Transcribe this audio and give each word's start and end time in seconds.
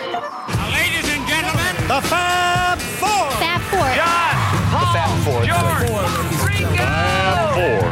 Ladies 0.00 1.12
and 1.12 1.28
gentlemen, 1.28 1.76
The 1.86 2.00
Fab 2.08 2.78
Four. 2.78 3.30
Fab 3.36 3.60
Four. 3.68 3.84
John, 3.94 4.34
Paul, 4.72 5.44
George, 5.44 5.90
Ringo. 6.42 6.84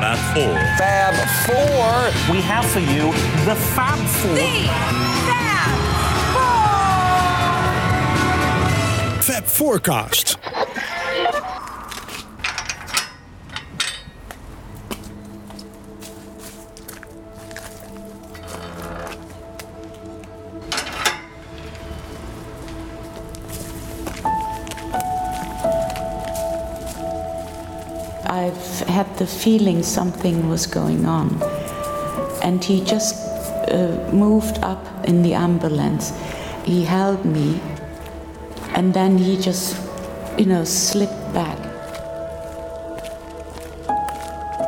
Fab 0.01 0.17
Four. 0.33 0.57
Fab 0.79 1.15
Four. 1.45 2.35
We 2.35 2.41
have 2.41 2.65
for 2.65 2.81
you 2.81 3.13
the 3.45 3.55
Fab 3.77 3.99
Four. 3.99 4.37
Fab 9.21 9.45
Forecast. 9.45 10.39
Had 28.81 29.07
the 29.19 29.27
feeling 29.27 29.83
something 29.83 30.49
was 30.49 30.67
going 30.67 31.07
on. 31.07 31.43
And 32.43 32.63
he 32.63 32.85
just 32.85 33.15
uh, 33.71 34.11
moved 34.13 34.59
up 34.59 34.85
in 35.07 35.23
the 35.23 35.35
ambulance. 35.35 36.13
He 36.65 36.85
held 36.85 37.25
me, 37.25 37.61
and 38.75 38.93
then 38.95 39.19
he 39.19 39.37
just, 39.37 39.77
you 40.39 40.47
know, 40.47 40.65
slipped 40.65 41.33
back. 41.33 41.59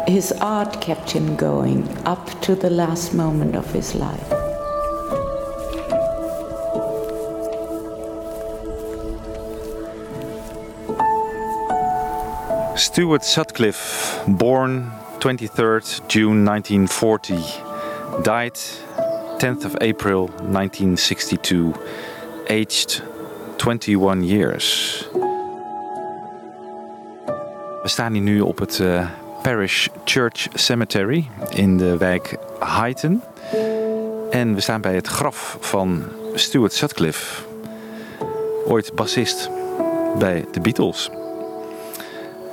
His 0.09 0.33
art 0.41 0.81
kept 0.81 1.11
him 1.11 1.37
going 1.37 1.87
up 2.05 2.41
to 2.43 2.55
the 2.55 2.71
last 2.71 3.15
moment 3.15 3.55
of 3.55 3.71
his 3.73 3.95
life. 3.95 4.40
Stuart 12.81 13.25
Sutcliffe, 13.25 14.23
born 14.27 14.91
23rd 15.19 16.01
June 16.07 16.45
1940, 16.45 17.61
died 18.23 18.59
10th 19.39 19.65
of 19.65 19.75
April 19.77 20.31
1962, 20.51 21.75
aged 22.49 23.03
21 23.59 24.25
years. 24.25 25.09
We 27.83 27.89
staan 27.89 28.13
hier 28.13 28.23
nu 28.23 28.41
op 28.41 28.59
het 28.59 28.81
eh, 28.81 29.11
Parish 29.43 29.89
Church 30.05 30.49
Cemetery 30.55 31.29
in 31.49 31.77
de 31.77 31.97
wijk 31.97 32.37
Highton. 32.61 33.23
En 34.31 34.55
we 34.55 34.61
staan 34.61 34.81
bij 34.81 34.95
het 34.95 35.07
graf 35.07 35.57
van 35.61 36.05
Stuart 36.35 36.73
Sutcliffe, 36.73 37.43
ooit 38.67 38.95
bassist 38.95 39.51
bij 40.19 40.45
de 40.53 40.61
Beatles. 40.61 41.11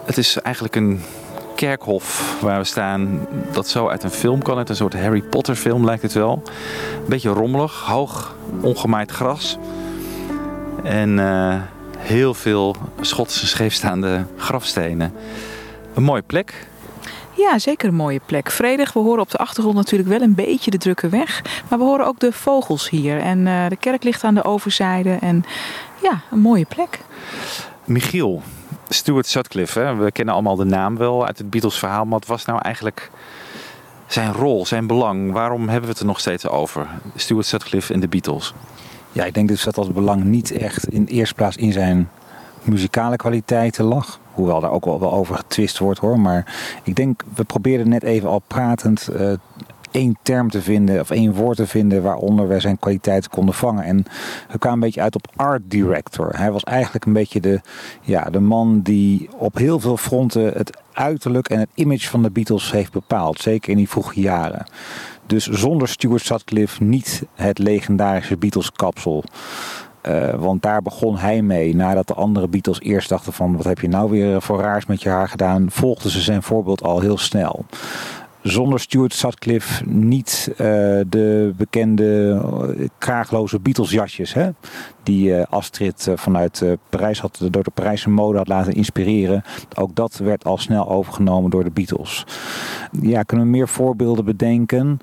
Het 0.08 0.17
is 0.17 0.38
eigenlijk 0.38 0.75
een 0.75 1.02
kerkhof 1.55 2.38
waar 2.41 2.59
we 2.59 2.63
staan 2.63 3.27
dat 3.52 3.67
zo 3.67 3.88
uit 3.88 4.03
een 4.03 4.09
film 4.09 4.41
kan. 4.41 4.58
Uit 4.58 4.69
een 4.69 4.75
soort 4.75 4.94
Harry 4.94 5.22
Potter 5.22 5.55
film 5.55 5.86
lijkt 5.86 6.02
het 6.02 6.13
wel. 6.13 6.44
Een 6.94 7.09
beetje 7.09 7.30
rommelig, 7.30 7.81
hoog 7.81 8.35
ongemaaid 8.61 9.11
gras. 9.11 9.58
En 10.83 11.19
eh, 11.19 11.55
heel 11.97 12.33
veel 12.33 12.75
Schotse 13.02 13.47
scheefstaande 13.47 14.25
grafstenen. 14.38 15.13
Een 15.94 16.03
mooie 16.03 16.22
plek. 16.22 16.67
Ja, 17.33 17.59
zeker 17.59 17.88
een 17.88 17.95
mooie 17.95 18.22
plek. 18.25 18.52
Vredig, 18.52 18.94
we 18.94 19.00
horen 19.00 19.22
op 19.22 19.31
de 19.31 19.38
achtergrond 19.38 19.75
natuurlijk 19.75 20.09
wel 20.09 20.22
een 20.22 20.35
beetje 20.35 20.72
de 20.72 20.78
drukke 20.78 21.09
weg. 21.09 21.41
Maar 21.69 21.80
we 21.80 21.85
horen 21.85 22.05
ook 22.05 22.19
de 22.19 22.31
vogels 22.31 22.89
hier. 22.89 23.19
En 23.19 23.47
eh, 23.47 23.67
de 23.69 23.78
kerk 23.78 24.03
ligt 24.03 24.23
aan 24.23 24.35
de 24.35 24.44
overzijde. 24.44 25.17
En 25.22 25.44
ja, 26.02 26.22
een 26.31 26.39
mooie 26.39 26.66
plek. 26.66 27.00
Michiel, 27.85 28.41
Stuart 28.90 29.28
Sutcliffe. 29.28 29.80
Hè? 29.80 29.96
We 29.96 30.12
kennen 30.12 30.34
allemaal 30.34 30.56
de 30.56 30.66
naam 30.66 30.98
wel 30.98 31.26
uit 31.26 31.38
het 31.38 31.50
Beatles 31.50 31.80
verhaal. 31.80 32.03
Maar 32.03 32.20
wat 32.20 32.28
was 32.28 32.46
nou 32.46 32.59
eigenlijk 32.62 33.12
zijn 34.08 34.34
rol, 34.34 34.66
zijn 34.66 34.88
belang? 34.88 35.31
Waarom 35.31 35.62
hebben 35.62 35.81
we 35.81 35.90
het 35.90 36.00
er 36.00 36.06
nog 36.06 36.20
steeds 36.20 36.48
over? 36.48 36.88
Stuart 37.16 37.46
Sutcliffe 37.46 37.94
en 37.94 38.00
de 38.00 38.08
Beatles. 38.08 38.53
Ja, 39.12 39.26
ik 39.26 39.34
denk 39.34 39.47
dus 39.47 39.64
dat 39.64 39.76
dat 39.76 39.94
belang 39.94 40.24
niet 40.24 40.52
echt 40.52 40.88
in 40.88 41.06
eerste 41.06 41.36
plaats 41.36 41.56
in 41.56 41.72
zijn 41.72 42.09
muzikale 42.64 43.16
kwaliteiten 43.16 43.86
lag. 43.86 44.20
Hoewel 44.34 44.59
daar 44.59 44.72
ook 44.72 44.86
wel, 44.86 45.00
wel 45.00 45.14
over 45.14 45.36
getwist 45.36 45.78
wordt 45.78 46.00
hoor. 46.00 46.20
Maar 46.20 46.56
ik 46.84 46.96
denk, 46.96 47.24
we 47.36 47.44
probeerden 47.44 47.90
net 47.90 48.03
even 48.03 48.30
al 48.30 48.42
pratend 48.47 49.08
eh, 49.08 49.31
één 49.92 50.18
term 50.22 50.50
te 50.50 50.62
vinden, 50.62 51.00
of 51.00 51.09
één 51.09 51.34
woord 51.34 51.58
te 51.58 51.68
vinden 51.68 52.03
waaronder 52.03 52.48
we 52.48 52.59
zijn 52.59 52.80
kwaliteiten 52.80 53.30
konden 53.30 53.56
vangen. 53.56 53.84
En 53.84 54.06
we 54.52 54.58
kwamen 54.58 54.78
een 54.78 54.86
beetje 54.86 55.02
uit 55.02 55.16
op 55.16 55.31
art 55.36 55.62
director. 55.66 56.30
Hij 56.36 56.52
was 56.52 56.64
eigenlijk 56.64 57.06
een 57.06 57.14
beetje 57.14 57.42
de, 57.42 57.62
ja, 58.02 58.24
de 58.24 58.40
man 58.40 58.81
die 58.81 59.30
op 59.38 59.58
heel 59.58 59.80
veel 59.80 59.97
fronten 59.97 60.53
het 60.53 60.78
uiterlijk 60.94 61.50
en 61.50 61.59
het 61.59 61.70
image 61.74 62.09
van 62.09 62.24
de 62.24 62.31
Beatles 62.31 62.72
heeft 62.72 62.92
bepaald. 62.92 63.40
Zeker 63.40 63.70
in 63.70 63.78
die 63.78 63.90
vroege 63.90 64.20
jaren. 64.20 64.66
Dus 65.26 65.47
zonder 65.47 65.88
Stuart 65.88 66.22
Sutcliffe 66.22 66.84
niet 66.84 67.24
het 67.36 67.59
legendarische 67.59 68.38
Beatles 68.38 68.72
kapsel. 68.72 69.24
Uh, 70.09 70.34
want 70.34 70.62
daar 70.62 70.81
begon 70.81 71.18
hij 71.18 71.42
mee. 71.42 71.76
Nadat 71.76 72.08
de 72.08 72.14
andere 72.14 72.47
Beatles 72.47 72.80
eerst 72.80 73.09
dachten 73.09 73.34
van... 73.34 73.58
wat 73.58 73.66
heb 73.66 73.80
je 73.80 73.88
nou 73.88 74.09
weer 74.09 74.42
voor 74.42 74.62
raars 74.62 74.86
met 74.86 75.02
je 75.02 75.09
haar 75.09 75.28
gedaan... 75.28 75.72
volgden 75.72 76.12
ze 76.12 76.22
zijn 76.22 76.44
voorbeeld 76.44 76.84
al 76.84 77.00
heel 77.00 77.18
snel. 77.18 77.66
Zonder 78.42 78.80
Stuart 78.80 79.14
Sutcliffe 79.14 79.84
niet 79.86 80.48
uh, 80.52 80.58
de 81.08 81.53
bekende 81.58 82.42
uh, 82.78 82.88
kraagloze 82.98 83.59
Beatles 83.59 83.92
jasjes. 83.92 84.34
Hè? 84.34 84.50
Die 85.03 85.30
uh, 85.30 85.44
Astrid 85.50 86.12
vanuit 86.16 86.64
Parijs 86.90 87.20
had, 87.20 87.40
door 87.52 87.64
de 87.64 87.72
Parijse 87.74 88.09
mode 88.09 88.38
had 88.38 88.47
laten 88.47 88.74
inspireren. 88.74 89.44
Ook 89.76 89.96
dat 89.96 90.18
werd 90.18 90.46
al 90.46 90.58
snel 90.58 90.90
overgenomen 90.90 91.50
door 91.50 91.64
de 91.64 91.70
Beatles. 91.70 92.26
Ja, 93.02 93.24
kunnen 93.24 93.46
we 93.46 93.52
meer 93.52 93.68
voorbeelden 93.68 94.26
bedenken? 94.26 95.00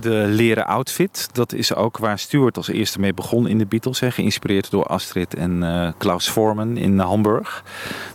De 0.00 0.24
leren 0.28 0.66
outfit, 0.66 1.28
dat 1.32 1.52
is 1.52 1.74
ook 1.74 1.98
waar 1.98 2.18
Stuart 2.18 2.56
als 2.56 2.68
eerste 2.68 3.00
mee 3.00 3.14
begon 3.14 3.46
in 3.46 3.58
de 3.58 3.66
Beatles. 3.66 4.00
Hè? 4.00 4.10
Geïnspireerd 4.10 4.70
door 4.70 4.86
Astrid 4.86 5.34
en 5.34 5.94
Klaus 5.98 6.28
Forman 6.28 6.76
in 6.76 6.98
Hamburg. 6.98 7.64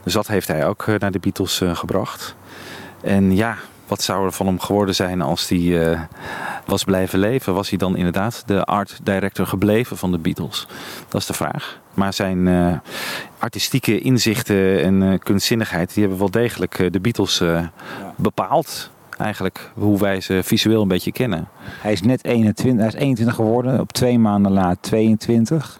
Dus 0.03 0.13
dat 0.13 0.27
heeft 0.27 0.47
hij 0.47 0.67
ook 0.67 0.85
naar 0.99 1.11
de 1.11 1.19
Beatles 1.19 1.61
gebracht. 1.73 2.35
En 3.01 3.35
ja, 3.35 3.57
wat 3.89 4.01
zou 4.01 4.25
er 4.25 4.31
van 4.31 4.45
hem 4.45 4.59
geworden 4.59 4.95
zijn 4.95 5.21
als 5.21 5.49
hij 5.49 5.59
uh, 5.59 5.99
was 6.65 6.83
blijven 6.83 7.19
leven? 7.19 7.53
Was 7.53 7.69
hij 7.69 7.77
dan 7.77 7.97
inderdaad 7.97 8.43
de 8.45 8.63
art 8.63 8.99
director 9.03 9.47
gebleven 9.47 9.97
van 9.97 10.11
de 10.11 10.17
Beatles? 10.17 10.67
Dat 11.07 11.21
is 11.21 11.27
de 11.27 11.33
vraag. 11.33 11.79
Maar 11.93 12.13
zijn 12.13 12.47
uh, 12.47 12.77
artistieke 13.39 13.99
inzichten 13.99 14.83
en 14.83 15.01
uh, 15.01 15.19
kunstzinnigheid, 15.19 15.93
die 15.93 16.01
hebben 16.01 16.19
wel 16.19 16.31
degelijk 16.31 16.87
de 16.91 16.99
Beatles 16.99 17.37
ja. 17.37 17.71
bepaald. 18.15 18.91
Eigenlijk 19.17 19.71
hoe 19.73 19.99
wij 19.99 20.21
ze 20.21 20.39
visueel 20.43 20.81
een 20.81 20.87
beetje 20.87 21.11
kennen. 21.11 21.47
Hij 21.81 21.91
is 21.91 22.01
net 22.01 22.23
21, 22.23 22.79
hij 22.79 22.87
is 22.87 22.93
21 22.93 23.35
geworden, 23.35 23.79
op 23.79 23.91
twee 23.91 24.19
maanden 24.19 24.53
na 24.53 24.75
22. 24.79 25.79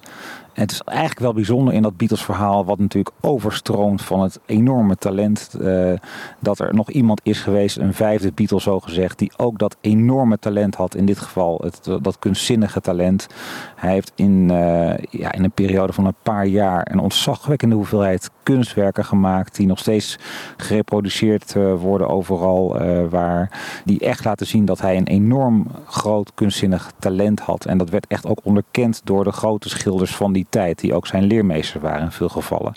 Het 0.60 0.72
is 0.72 0.82
eigenlijk 0.82 1.20
wel 1.20 1.34
bijzonder 1.34 1.74
in 1.74 1.82
dat 1.82 1.98
Beatles 1.98 2.24
verhaal, 2.24 2.66
wat 2.66 2.80
natuurlijk 2.80 3.16
overstroomt 3.22 4.02
van 4.02 4.22
het 4.22 4.40
enorme 4.46 4.96
talent. 4.96 5.56
Uh, 5.62 5.94
dat 6.40 6.60
er 6.60 6.76
nog 6.76 6.90
iemand 6.90 7.22
is 7.24 7.42
geweest, 7.42 7.78
een 7.78 7.94
vijfde 7.94 8.32
Beatle 8.32 8.62
zo 8.62 8.80
gezegd, 8.80 9.20
die 9.20 9.32
ook 9.38 9.60
dat 9.60 9.78
enorme 9.82 10.40
talent 10.40 10.76
had. 10.76 10.96
In 10.96 11.06
dit 11.06 11.20
geval 11.20 11.62
het, 11.64 11.90
dat 12.02 12.20
kunstzinnige 12.20 12.82
talent. 12.82 13.28
Hij 13.76 13.92
heeft 13.92 14.12
in, 14.16 14.50
uh, 14.52 14.98
ja, 14.98 15.32
in 15.32 15.44
een 15.44 15.52
periode 15.52 15.94
van 15.94 16.06
een 16.06 16.16
paar 16.24 16.46
jaar 16.46 16.88
een 16.92 17.00
ontzagwekkende 17.00 17.76
hoeveelheid 17.76 18.30
kunstwerken 18.44 19.06
gemaakt. 19.06 19.56
Die 19.56 19.68
nog 19.68 19.80
steeds 19.80 20.20
gereproduceerd 20.58 21.56
uh, 21.56 21.74
worden 21.74 22.10
overal. 22.10 22.78
waar 23.10 23.60
die 23.86 24.00
echt 24.00 24.26
laten 24.26 24.48
zien 24.48 24.66
dat 24.66 24.82
hij 24.82 24.98
een 24.98 25.08
enorm 25.08 25.68
groot 25.86 26.32
kunstzinnig 26.34 26.92
talent 27.00 27.40
had. 27.40 27.66
En 27.66 27.78
dat 27.78 27.90
werd 27.90 28.08
echt 28.08 28.28
ook 28.28 28.40
onderkend 28.44 29.02
door 29.04 29.24
de 29.24 29.32
grote 29.32 29.70
schilders 29.70 30.16
van 30.16 30.34
die 30.34 30.48
die 30.50 30.94
ook 30.94 31.08
zijn 31.08 31.24
leermeester 31.24 31.82
waren 31.82 32.02
in 32.02 32.12
veel 32.12 32.30
gevallen. 32.30 32.74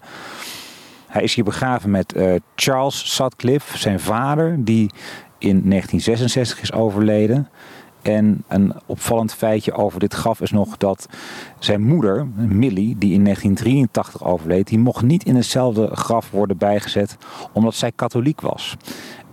Hij 1.07 1.23
is 1.23 1.35
hier 1.35 1.45
begraven 1.45 1.91
met 1.91 2.17
uh, 2.17 2.35
Charles 2.55 3.15
Sutcliffe, 3.15 3.79
zijn 3.79 4.01
vader, 4.01 4.65
die 4.65 4.91
in 5.39 5.69
1966 5.69 6.61
is 6.61 6.73
overleden. 6.73 7.49
En 8.03 8.45
een 8.49 8.73
opvallend 8.87 9.35
feitje 9.35 9.73
over 9.73 10.01
dit 10.01 10.15
graf 10.15 10.41
is 10.41 10.51
nog 10.51 10.77
dat 10.77 11.09
zijn 11.59 11.83
moeder, 11.83 12.27
Millie, 12.35 12.99
die 12.99 13.13
in 13.13 13.25
1983 13.25 14.25
overleed, 14.25 14.67
die 14.67 14.79
mocht 14.79 15.03
niet 15.03 15.25
in 15.25 15.37
hetzelfde 15.37 15.97
graf 15.97 16.31
worden 16.31 16.57
bijgezet, 16.57 17.17
omdat 17.53 17.75
zij 17.75 17.93
katholiek 17.93 18.41
was. 18.41 18.77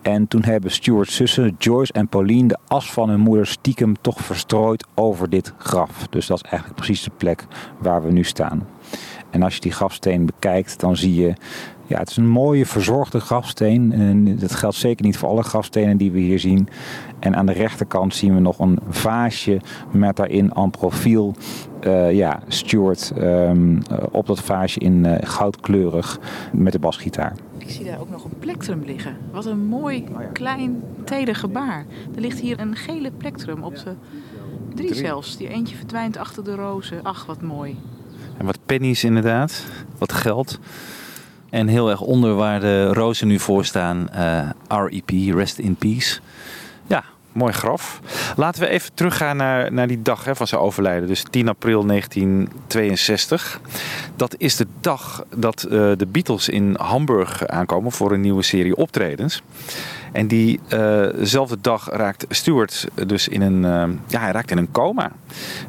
En 0.01 0.27
toen 0.27 0.43
hebben 0.43 0.71
Stuart's 0.71 1.15
zussen 1.15 1.55
Joyce 1.57 1.93
en 1.93 2.07
Pauline 2.07 2.47
de 2.47 2.57
as 2.67 2.91
van 2.91 3.09
hun 3.09 3.19
moeder 3.19 3.47
stiekem 3.47 4.01
toch 4.01 4.19
verstrooid 4.19 4.85
over 4.95 5.29
dit 5.29 5.53
graf. 5.57 6.07
Dus 6.07 6.27
dat 6.27 6.37
is 6.37 6.49
eigenlijk 6.49 6.75
precies 6.75 7.03
de 7.03 7.11
plek 7.17 7.45
waar 7.79 8.03
we 8.03 8.11
nu 8.11 8.23
staan. 8.23 8.67
En 9.29 9.43
als 9.43 9.55
je 9.55 9.61
die 9.61 9.71
grafsteen 9.71 10.25
bekijkt, 10.25 10.79
dan 10.79 10.95
zie 10.95 11.15
je 11.15 11.33
ja, 11.89 11.99
het 11.99 12.09
is 12.09 12.17
een 12.17 12.27
mooie 12.27 12.65
verzorgde 12.65 13.19
grafsteen. 13.19 13.91
En 13.91 14.37
dat 14.37 14.55
geldt 14.55 14.75
zeker 14.75 15.05
niet 15.05 15.17
voor 15.17 15.29
alle 15.29 15.43
grafstenen 15.43 15.97
die 15.97 16.11
we 16.11 16.19
hier 16.19 16.39
zien. 16.39 16.69
En 17.19 17.35
aan 17.35 17.45
de 17.45 17.51
rechterkant 17.51 18.15
zien 18.15 18.33
we 18.33 18.39
nog 18.39 18.59
een 18.59 18.79
vaasje 18.89 19.61
met 19.91 20.15
daarin 20.15 20.55
aan 20.55 20.71
profiel 20.71 21.35
uh, 21.81 22.11
ja, 22.11 22.39
Stuart 22.47 23.13
um, 23.17 23.81
op 24.11 24.27
dat 24.27 24.41
vaasje 24.41 24.79
in 24.79 25.05
uh, 25.05 25.15
goudkleurig 25.21 26.19
met 26.51 26.73
de 26.73 26.79
basgitaar. 26.79 27.33
Ik 27.69 27.75
zie 27.75 27.85
daar 27.85 27.99
ook 27.99 28.09
nog 28.09 28.23
een 28.23 28.39
plektrum 28.39 28.83
liggen. 28.85 29.17
Wat 29.31 29.45
een 29.45 29.65
mooi, 29.65 30.03
klein, 30.33 30.83
teder 31.03 31.35
gebaar. 31.35 31.85
Er 32.15 32.21
ligt 32.21 32.39
hier 32.39 32.59
een 32.59 32.75
gele 32.75 33.11
plektrum 33.11 33.63
op 33.63 33.75
de 33.75 33.95
drie 34.75 34.93
zelfs. 34.93 35.37
Die 35.37 35.47
eentje 35.47 35.75
verdwijnt 35.75 36.17
achter 36.17 36.43
de 36.43 36.55
rozen. 36.55 37.03
Ach, 37.03 37.25
wat 37.25 37.41
mooi. 37.41 37.77
En 38.37 38.45
wat 38.45 38.59
pennies 38.65 39.03
inderdaad. 39.03 39.65
Wat 39.97 40.13
geld. 40.13 40.59
En 41.49 41.67
heel 41.67 41.89
erg 41.89 42.01
onder 42.01 42.35
waar 42.35 42.59
de 42.59 42.93
rozen 42.93 43.27
nu 43.27 43.39
voor 43.39 43.65
staan. 43.65 44.09
Uh, 44.15 44.49
REP, 44.67 45.09
Rest 45.09 45.59
in 45.59 45.75
Peace. 45.75 46.19
Mooi 47.31 47.53
graf. 47.53 47.99
Laten 48.35 48.61
we 48.61 48.67
even 48.67 48.93
teruggaan 48.93 49.37
naar, 49.37 49.73
naar 49.73 49.87
die 49.87 50.01
dag 50.01 50.25
hè, 50.25 50.35
van 50.35 50.47
zijn 50.47 50.61
overlijden. 50.61 51.07
Dus 51.07 51.25
10 51.29 51.47
april 51.47 51.85
1962. 51.85 53.61
Dat 54.15 54.35
is 54.37 54.55
de 54.55 54.67
dag 54.79 55.23
dat 55.35 55.65
uh, 55.65 55.71
de 55.71 56.07
Beatles 56.07 56.49
in 56.49 56.75
Hamburg 56.79 57.47
aankomen 57.47 57.91
voor 57.91 58.11
een 58.11 58.21
nieuwe 58.21 58.41
serie 58.41 58.75
optredens. 58.75 59.41
En 60.11 60.27
diezelfde 60.27 61.55
uh 61.55 61.61
dag 61.61 61.89
raakt 61.89 62.25
Stuart 62.29 62.87
dus 63.07 63.27
in 63.27 63.41
een, 63.41 63.63
uh, 63.63 63.97
ja, 64.07 64.19
hij 64.19 64.31
raakt 64.31 64.51
in 64.51 64.57
een 64.57 64.71
coma. 64.71 65.11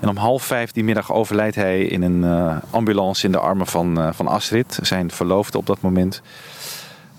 En 0.01 0.09
om 0.09 0.17
half 0.17 0.45
vijf 0.45 0.73
die 0.73 0.85
middag 0.85 1.13
overlijdt 1.13 1.57
hij 1.57 1.85
in 1.85 2.03
een 2.03 2.25
ambulance 2.71 3.27
in 3.27 3.33
de 3.33 3.39
armen 3.39 3.67
van, 3.67 4.15
van 4.15 4.27
Astrid, 4.27 4.79
zijn 4.83 5.11
verloofde 5.11 5.59
op 5.59 5.67
dat 5.67 5.81
moment. 5.81 6.23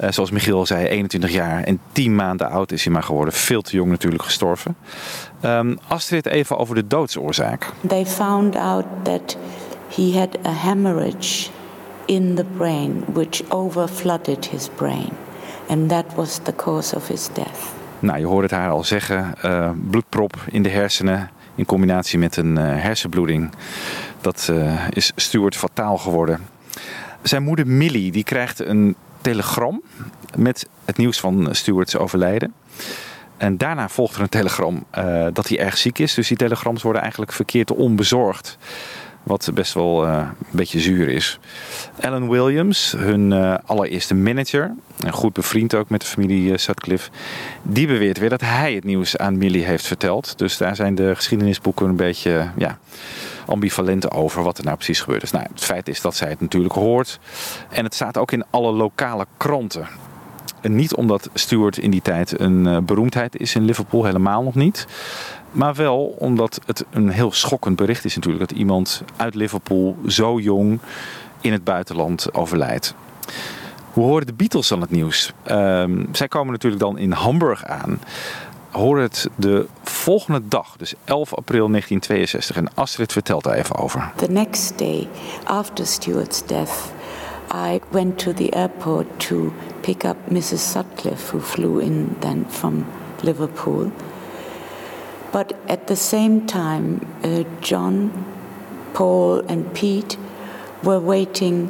Zoals 0.09 0.31
Michiel 0.31 0.57
al 0.57 0.65
zei, 0.65 0.87
21 0.87 1.31
jaar 1.31 1.63
en 1.63 1.79
10 1.91 2.15
maanden 2.15 2.49
oud 2.49 2.71
is 2.71 2.83
hij 2.83 2.93
maar 2.93 3.03
geworden. 3.03 3.33
Veel 3.33 3.61
te 3.61 3.75
jong 3.75 3.89
natuurlijk 3.89 4.23
gestorven. 4.23 4.75
Um, 5.45 5.79
Astrid, 5.87 6.25
even 6.25 6.57
over 6.57 6.75
de 6.75 6.87
doodsoorzaak. 6.87 7.71
They 7.87 8.05
found 8.05 8.55
out 8.55 8.85
that 9.03 9.37
he 9.95 10.17
had 10.19 10.37
a 10.45 10.53
hemorrhage 10.53 11.49
in 12.05 12.35
the 12.35 12.45
brain 12.57 13.03
which 13.13 13.41
overflooded 13.49 14.49
his 14.49 14.69
brain. 14.75 15.09
And 15.67 15.89
that 15.89 16.05
was 16.15 16.39
the 16.43 16.55
cause 16.55 16.95
of 16.95 17.07
his 17.07 17.29
death. 17.33 17.73
Nou, 17.99 18.19
je 18.19 18.25
hoort 18.25 18.43
het 18.43 18.59
haar 18.59 18.69
al 18.69 18.83
zeggen. 18.83 19.33
Uh, 19.45 19.69
bloedprop 19.89 20.33
in 20.49 20.63
de 20.63 20.69
hersenen 20.69 21.29
in 21.55 21.65
combinatie 21.65 22.19
met 22.19 22.37
een 22.37 22.57
uh, 22.57 22.63
hersenbloeding. 22.63 23.51
Dat 24.21 24.47
uh, 24.51 24.87
is 24.89 25.11
Stuart 25.15 25.55
fataal 25.55 25.97
geworden. 25.97 26.39
Zijn 27.21 27.43
moeder 27.43 27.67
Millie 27.67 28.11
die 28.11 28.23
krijgt 28.23 28.59
een 28.59 28.95
telegram 29.21 29.81
met 30.35 30.67
het 30.85 30.97
nieuws 30.97 31.19
van 31.19 31.47
Stuarts 31.51 31.97
overlijden. 31.97 32.53
En 33.37 33.57
daarna 33.57 33.89
volgt 33.89 34.15
er 34.15 34.21
een 34.21 34.29
telegram 34.29 34.85
dat 35.33 35.47
hij 35.47 35.59
erg 35.59 35.77
ziek 35.77 35.99
is. 35.99 36.13
Dus 36.13 36.27
die 36.27 36.37
telegrams 36.37 36.83
worden 36.83 37.01
eigenlijk 37.01 37.31
verkeerd 37.31 37.71
onbezorgd. 37.71 38.57
Wat 39.23 39.49
best 39.53 39.73
wel 39.73 40.07
uh, 40.07 40.27
een 40.39 40.47
beetje 40.51 40.79
zuur 40.79 41.07
is. 41.07 41.39
Alan 41.99 42.29
Williams, 42.29 42.95
hun 42.97 43.33
allereerste 43.65 44.15
manager, 44.15 44.73
en 45.05 45.11
goed 45.11 45.33
bevriend 45.33 45.75
ook 45.75 45.89
met 45.89 46.01
de 46.01 46.07
familie 46.07 46.57
Sutcliffe, 46.57 47.09
die 47.61 47.87
beweert 47.87 48.17
weer 48.17 48.29
dat 48.29 48.41
hij 48.41 48.73
het 48.73 48.83
nieuws 48.83 49.17
aan 49.17 49.37
Millie 49.37 49.63
heeft 49.63 49.87
verteld. 49.87 50.37
Dus 50.37 50.57
daar 50.57 50.75
zijn 50.75 50.95
de 50.95 51.15
geschiedenisboeken 51.15 51.89
een 51.89 51.95
beetje 51.95 52.49
ja, 52.57 52.77
ambivalent 53.45 54.11
over 54.11 54.43
wat 54.43 54.57
er 54.57 54.63
nou 54.63 54.75
precies 54.75 55.01
gebeurd 55.01 55.23
is. 55.23 55.31
Nou, 55.31 55.45
het 55.53 55.63
feit 55.63 55.87
is 55.87 56.01
dat 56.01 56.15
zij 56.15 56.29
het 56.29 56.41
natuurlijk 56.41 56.73
hoort. 56.73 57.19
En 57.69 57.83
het 57.83 57.93
staat 57.93 58.17
ook 58.17 58.31
in 58.31 58.43
alle 58.49 58.71
lokale 58.71 59.25
kranten. 59.37 59.87
En 60.61 60.75
niet 60.75 60.95
omdat 60.95 61.29
Stuart 61.33 61.77
in 61.77 61.91
die 61.91 62.01
tijd 62.01 62.39
een 62.39 62.85
beroemdheid 62.85 63.39
is 63.39 63.55
in 63.55 63.65
Liverpool, 63.65 64.05
helemaal 64.05 64.43
nog 64.43 64.55
niet. 64.55 64.87
Maar 65.51 65.75
wel 65.75 66.15
omdat 66.19 66.59
het 66.65 66.85
een 66.89 67.09
heel 67.09 67.31
schokkend 67.31 67.75
bericht 67.75 68.05
is 68.05 68.15
natuurlijk. 68.15 68.49
Dat 68.49 68.57
iemand 68.57 69.03
uit 69.15 69.35
Liverpool 69.35 69.97
zo 70.07 70.39
jong 70.39 70.79
in 71.41 71.51
het 71.51 71.63
buitenland 71.63 72.33
overlijdt. 72.33 72.95
Hoe 73.93 74.03
horen 74.03 74.25
de 74.25 74.33
Beatles 74.33 74.67
dan 74.67 74.81
het 74.81 74.91
nieuws? 74.91 75.33
Um, 75.51 76.07
zij 76.11 76.27
komen 76.27 76.51
natuurlijk 76.51 76.81
dan 76.81 76.97
in 76.97 77.11
Hamburg 77.11 77.65
aan. 77.65 77.99
Horen 78.71 79.01
het 79.01 79.29
de 79.35 79.67
volgende 79.83 80.47
dag, 80.47 80.75
dus 80.77 80.93
11 81.03 81.35
april 81.35 81.67
1962. 81.67 82.55
En 82.55 82.73
Astrid 82.73 83.11
vertelt 83.11 83.43
daar 83.43 83.55
even 83.55 83.75
over. 83.75 84.11
The 84.15 84.31
next 84.31 84.77
day, 84.77 85.07
after 85.43 85.85
Stuart's 85.85 86.45
death, 86.45 86.91
I 87.53 87.79
went 87.89 88.17
to 88.17 88.33
the 88.33 88.49
airport 88.51 89.05
to 89.17 89.53
pick 89.81 90.03
up 90.03 90.15
Mrs. 90.29 90.71
Sutcliffe, 90.71 91.31
who 91.31 91.43
flew 91.43 91.81
in 91.81 92.15
then 92.19 92.45
from 92.47 92.85
Liverpool. 93.21 93.91
But 95.31 95.53
at 95.67 95.87
the 95.87 95.95
same 95.95 96.45
time, 96.45 96.99
uh, 97.23 97.43
John, 97.59 98.11
Paul, 98.93 99.43
and 99.47 99.73
Pete 99.73 100.17
were 100.83 100.99
waiting 100.99 101.69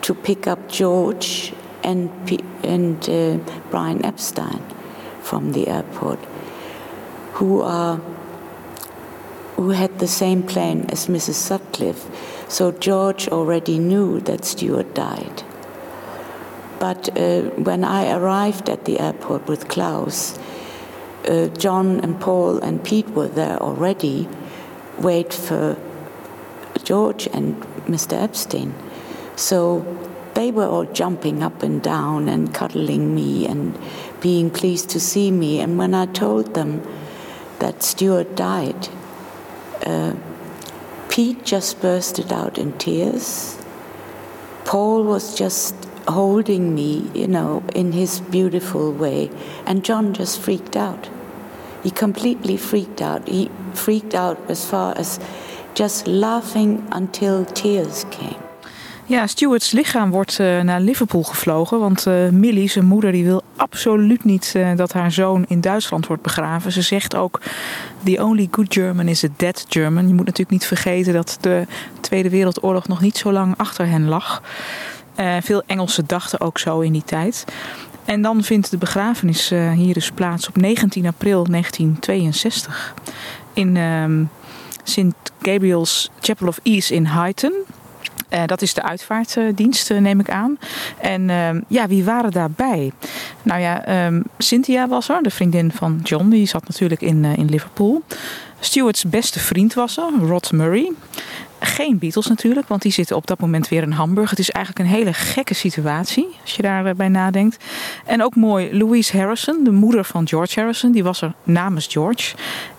to 0.00 0.14
pick 0.14 0.46
up 0.46 0.58
George 0.68 1.52
and, 1.82 2.10
P- 2.24 2.44
and 2.62 3.08
uh, 3.08 3.36
Brian 3.70 4.04
Epstein 4.04 4.60
from 5.30 5.52
the 5.52 5.68
airport, 5.68 6.18
who 7.34 7.62
are 7.62 8.00
who 9.56 9.70
had 9.70 9.98
the 9.98 10.08
same 10.08 10.42
plane 10.42 10.86
as 10.88 11.06
Mrs. 11.06 11.34
Sutcliffe. 11.34 12.04
So 12.48 12.72
George 12.72 13.28
already 13.28 13.78
knew 13.78 14.18
that 14.20 14.44
Stuart 14.44 14.94
died. 14.94 15.42
But 16.78 17.10
uh, 17.16 17.42
when 17.68 17.84
I 17.84 18.10
arrived 18.10 18.70
at 18.70 18.86
the 18.86 18.98
airport 18.98 19.46
with 19.46 19.68
Klaus, 19.68 20.38
uh, 21.28 21.48
John 21.58 22.00
and 22.00 22.18
Paul 22.18 22.58
and 22.58 22.82
Pete 22.82 23.10
were 23.10 23.28
there 23.28 23.58
already, 23.58 24.28
wait 24.98 25.34
for 25.34 25.76
George 26.82 27.28
and 27.34 27.60
Mr. 27.86 28.14
Epstein. 28.14 28.74
So 29.36 29.84
they 30.34 30.50
were 30.50 30.66
all 30.66 30.86
jumping 30.86 31.42
up 31.42 31.62
and 31.62 31.82
down 31.82 32.28
and 32.28 32.54
cuddling 32.54 33.14
me 33.14 33.46
and 33.46 33.78
being 34.20 34.50
pleased 34.50 34.88
to 34.90 35.00
see 35.00 35.30
me. 35.30 35.60
And 35.60 35.78
when 35.78 35.94
I 35.94 36.06
told 36.06 36.54
them 36.54 36.82
that 37.58 37.82
Stuart 37.82 38.36
died, 38.36 38.88
uh, 39.86 40.14
Pete 41.08 41.44
just 41.44 41.80
bursted 41.80 42.32
out 42.32 42.58
in 42.58 42.72
tears. 42.78 43.58
Paul 44.64 45.04
was 45.04 45.34
just 45.34 45.74
holding 46.06 46.74
me, 46.74 47.10
you 47.14 47.26
know, 47.26 47.62
in 47.74 47.92
his 47.92 48.20
beautiful 48.20 48.92
way. 48.92 49.30
And 49.66 49.84
John 49.84 50.12
just 50.12 50.40
freaked 50.40 50.76
out. 50.76 51.08
He 51.82 51.90
completely 51.90 52.56
freaked 52.56 53.00
out. 53.00 53.28
He 53.28 53.50
freaked 53.74 54.14
out 54.14 54.38
as 54.48 54.64
far 54.64 54.98
as 54.98 55.18
just 55.74 56.06
laughing 56.06 56.86
until 56.90 57.44
tears 57.44 58.04
came. 58.10 58.36
Ja, 59.06 59.26
Stuarts 59.26 59.70
lichaam 59.72 60.10
wordt 60.10 60.38
uh, 60.38 60.60
naar 60.60 60.80
Liverpool 60.80 61.22
gevlogen. 61.22 61.78
Want 61.78 62.06
uh, 62.06 62.28
Millie, 62.28 62.68
zijn 62.68 62.84
moeder, 62.84 63.12
die 63.12 63.24
wil 63.24 63.42
absoluut 63.60 64.24
niet 64.24 64.52
uh, 64.56 64.76
dat 64.76 64.92
haar 64.92 65.12
zoon 65.12 65.44
in 65.48 65.60
Duitsland 65.60 66.06
wordt 66.06 66.22
begraven. 66.22 66.72
Ze 66.72 66.82
zegt 66.82 67.16
ook: 67.16 67.40
The 68.04 68.22
only 68.22 68.48
good 68.50 68.72
German 68.72 69.08
is 69.08 69.24
a 69.24 69.28
dead 69.36 69.66
German. 69.68 70.08
Je 70.08 70.14
moet 70.14 70.26
natuurlijk 70.26 70.50
niet 70.50 70.66
vergeten 70.66 71.12
dat 71.12 71.38
de 71.40 71.66
Tweede 72.00 72.30
Wereldoorlog 72.30 72.88
nog 72.88 73.00
niet 73.00 73.16
zo 73.16 73.32
lang 73.32 73.54
achter 73.56 73.86
hen 73.86 74.08
lag. 74.08 74.42
veel 75.40 75.62
Engelsen 75.66 76.06
dachten 76.06 76.40
ook 76.40 76.58
zo 76.58 76.80
in 76.80 76.92
die 76.92 77.04
tijd. 77.04 77.44
En 78.04 78.22
dan 78.22 78.42
vindt 78.42 78.70
de 78.70 78.78
begrafenis 78.78 79.52
uh, 79.52 79.72
hier 79.72 79.94
dus 79.94 80.10
plaats 80.10 80.48
op 80.48 80.56
19 80.56 81.06
april 81.06 81.44
1962 81.44 82.94
in 83.52 83.76
um, 83.76 84.30
St. 84.82 85.32
Gabriel's 85.42 86.10
Chapel 86.20 86.48
of 86.48 86.58
Ease 86.62 86.94
in 86.94 87.06
Huyton. 87.06 87.52
Uh, 88.30 88.42
dat 88.46 88.62
is 88.62 88.74
de 88.74 88.82
uitvaartdienst, 88.82 89.90
uh, 89.90 89.98
neem 89.98 90.20
ik 90.20 90.30
aan. 90.30 90.58
En 91.00 91.28
uh, 91.28 91.48
ja, 91.68 91.86
wie 91.86 92.04
waren 92.04 92.30
daarbij? 92.30 92.92
Nou 93.42 93.60
ja, 93.60 94.06
um, 94.06 94.22
Cynthia 94.38 94.88
was 94.88 95.08
er, 95.08 95.22
de 95.22 95.30
vriendin 95.30 95.72
van 95.72 96.00
John. 96.02 96.28
Die 96.28 96.46
zat 96.46 96.68
natuurlijk 96.68 97.00
in, 97.00 97.24
in 97.24 97.48
Liverpool. 97.48 98.02
Stewart's 98.60 99.04
beste 99.04 99.38
vriend 99.38 99.74
was 99.74 99.96
er, 99.96 100.10
Rod 100.26 100.52
Murray. 100.52 100.92
Geen 101.60 101.98
Beatles 101.98 102.26
natuurlijk, 102.26 102.68
want 102.68 102.82
die 102.82 102.92
zitten 102.92 103.16
op 103.16 103.26
dat 103.26 103.38
moment 103.38 103.68
weer 103.68 103.82
in 103.82 103.90
Hamburg. 103.90 104.30
Het 104.30 104.38
is 104.38 104.50
eigenlijk 104.50 104.86
een 104.86 104.94
hele 104.94 105.12
gekke 105.12 105.54
situatie, 105.54 106.28
als 106.42 106.54
je 106.54 106.62
daarbij 106.62 107.08
nadenkt. 107.08 107.64
En 108.04 108.22
ook 108.22 108.34
mooi, 108.34 108.76
Louise 108.78 109.16
Harrison, 109.16 109.64
de 109.64 109.70
moeder 109.70 110.04
van 110.04 110.28
George 110.28 110.60
Harrison, 110.60 110.92
die 110.92 111.04
was 111.04 111.22
er 111.22 111.34
namens 111.42 111.86
George. 111.86 112.34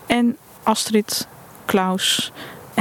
En 0.06 0.36
Astrid, 0.62 1.28
Klaus 1.64 2.32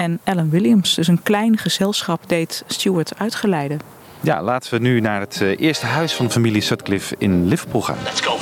en 0.01 0.19
Ellen 0.23 0.49
Williams. 0.49 0.93
Dus 0.93 1.07
een 1.07 1.23
klein 1.23 1.57
gezelschap 1.57 2.23
deed 2.27 2.63
Stewart 2.67 3.11
uitgeleiden. 3.17 3.79
Ja, 4.21 4.43
laten 4.43 4.73
we 4.73 4.79
nu 4.79 4.99
naar 4.99 5.19
het 5.19 5.41
eerste 5.41 5.85
huis 5.85 6.13
van 6.13 6.25
de 6.25 6.31
familie 6.31 6.61
Sutcliffe 6.61 7.15
in 7.17 7.47
Liverpool 7.47 7.81
gaan. 7.81 7.97
Let's 8.03 8.21
go. 8.21 8.37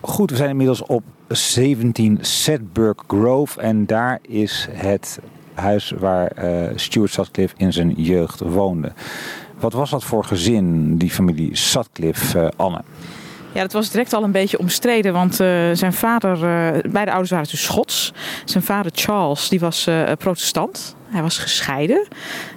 Goed, 0.00 0.30
we 0.30 0.36
zijn 0.36 0.50
inmiddels 0.50 0.82
op 0.82 1.02
17 1.28 2.18
Sedberg 2.20 3.02
Grove 3.06 3.60
en 3.60 3.86
daar 3.86 4.18
is 4.22 4.68
het 4.70 5.18
huis 5.54 5.92
waar 5.98 6.26
eh, 6.26 6.70
Stuart 6.74 7.10
Sutcliffe 7.10 7.54
in 7.56 7.72
zijn 7.72 7.92
jeugd 7.96 8.40
woonde. 8.40 8.92
Wat 9.58 9.72
was 9.72 9.90
dat 9.90 10.04
voor 10.04 10.24
gezin, 10.24 10.96
die 10.98 11.10
familie 11.10 11.56
Sutcliffe, 11.56 12.40
eh, 12.40 12.48
Anne? 12.56 12.80
Ja, 13.52 13.60
dat 13.60 13.72
was 13.72 13.90
direct 13.90 14.12
al 14.12 14.22
een 14.22 14.32
beetje 14.32 14.58
omstreden, 14.58 15.12
want 15.12 15.40
eh, 15.40 15.48
zijn 15.72 15.92
vader, 15.92 16.38
beide 16.90 17.10
ouders 17.10 17.30
waren 17.30 17.48
dus 17.50 17.62
Schots. 17.62 18.12
Zijn 18.44 18.64
vader 18.64 18.92
Charles, 18.94 19.48
die 19.48 19.60
was 19.60 19.88
protestant. 20.18 20.96
Hij 21.08 21.22
was 21.22 21.38
gescheiden. 21.38 22.06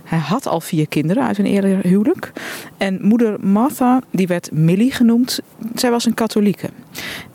Hij 0.08 0.18
had 0.20 0.48
al 0.48 0.62
vier 0.62 0.88
kinderen 0.88 1.24
uit 1.24 1.38
een 1.38 1.46
eerder 1.46 1.80
huwelijk. 1.88 2.32
En 2.78 3.00
moeder 3.02 3.46
Martha, 3.46 4.02
die 4.12 4.28
werd 4.28 4.52
Millie 4.52 4.92
genoemd. 4.92 5.40
Zij 5.76 5.92
was 5.92 6.06
een 6.06 6.14
katholieke. 6.14 6.70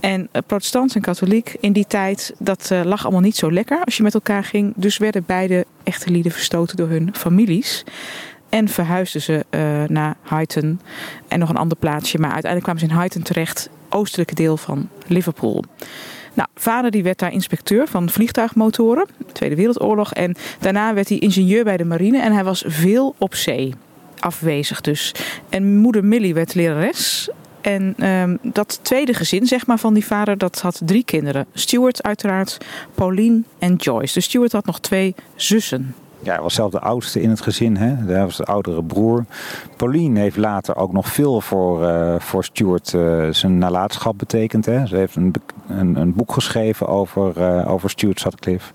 En 0.01 0.29
eh, 0.33 0.43
protestant 0.47 0.95
en 0.95 1.01
katholiek 1.01 1.57
in 1.61 1.73
die 1.73 1.87
tijd, 1.87 2.35
dat 2.39 2.71
eh, 2.71 2.81
lag 2.85 3.03
allemaal 3.03 3.21
niet 3.21 3.37
zo 3.37 3.53
lekker 3.53 3.85
als 3.85 3.97
je 3.97 4.03
met 4.03 4.15
elkaar 4.15 4.45
ging. 4.45 4.73
Dus 4.77 4.99
werden 4.99 5.25
beide 5.27 5.65
echte 5.83 6.11
lieden 6.11 6.33
verstoten 6.33 6.77
door 6.77 6.89
hun 6.89 7.11
families. 7.13 7.85
En 8.49 8.69
verhuisden 8.69 9.21
ze 9.21 9.45
eh, 9.51 9.61
naar 9.87 10.17
Huyton 10.29 10.81
en 11.29 11.39
nog 11.39 11.49
een 11.49 11.57
ander 11.57 11.79
plaatsje. 11.79 12.19
Maar 12.19 12.33
uiteindelijk 12.33 12.63
kwamen 12.63 12.89
ze 12.89 12.95
in 12.95 13.01
Huyton 13.01 13.23
terecht, 13.23 13.69
oostelijke 13.89 14.35
deel 14.35 14.57
van 14.57 14.89
Liverpool. 15.07 15.65
Nou, 16.35 16.49
vader 16.55 16.91
die 16.91 17.03
werd 17.03 17.19
daar 17.19 17.33
inspecteur 17.33 17.89
van 17.89 18.11
vliegtuigmotoren, 18.11 19.07
Tweede 19.33 19.57
Wereldoorlog. 19.57 20.13
En 20.13 20.37
daarna 20.61 20.95
werd 20.95 21.09
hij 21.09 21.19
ingenieur 21.19 21.65
bij 21.65 21.77
de 21.77 21.85
marine 21.85 22.21
en 22.21 22.33
hij 22.33 22.45
was 22.45 22.65
veel 22.67 23.15
op 23.19 23.35
zee. 23.35 23.75
Afwezig 24.19 24.81
dus. 24.81 25.15
En 25.49 25.77
moeder 25.77 26.05
Millie 26.05 26.35
werd 26.35 26.55
lerares. 26.55 27.31
En 27.61 27.95
ehm, 27.99 28.37
dat 28.43 28.79
tweede 28.83 29.15
gezin 29.15 29.47
zeg 29.47 29.67
maar, 29.67 29.79
van 29.79 29.95
die 29.95 30.07
vader, 30.07 30.39
dat 30.39 30.61
had 30.61 30.81
drie 30.85 31.05
kinderen. 31.05 31.47
Stuart 31.53 32.03
uiteraard, 32.03 32.59
Pauline 32.95 33.43
en 33.59 33.75
Joyce. 33.75 34.15
Dus 34.15 34.25
Stuart 34.25 34.53
had 34.53 34.67
nog 34.67 34.81
twee 34.81 35.15
zussen. 35.35 35.95
Ja, 36.23 36.33
hij 36.33 36.43
was 36.43 36.55
zelf 36.55 36.71
de 36.71 36.81
oudste 36.81 37.21
in 37.23 37.31
het 37.31 37.41
gezin. 37.41 37.77
Hè? 37.77 37.95
Hij 38.13 38.25
was 38.25 38.37
de 38.37 38.45
oudere 38.45 38.83
broer. 38.83 39.25
Pauline 39.77 40.21
heeft 40.21 40.37
later 40.37 40.77
ook 40.77 40.93
nog 40.93 41.07
veel 41.07 41.41
voor, 41.41 41.87
eh, 41.87 42.15
voor 42.19 42.45
Stuart 42.45 42.95
eh, 42.95 43.29
zijn 43.31 43.59
nalatenschap 43.59 44.19
betekend. 44.19 44.67
Hè? 44.67 44.87
Ze 44.87 44.97
heeft 44.97 45.17
een, 45.17 45.35
een, 45.69 45.97
een 45.97 46.15
boek 46.15 46.33
geschreven 46.33 46.87
over, 46.87 47.41
eh, 47.41 47.73
over 47.73 47.91
Stuart 47.91 48.21
Sutcliffe. 48.21 48.73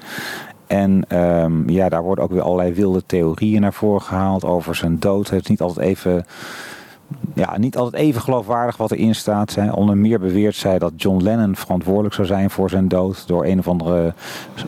En 0.67 1.05
ehm, 1.07 1.69
ja, 1.69 1.89
daar 1.89 2.03
worden 2.03 2.23
ook 2.23 2.31
weer 2.31 2.41
allerlei 2.41 2.73
wilde 2.73 3.03
theorieën 3.05 3.61
naar 3.61 3.73
voren 3.73 4.01
gehaald 4.01 4.45
over 4.45 4.75
zijn 4.75 4.99
dood. 4.99 5.29
Het 5.29 5.43
is 5.43 5.49
niet 5.49 5.61
altijd 5.61 5.87
even, 5.87 6.25
ja, 7.33 7.57
niet 7.57 7.77
altijd 7.77 8.03
even 8.03 8.21
geloofwaardig 8.21 8.77
wat 8.77 8.91
erin 8.91 9.15
staat. 9.15 9.55
Hè. 9.55 9.71
Onder 9.71 9.97
meer 9.97 10.19
beweert 10.19 10.55
zij 10.55 10.79
dat 10.79 10.93
John 10.95 11.23
Lennon 11.23 11.55
verantwoordelijk 11.55 12.13
zou 12.13 12.27
zijn 12.27 12.49
voor 12.49 12.69
zijn 12.69 12.87
dood. 12.87 13.27
Door 13.27 13.45
een 13.45 13.59
of 13.59 13.67
andere 13.67 14.13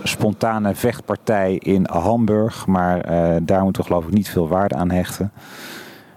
spontane 0.04 0.76
vechtpartij 0.76 1.56
in 1.56 1.88
Hamburg. 1.90 2.68
Maar 2.68 3.02
eh, 3.02 3.36
daar 3.42 3.64
moeten 3.64 3.82
we 3.82 3.88
geloof 3.88 4.06
ik 4.06 4.14
niet 4.14 4.30
veel 4.30 4.48
waarde 4.48 4.76
aan 4.76 4.92
hechten. 4.92 5.32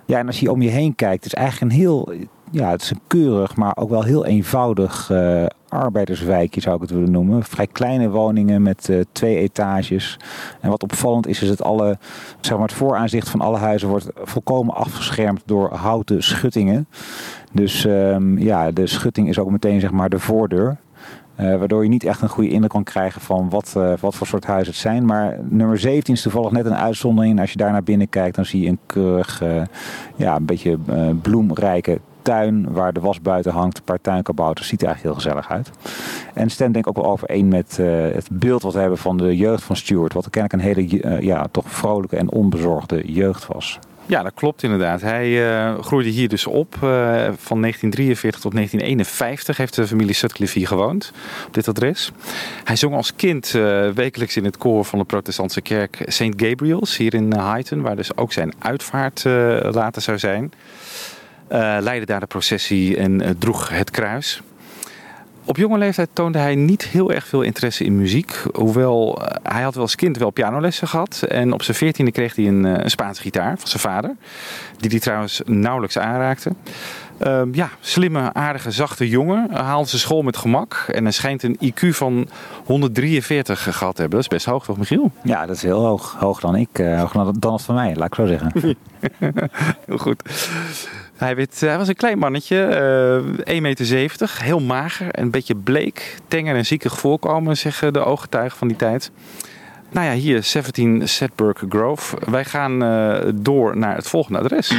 Ja, 0.05 0.19
en 0.19 0.27
als 0.27 0.41
je 0.41 0.51
om 0.51 0.63
je 0.63 0.71
heen 0.71 0.95
kijkt, 0.95 1.25
is 1.25 1.35
eigenlijk 1.35 1.73
een 1.73 1.79
heel, 1.79 2.13
ja, 2.53 2.71
het 2.71 2.83
is 2.83 2.91
een 2.91 3.01
keurig, 3.07 3.57
maar 3.57 3.77
ook 3.77 3.91
wel 3.91 4.03
heel 4.03 4.27
eenvoudig 4.27 5.11
eh, 5.11 5.45
arbeiderswijkje 5.69 6.61
zou 6.61 6.75
ik 6.75 6.81
het 6.81 6.91
willen 6.91 7.11
noemen. 7.11 7.43
Vrij 7.43 7.67
kleine 7.67 8.11
woningen 8.11 8.63
met 8.63 8.89
eh, 8.89 9.01
twee 9.13 9.37
etages. 9.37 10.19
En 10.61 10.71
wat 10.71 10.83
opvallend 10.83 11.27
is, 11.27 11.43
is 11.43 11.49
dat 11.49 11.63
alle, 11.63 11.99
zeg 12.41 12.57
maar, 12.57 12.67
het 12.67 12.77
vooraanzicht 12.77 13.29
van 13.29 13.41
alle 13.41 13.59
huizen 13.59 13.89
wordt 13.89 14.11
volkomen 14.15 14.75
afgeschermd 14.75 15.43
door 15.45 15.75
houten 15.75 16.23
schuttingen. 16.23 16.87
Dus 17.53 17.85
ehm, 17.85 18.39
ja, 18.39 18.71
de 18.71 18.87
schutting 18.87 19.29
is 19.29 19.39
ook 19.39 19.51
meteen 19.51 19.81
zeg 19.81 19.91
maar 19.91 20.09
de 20.09 20.19
voordeur. 20.19 20.77
Eh, 21.35 21.57
waardoor 21.59 21.83
je 21.83 21.89
niet 21.89 22.05
echt 22.05 22.23
een 22.23 22.29
goede 22.29 22.51
indruk 22.51 22.71
kan 22.71 22.85
krijgen 22.85 23.21
van 23.21 23.51
wat, 23.51 23.77
wat 24.01 24.15
voor 24.15 24.27
soort 24.27 24.47
huizen 24.47 24.73
het 24.73 24.83
zijn. 24.83 25.05
Maar 25.05 25.39
nummer 25.43 25.79
17 25.79 26.15
is 26.15 26.23
toevallig 26.23 26.51
net 26.51 26.67
een 26.67 26.75
uitzondering. 26.75 27.41
Als 27.41 27.51
je 27.51 27.57
daar 27.57 27.73
naar 27.73 27.83
binnen 27.83 28.09
kijkt, 28.09 28.37
dan 28.37 28.45
zie 28.45 28.63
je 28.63 28.69
een 28.69 28.79
keurig, 28.87 29.43
ja, 30.17 30.37
een 30.37 30.45
beetje 30.45 30.79
bloemrijke 31.23 32.01
tuin 32.23 32.73
waar 32.73 32.93
de 32.93 33.01
was 33.01 33.21
buiten 33.21 33.53
hangt. 33.53 33.79
Een 33.79 33.85
paar 33.85 34.01
tuinkabouters. 34.01 34.69
Ziet 34.69 34.81
er 34.81 34.87
eigenlijk 34.87 35.17
heel 35.17 35.25
gezellig 35.25 35.51
uit. 35.51 35.71
En 36.35 36.51
stemt 36.51 36.73
denk 36.73 36.87
ik 36.87 36.97
ook 36.97 37.05
wel 37.05 37.13
overeen 37.13 37.49
met 37.49 37.79
eh, 37.79 37.87
het 38.15 38.29
beeld 38.31 38.63
wat 38.63 38.73
we 38.73 38.81
hebben 38.81 38.99
van 38.99 39.17
de 39.17 39.37
jeugd 39.37 39.63
van 39.63 39.77
Stuart. 39.77 40.13
Wat 40.13 40.31
kennelijk 40.31 40.53
een 40.53 40.75
hele 40.75 41.01
eh, 41.01 41.21
ja, 41.21 41.47
toch 41.51 41.71
vrolijke 41.71 42.17
en 42.17 42.31
onbezorgde 42.31 43.13
jeugd 43.13 43.47
was. 43.47 43.79
Ja, 44.07 44.23
dat 44.23 44.35
klopt 44.35 44.63
inderdaad. 44.63 45.01
Hij 45.01 45.51
eh, 45.51 45.79
groeide 45.79 46.11
hier 46.11 46.29
dus 46.29 46.47
op. 46.47 46.75
van 46.79 47.61
1943 47.61 48.41
tot 48.41 48.53
1951 48.53 49.57
heeft 49.57 49.75
de 49.75 49.87
familie 49.87 50.15
Sutcliffe 50.15 50.59
hier 50.59 50.67
gewoond, 50.67 51.13
op 51.47 51.55
dit 51.55 51.69
adres. 51.69 52.13
Hij 52.65 52.77
zong 52.77 52.95
als 52.95 53.15
kind 53.15 53.51
wekelijks 53.95 54.37
in 54.37 54.45
het 54.45 54.57
koor 54.57 54.85
van 54.85 54.99
de 54.99 55.05
protestantse 55.05 55.61
kerk 55.61 56.03
St. 56.07 56.33
Gabriel's 56.37 56.97
hier 56.97 57.15
in 57.15 57.33
Huyton, 57.33 57.83
waar 57.83 57.97
dus 57.97 58.17
ook 58.17 58.33
zijn 58.33 58.53
uitvaart 58.59 59.25
later 59.75 60.03
zou 60.03 60.19
zijn. 60.19 60.53
Eh, 61.53 61.77
leidde 61.81 62.07
daar 62.07 62.21
de 62.21 62.27
processie 62.27 62.97
en 62.97 63.21
eh, 63.21 63.31
droeg 63.39 63.69
het 63.69 63.91
kruis. 63.91 64.43
Op 65.45 65.57
jonge 65.57 65.79
leeftijd 65.79 66.09
toonde 66.13 66.39
hij 66.39 66.55
niet 66.55 66.85
heel 66.85 67.13
erg 67.13 67.27
veel 67.27 67.43
interesse 67.43 67.85
in 67.85 67.97
muziek. 67.97 68.43
Hoewel 68.53 69.23
eh, 69.23 69.37
hij 69.53 69.63
had 69.63 69.75
wel 69.75 69.83
als 69.83 69.95
kind 69.95 70.17
wel 70.17 70.31
pianolessen 70.31 70.89
gehad. 70.89 71.23
En 71.29 71.53
op 71.53 71.63
zijn 71.63 71.77
veertiende 71.77 72.11
kreeg 72.11 72.37
hij 72.37 72.47
een, 72.47 72.65
een 72.65 72.91
Spaanse 72.91 73.23
gitaar 73.23 73.59
van 73.59 73.69
zijn 73.69 73.83
vader. 73.83 74.17
Die 74.77 74.91
hij 74.91 74.99
trouwens 74.99 75.41
nauwelijks 75.45 75.99
aanraakte. 75.99 76.53
Ehm, 77.19 77.55
ja, 77.55 77.71
slimme, 77.81 78.33
aardige, 78.33 78.71
zachte 78.71 79.09
jongen. 79.09 79.47
Hij 79.51 79.63
haalde 79.63 79.89
zijn 79.89 80.01
school 80.01 80.23
met 80.23 80.37
gemak. 80.37 80.85
En 80.89 81.03
hij 81.03 81.13
schijnt 81.13 81.43
een 81.43 81.59
IQ 81.61 81.89
van 81.89 82.29
143 82.65 83.63
gehad 83.63 83.95
te 83.95 84.01
hebben. 84.01 84.21
Dat 84.21 84.31
is 84.31 84.37
best 84.37 84.47
hoog 84.47 84.65
toch, 84.65 84.79
Michiel? 84.79 85.11
Ja, 85.23 85.47
dat 85.47 85.57
is 85.57 85.63
heel 85.63 85.85
hoog. 85.85 86.17
Hoog 86.19 86.41
dan 86.41 86.57
ik. 86.57 86.69
dan, 87.13 87.35
dan 87.39 87.53
het 87.53 87.63
van 87.63 87.75
mij, 87.75 87.95
laat 87.97 88.07
ik 88.07 88.15
zo 88.15 88.27
zeggen. 88.27 88.53
Heel 89.87 89.99
goed. 89.99 90.23
Hij, 91.17 91.37
werd, 91.37 91.61
hij 91.61 91.79
was 91.79 91.89
een 91.89 91.95
klein 91.95 92.19
mannetje, 92.19 92.65
eh 93.45 93.55
1,70 93.57 93.61
meter, 93.61 94.39
heel 94.43 94.61
mager 94.61 95.11
en 95.11 95.23
een 95.23 95.31
beetje 95.31 95.55
bleek, 95.55 96.17
tenger 96.29 96.57
en 96.57 96.67
ziekig 96.67 96.99
voorkomen, 96.99 97.57
zeggen 97.57 97.93
de 97.93 98.05
ooggetuigen 98.05 98.59
van 98.59 98.69
die 98.69 98.77
tijd. 98.77 99.11
Nou 99.91 100.07
ja, 100.07 100.13
hier 100.13 100.43
17 100.43 101.09
Sedberg 101.09 101.65
Grove. 101.69 102.17
Wij 102.31 102.45
gaan 102.45 102.83
eh, 102.83 103.31
door 103.35 103.77
naar 103.77 103.97
het 103.97 104.09
volgende 104.09 104.39
adres. 104.39 104.71
I 104.71 104.75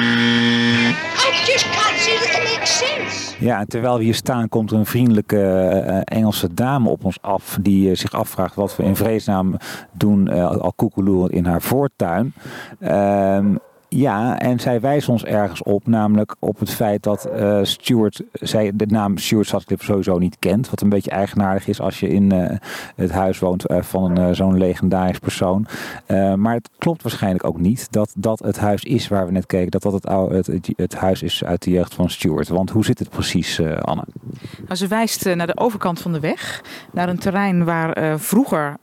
just 1.46 1.70
can't 1.70 2.00
see 2.00 2.18
that 2.18 2.28
it 2.28 2.58
makes 2.58 2.78
sense. 2.78 3.24
Ja, 3.44 3.60
en 3.60 3.68
terwijl 3.68 3.98
we 3.98 4.04
hier 4.04 4.16
staan, 4.16 4.50
komt 4.50 4.72
er 4.72 4.78
een 4.78 4.86
vriendelijke 4.86 5.42
eh, 5.42 6.00
Engelse 6.04 6.54
dame 6.54 6.90
op 6.90 7.06
ons 7.06 7.22
af. 7.22 7.58
Die 7.62 7.90
eh, 7.90 7.96
zich 7.96 8.13
afvraagt 8.13 8.56
wat 8.56 8.75
we 8.75 8.84
in 8.84 8.96
vreesnaam 8.96 9.58
doen, 9.92 10.28
eh, 10.28 10.58
al 10.58 10.74
koekeloerend 10.75 11.32
in 11.32 11.46
haar 11.46 11.62
voortuin. 11.62 12.34
Ehm, 12.80 13.56
ja, 13.96 14.40
en 14.40 14.60
zij 14.60 14.80
wijst 14.80 15.10
ons 15.10 15.26
ergens 15.26 15.64
op, 15.64 15.88
namelijk 15.88 16.36
op 16.40 16.60
het 16.60 16.70
feit 16.70 17.04
dat 17.04 17.26
eh, 17.26 17.60
Stuart, 17.62 18.22
zij 18.32 18.72
de 18.76 18.86
naam 18.86 19.18
Stuart 19.18 19.48
Sutcliffe 19.48 19.86
sowieso 19.86 20.18
niet 20.18 20.38
kent. 20.40 20.70
Wat 20.70 20.82
een 20.82 20.90
beetje 20.90 21.12
eigenaardig 21.12 21.68
is 21.68 21.82
als 21.82 22.00
je 22.00 22.08
in 22.08 22.32
eh, 22.32 22.58
het 22.96 23.12
huis 23.12 23.40
woont 23.40 23.66
eh, 23.66 23.82
van 23.82 24.36
zo'n 24.36 24.58
legendarisch 24.58 25.20
persoon. 25.20 25.68
Maar 26.36 26.54
het 26.54 26.70
klopt 26.78 27.02
waarschijnlijk 27.02 27.44
ook 27.44 27.60
niet 27.60 27.88
dat 27.92 28.14
dat 28.18 28.40
het 28.40 28.60
huis 28.60 28.84
is 28.84 29.08
waar 29.08 29.26
we 29.26 29.32
net 29.32 29.46
keken. 29.46 29.72
Dat 29.72 29.82
dat 29.82 29.94
het, 30.32 30.50
het, 30.76 30.96
huis 30.96 31.24
is 31.24 31.44
uit 31.44 31.64
de 31.64 31.72
jeugd 31.72 31.94
van 31.94 32.10
Stuart. 32.10 32.48
Want 32.48 32.70
hoe 32.70 32.86
zit 32.86 33.00
het 33.00 33.10
precies, 33.10 33.62
Anne? 33.62 34.04
Nou, 34.64 34.76
ze 34.76 34.88
wijst 34.88 35.36
naar 35.36 35.48
de 35.48 35.58
overkant 35.58 36.02
van 36.02 36.14
de 36.14 36.20
weg. 36.20 36.64
Naar 36.92 37.10
een 37.10 37.18
terrein 37.18 37.64
waar 37.64 38.20
vroeger 38.20 38.78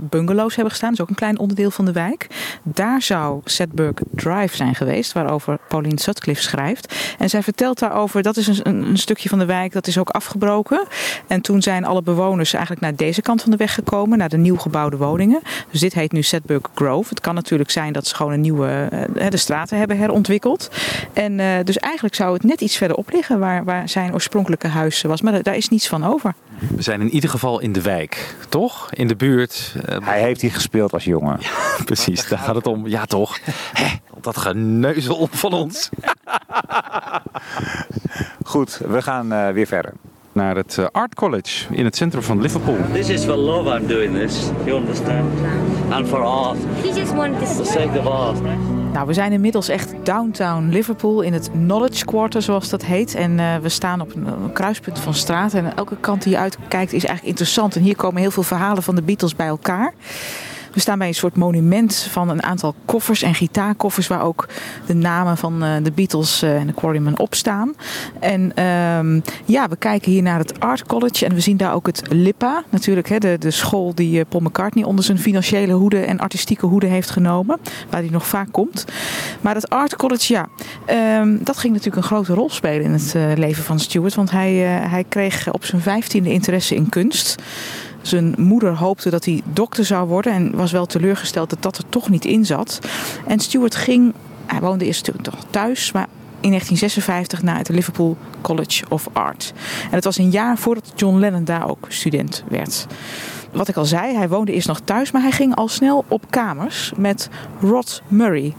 bungalows 0.00 0.54
hebben 0.54 0.70
gestaan. 0.70 0.90
Dat 0.90 0.98
is 0.98 1.04
ook 1.04 1.10
een 1.10 1.14
klein 1.14 1.38
onderdeel 1.38 1.70
van 1.70 1.84
de 1.84 1.92
wijk. 1.92 2.26
Daar 2.62 3.02
zou 3.02 3.40
Sedberg 3.44 3.94
Drive 4.10 4.41
zijn 4.50 4.74
geweest. 4.74 5.12
Waarover 5.12 5.58
Pauline 5.68 6.00
Sutcliffe 6.00 6.42
schrijft. 6.42 6.94
En 7.18 7.28
zij 7.28 7.42
vertelt 7.42 7.78
daarover. 7.78 8.22
Dat 8.22 8.36
is 8.36 8.46
een, 8.46 8.88
een, 8.88 8.98
stukje 8.98 9.28
van 9.28 9.38
de 9.38 9.44
wijk. 9.44 9.72
Dat 9.72 9.86
is 9.86 9.98
ook 9.98 10.10
afgebroken. 10.10 10.86
En 11.26 11.40
toen 11.40 11.62
zijn 11.62 11.84
alle 11.84 12.02
bewoners 12.02 12.52
eigenlijk 12.52 12.84
naar 12.84 12.96
deze 12.96 13.22
kant 13.22 13.42
van 13.42 13.50
de 13.50 13.56
weg 13.56 13.74
gekomen. 13.74 14.18
Naar 14.18 14.28
de 14.28 14.36
nieuw 14.36 14.56
gebouwde 14.56 14.96
woningen. 14.96 15.40
Dus 15.70 15.80
dit 15.80 15.94
heet 15.94 16.12
nu 16.12 16.22
Sedberg 16.22 16.62
Grove. 16.74 17.08
Het 17.08 17.20
kan 17.20 17.34
natuurlijk 17.34 17.70
zijn 17.70 17.92
dat 17.92 18.06
ze 18.06 18.14
gewoon 18.14 18.32
een 18.32 18.40
nieuwe... 18.40 18.88
eh, 19.14 19.30
de 19.30 19.36
straten 19.36 19.78
hebben 19.78 19.98
herontwikkeld. 19.98 20.70
En 21.12 21.40
eh, 21.40 21.46
dus 21.64 21.78
eigenlijk 21.78 22.14
zou 22.14 22.32
het 22.32 22.42
net 22.42 22.60
iets 22.60 22.76
verderop 22.76 23.10
liggen. 23.12 23.38
Waar, 23.38 23.64
waar 23.64 23.88
zijn 23.88 24.12
oorspronkelijke 24.12 24.68
huis 24.68 25.02
was. 25.02 25.22
Maar 25.22 25.42
daar 25.42 25.56
is 25.56 25.68
niets 25.68 25.88
van 25.88 26.04
over. 26.04 26.34
We 26.76 26.82
zijn 26.82 27.00
in 27.00 27.10
ieder 27.10 27.30
geval 27.30 27.60
in 27.60 27.72
de 27.72 27.82
wijk, 27.82 28.36
toch? 28.48 28.92
In 28.92 29.08
de 29.08 29.16
buurt. 29.16 29.74
Hij 30.04 30.20
heeft 30.20 30.40
hier 30.40 30.52
gespeeld 30.52 30.92
als 30.92 31.04
jongen. 31.04 31.38
precies, 31.84 32.28
daar 32.28 32.38
gaat 32.38 32.54
het 32.54 32.66
om. 32.66 32.88
Ja, 32.88 33.04
toch? 33.04 33.38
Hè, 33.72 33.86
dat 34.24 34.36
geneuzel 34.36 35.28
van 35.30 35.52
ons. 35.52 35.88
Goed, 38.44 38.80
we 38.86 39.02
gaan 39.02 39.32
eh, 39.32 39.48
weer 39.48 39.66
verder. 39.66 39.92
Naar 40.32 40.56
het 40.56 40.78
eh, 40.78 40.86
Art 40.92 41.14
College 41.14 41.74
in 41.74 41.84
het 41.84 41.96
centrum 41.96 42.22
van 42.22 42.40
Liverpool. 42.40 42.76
This 42.92 43.08
is 43.08 43.24
for 43.24 43.34
love 43.34 43.78
I'm 43.78 43.86
doing 43.86 44.18
this. 44.18 44.50
You 44.64 44.80
understand? 44.80 45.32
And 45.90 46.08
for 46.08 46.22
art. 46.22 46.58
He 46.82 47.00
just 47.00 47.14
wanted 47.14 47.38
to 47.38 47.62
the 47.62 47.64
sake 47.64 47.98
of 47.98 48.06
art. 48.06 48.38
Nou, 48.92 49.06
we 49.06 49.12
zijn 49.12 49.32
inmiddels 49.32 49.68
echt 49.68 49.94
downtown 50.02 50.68
Liverpool 50.68 51.20
in 51.20 51.32
het 51.32 51.50
Knowledge 51.50 52.04
Quarter, 52.04 52.42
zoals 52.42 52.68
dat 52.68 52.84
heet. 52.84 53.14
En 53.14 53.38
uh, 53.38 53.56
we 53.56 53.68
staan 53.68 54.00
op 54.00 54.14
een, 54.14 54.26
een, 54.26 54.52
kruispunt 54.52 54.98
van 54.98 55.14
straat. 55.14 55.54
En 55.54 55.76
elke 55.76 55.96
kant 56.00 56.22
die 56.22 56.32
je 56.32 56.38
uitkijkt 56.38 56.92
is 56.92 57.04
eigenlijk 57.04 57.26
interessant. 57.26 57.76
En 57.76 57.82
hier 57.82 57.96
komen 57.96 58.20
heel 58.20 58.30
veel 58.30 58.42
verhalen 58.42 58.82
van 58.82 58.94
de 58.94 59.02
Beatles 59.02 59.36
bij 59.36 59.46
elkaar. 59.46 59.94
We 60.72 60.80
staan 60.80 60.98
bij 60.98 61.08
een 61.08 61.14
soort 61.14 61.36
monument 61.36 61.94
van 62.10 62.28
een 62.28 62.42
aantal 62.42 62.74
koffers 62.84 63.22
en 63.22 63.34
gitaarkoffers 63.34 64.06
waar 64.06 64.22
ook 64.22 64.48
de 64.86 64.94
namen 64.94 65.36
van 65.36 65.64
uh, 65.64 65.74
de 65.82 65.92
Beatles 65.92 66.42
uh, 66.42 66.56
en 66.56 66.66
de 66.66 66.72
Quarrymen 66.72 67.18
op 67.18 67.34
staan. 67.34 67.74
En 68.20 68.52
uh, 68.58 69.22
ja, 69.44 69.68
we 69.68 69.76
kijken 69.78 70.12
hier 70.12 70.22
naar 70.22 70.38
het 70.38 70.60
Art 70.60 70.86
College 70.86 71.26
en 71.26 71.34
we 71.34 71.40
zien 71.40 71.56
daar 71.56 71.74
ook 71.74 71.86
het 71.86 72.02
LIPA, 72.08 72.62
natuurlijk 72.68 73.08
hè, 73.08 73.18
de, 73.18 73.36
de 73.38 73.50
school 73.50 73.94
die 73.94 74.18
uh, 74.18 74.24
Paul 74.28 74.42
McCartney 74.42 74.84
onder 74.84 75.04
zijn 75.04 75.18
financiële 75.18 75.72
hoede 75.72 76.00
en 76.00 76.18
artistieke 76.18 76.66
hoede 76.66 76.86
heeft 76.86 77.10
genomen, 77.10 77.58
waar 77.90 78.00
hij 78.00 78.10
nog 78.10 78.26
vaak 78.26 78.52
komt. 78.52 78.84
Maar 79.40 79.54
dat 79.54 79.70
Art 79.70 79.96
College, 79.96 80.32
ja, 80.32 80.48
ehm, 80.86 81.36
dat 81.40 81.58
ging 81.58 81.72
natuurlijk 81.72 82.02
een 82.02 82.08
grote 82.08 82.34
rol 82.34 82.50
spelen 82.50 82.84
in 82.84 82.92
het 82.92 83.14
leven 83.38 83.64
van 83.64 83.80
Stuart, 83.80 84.14
want 84.14 84.30
hij, 84.30 84.54
hij 84.88 85.04
kreeg 85.08 85.52
op 85.52 85.64
zijn 85.64 85.82
vijftiende 85.82 86.32
interesse 86.32 86.74
in 86.74 86.88
kunst. 86.88 87.42
Zijn 88.02 88.34
moeder 88.38 88.76
hoopte 88.76 89.10
dat 89.10 89.24
hij 89.24 89.42
dokter 89.44 89.84
zou 89.84 90.08
worden 90.08 90.32
en 90.32 90.56
was 90.56 90.72
wel 90.72 90.86
teleurgesteld 90.86 91.50
dat 91.50 91.62
dat 91.62 91.78
er 91.78 91.88
toch 91.88 92.08
niet 92.08 92.24
in 92.24 92.46
zat. 92.46 92.78
En 93.26 93.38
Stuart 93.38 93.74
ging, 93.74 94.14
hij 94.46 94.60
woonde 94.60 94.84
eerst 94.84 95.10
toch 95.22 95.44
thuis, 95.50 95.92
maar 95.92 96.06
in 96.40 96.48
1956 96.48 97.42
naar 97.42 97.58
het 97.58 97.68
Liverpool 97.68 98.16
College 98.40 98.84
of 98.88 99.08
Art. 99.12 99.52
En 99.84 99.94
het 99.94 100.04
was 100.04 100.18
een 100.18 100.30
jaar 100.30 100.58
voordat 100.58 100.92
John 100.94 101.18
Lennon 101.18 101.44
daar 101.44 101.68
ook 101.68 101.86
student 101.88 102.44
werd. 102.48 102.86
Wat 103.52 103.68
ik 103.68 103.76
al 103.76 103.84
zei, 103.84 104.16
hij 104.16 104.28
woonde 104.28 104.52
eerst 104.52 104.68
nog 104.68 104.80
thuis, 104.80 105.10
maar 105.10 105.22
hij 105.22 105.30
ging 105.30 105.54
al 105.54 105.68
snel 105.68 106.04
op 106.08 106.30
kamers 106.30 106.92
met 106.96 107.28
Rod 107.60 108.02
Murray. 108.08 108.54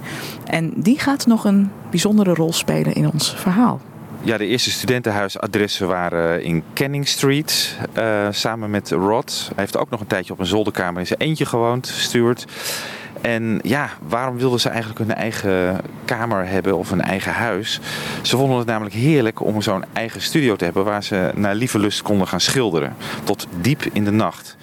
En 0.45 0.73
die 0.75 0.99
gaat 0.99 1.25
nog 1.25 1.45
een 1.45 1.71
bijzondere 1.89 2.33
rol 2.33 2.53
spelen 2.53 2.93
in 2.93 3.11
ons 3.11 3.33
verhaal. 3.37 3.81
Ja, 4.25 4.37
de 4.37 4.45
eerste 4.45 4.71
studentenhuisadressen 4.71 5.87
waren 5.87 6.43
in 6.43 6.63
Canning 6.73 7.07
Street, 7.07 7.77
uh, 7.97 8.27
samen 8.31 8.69
met 8.69 8.89
Rod. 8.91 9.45
Hij 9.45 9.63
heeft 9.63 9.77
ook 9.77 9.89
nog 9.89 9.99
een 9.99 10.07
tijdje 10.07 10.33
op 10.33 10.39
een 10.39 10.45
zolderkamer 10.45 10.99
in 10.99 11.07
zijn 11.07 11.19
eentje 11.19 11.45
gewoond, 11.45 11.87
Stuart. 11.87 12.45
En 13.21 13.59
ja, 13.63 13.89
waarom 14.07 14.37
wilden 14.37 14.59
ze 14.59 14.69
eigenlijk 14.69 14.99
hun 14.99 15.13
eigen 15.13 15.81
kamer 16.05 16.47
hebben 16.47 16.77
of 16.77 16.91
een 16.91 17.01
eigen 17.01 17.33
huis? 17.33 17.79
Ze 18.21 18.37
vonden 18.37 18.57
het 18.57 18.67
namelijk 18.67 18.95
heerlijk 18.95 19.39
om 19.39 19.61
zo'n 19.61 19.83
eigen 19.93 20.21
studio 20.21 20.55
te 20.55 20.63
hebben 20.63 20.83
waar 20.83 21.03
ze 21.03 21.31
naar 21.35 21.55
lieve 21.55 21.79
lust 21.79 22.01
konden 22.01 22.27
gaan 22.27 22.41
schilderen. 22.41 22.95
Tot 23.23 23.47
diep 23.61 23.83
in 23.93 24.03
de 24.03 24.11
nacht. 24.11 24.57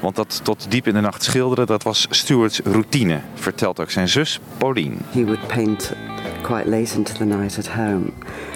Want 0.00 0.16
dat 0.16 0.40
tot 0.42 0.70
diep 0.70 0.86
in 0.86 0.94
de 0.94 1.00
nacht 1.00 1.22
schilderen, 1.22 1.66
dat 1.66 1.82
was 1.82 2.06
Stuart's 2.10 2.60
routine, 2.64 3.20
vertelt 3.34 3.80
ook 3.80 3.90
zijn 3.90 4.08
zus 4.08 4.40
Pauline. 4.58 4.96
He 5.10 5.24
would 5.24 5.46
paint 5.46 5.92
quite 6.50 6.66
late 6.66 6.96
into 6.96 7.14
the 7.14 7.24
night 7.24 7.58
at 7.58 7.66
home, 7.66 8.12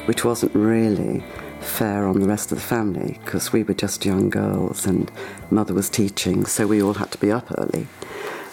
which 0.07 0.25
wasn't 0.25 0.53
really 0.53 1.23
fair 1.61 2.07
on 2.07 2.19
the 2.19 2.27
rest 2.27 2.53
of 2.53 2.59
the 2.59 2.65
family 2.65 3.19
because 3.25 3.53
we 3.53 3.63
were 3.63 3.77
just 3.77 4.05
young 4.05 4.31
girls 4.31 4.87
and 4.87 5.11
mother 5.49 5.75
was 5.75 5.89
teaching, 5.89 6.47
so 6.47 6.67
we 6.67 6.83
all 6.83 6.95
had 6.95 7.11
to 7.11 7.19
be 7.19 7.35
up 7.35 7.47
early. 7.57 7.87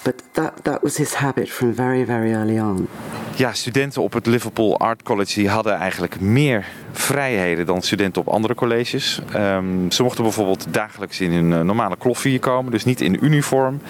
But 0.04 0.24
that, 0.34 0.64
that 0.64 0.82
was 0.84 0.98
his 0.98 1.14
habit 1.14 1.50
from 1.50 1.74
very, 1.74 2.06
very 2.06 2.34
early 2.34 2.60
on. 2.60 2.88
Ja, 3.36 3.54
studenten 3.54 4.02
op 4.02 4.14
het 4.14 4.26
Liverpool 4.26 4.78
Art 4.78 5.04
College 5.04 5.50
hadden 5.50 5.74
eigenlijk 5.74 6.20
meer 6.20 6.66
vrijheden 6.92 7.66
dan 7.66 7.82
studenten 7.82 8.22
op 8.22 8.28
andere 8.28 8.56
colleges. 8.56 9.22
Um, 9.36 9.92
ze 9.92 10.04
mochten 10.04 10.24
bijvoorbeeld 10.24 10.66
dagelijks 10.70 11.20
in 11.20 11.32
hun 11.32 11.52
uh, 11.52 11.62
normale 11.62 11.98
kloffie 11.98 12.40
komen, 12.40 12.72
dus 12.72 12.86
niet 12.86 13.02
in 13.02 13.26
uniform. 13.26 13.82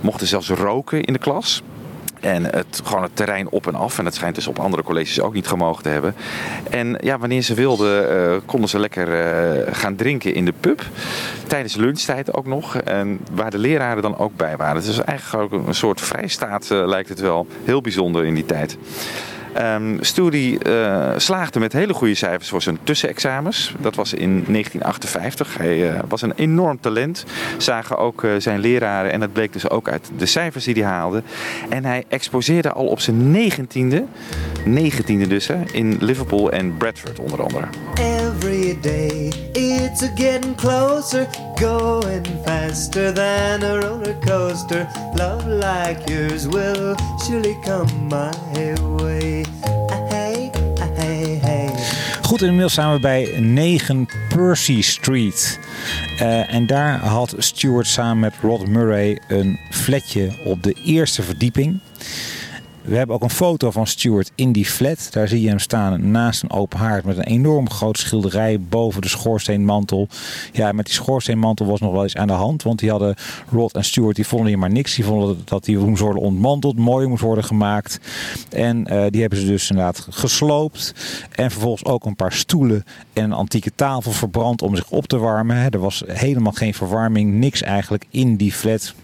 Mochten 0.00 0.26
zelfs 0.26 0.48
roken 0.48 1.02
in 1.02 1.12
de 1.12 1.18
klas. 1.18 1.62
En 2.26 2.44
het, 2.44 2.80
gewoon 2.84 3.02
het 3.02 3.16
terrein 3.16 3.48
op 3.48 3.66
en 3.66 3.74
af. 3.74 3.98
En 3.98 4.04
dat 4.04 4.14
schijnt 4.14 4.34
dus 4.34 4.46
op 4.46 4.58
andere 4.58 4.82
colleges 4.82 5.20
ook 5.20 5.34
niet 5.34 5.46
gemogen 5.46 5.82
te 5.82 5.88
hebben. 5.88 6.14
En 6.70 6.98
ja, 7.00 7.18
wanneer 7.18 7.42
ze 7.42 7.54
wilden, 7.54 8.16
uh, 8.16 8.36
konden 8.44 8.68
ze 8.68 8.78
lekker 8.78 9.08
uh, 9.08 9.74
gaan 9.74 9.96
drinken 9.96 10.34
in 10.34 10.44
de 10.44 10.54
pub. 10.60 10.82
Tijdens 11.46 11.74
lunchtijd 11.74 12.34
ook 12.34 12.46
nog. 12.46 12.76
En 12.76 13.20
waar 13.32 13.50
de 13.50 13.58
leraren 13.58 14.02
dan 14.02 14.18
ook 14.18 14.36
bij 14.36 14.56
waren. 14.56 14.82
Is 14.82 14.98
eigenlijk 14.98 15.54
ook 15.54 15.66
een 15.66 15.74
soort 15.74 16.00
vrijstaat, 16.00 16.68
uh, 16.72 16.86
lijkt 16.86 17.08
het 17.08 17.20
wel. 17.20 17.46
Heel 17.64 17.80
bijzonder 17.80 18.24
in 18.24 18.34
die 18.34 18.46
tijd. 18.46 18.76
Um, 19.62 19.98
slaagde 21.16 21.60
met 21.60 21.72
hele 21.72 21.94
goede 21.94 22.14
cijfers 22.14 22.48
voor 22.48 22.62
zijn 22.62 22.78
tussenexamens. 22.82 23.74
Dat 23.78 23.94
was 23.94 24.14
in 24.14 24.44
1958. 24.48 25.58
Hij 25.58 25.92
uh, 25.92 25.98
was 26.08 26.22
een 26.22 26.32
enorm 26.36 26.80
talent. 26.80 27.24
Zagen 27.58 27.96
ook 27.98 28.22
uh, 28.22 28.30
zijn 28.38 28.60
leraren 28.60 29.12
en 29.12 29.20
dat 29.20 29.32
bleek 29.32 29.52
dus 29.52 29.70
ook 29.70 29.88
uit 29.88 30.10
de 30.16 30.26
cijfers 30.26 30.64
die 30.64 30.74
hij 30.74 30.92
haalde. 30.92 31.22
En 31.68 31.84
hij 31.84 32.04
exposeerde 32.08 32.72
al 32.72 32.86
op 32.86 33.00
zijn 33.00 33.30
negentiende, 33.30 34.04
negentiende 34.64 35.26
dus, 35.26 35.46
hè, 35.46 35.56
in 35.72 35.96
Liverpool 36.00 36.50
en 36.50 36.76
Bradford 36.76 37.18
onder 37.18 37.42
andere. 37.42 37.66
Day 38.82 39.32
it's 39.54 40.02
a 40.02 40.08
getting 40.08 40.54
closer, 40.54 41.26
going 41.58 42.24
faster 42.44 43.12
than 43.12 43.62
a 43.62 43.80
roller 43.80 44.14
coaster. 44.20 44.88
Love 45.14 45.46
like 45.46 46.08
yours 46.08 46.46
will 46.46 46.96
surely 47.26 47.56
come 47.64 48.08
my 48.08 48.32
way. 49.02 49.44
Goed, 52.22 52.42
inmiddels 52.42 52.74
zijn 52.74 52.92
we 52.92 53.00
bij 53.00 53.40
9 53.40 54.08
Percy 54.28 54.82
Street. 54.82 55.58
Uh, 56.20 56.54
en 56.54 56.66
daar 56.66 56.98
had 56.98 57.34
Stuart 57.38 57.86
samen 57.86 58.18
met 58.18 58.34
Rod 58.42 58.66
Murray 58.66 59.18
een 59.28 59.58
flatje 59.70 60.32
op 60.44 60.62
de 60.62 60.72
eerste 60.84 61.22
verdieping. 61.22 61.80
We 62.86 62.96
hebben 62.96 63.16
ook 63.16 63.22
een 63.22 63.30
foto 63.30 63.70
van 63.70 63.86
Stuart 63.86 64.32
in 64.34 64.52
die 64.52 64.66
flat. 64.66 65.08
Daar 65.10 65.28
zie 65.28 65.40
je 65.40 65.48
hem 65.48 65.58
staan 65.58 66.10
naast 66.10 66.42
een 66.42 66.50
open 66.50 66.78
haard 66.78 67.04
met 67.04 67.16
een 67.16 67.24
enorm 67.24 67.70
groot 67.70 67.98
schilderij 67.98 68.60
boven 68.60 69.02
de 69.02 69.08
schoorsteenmantel. 69.08 70.08
Ja, 70.52 70.72
met 70.72 70.84
die 70.84 70.94
schoorsteenmantel 70.94 71.66
was 71.66 71.80
nog 71.80 71.92
wel 71.92 72.02
eens 72.02 72.16
aan 72.16 72.26
de 72.26 72.32
hand. 72.32 72.62
Want 72.62 72.78
die 72.78 72.90
hadden 72.90 73.14
Rod 73.50 73.72
en 73.72 73.84
Stuart, 73.84 74.16
die 74.16 74.26
vonden 74.26 74.48
hier 74.48 74.58
maar 74.58 74.70
niks. 74.70 74.94
Die 74.94 75.04
vonden 75.04 75.42
dat 75.44 75.64
die 75.64 75.78
moest 75.78 76.02
worden 76.02 76.22
ontmanteld, 76.22 76.78
mooi 76.78 77.06
moest 77.06 77.22
worden 77.22 77.44
gemaakt. 77.44 78.00
En 78.50 78.78
uh, 78.92 79.04
die 79.10 79.20
hebben 79.20 79.38
ze 79.38 79.46
dus 79.46 79.70
inderdaad 79.70 80.06
gesloopt. 80.10 80.94
En 81.30 81.50
vervolgens 81.50 81.84
ook 81.84 82.04
een 82.04 82.16
paar 82.16 82.32
stoelen 82.32 82.84
en 83.12 83.24
een 83.24 83.32
antieke 83.32 83.72
tafel 83.74 84.12
verbrand 84.12 84.62
om 84.62 84.76
zich 84.76 84.90
op 84.90 85.06
te 85.06 85.18
warmen. 85.18 85.70
Er 85.70 85.78
was 85.78 86.02
helemaal 86.06 86.52
geen 86.52 86.74
verwarming, 86.74 87.32
niks 87.32 87.62
eigenlijk 87.62 88.04
in 88.10 88.36
die 88.36 88.52
flat. 88.52 88.94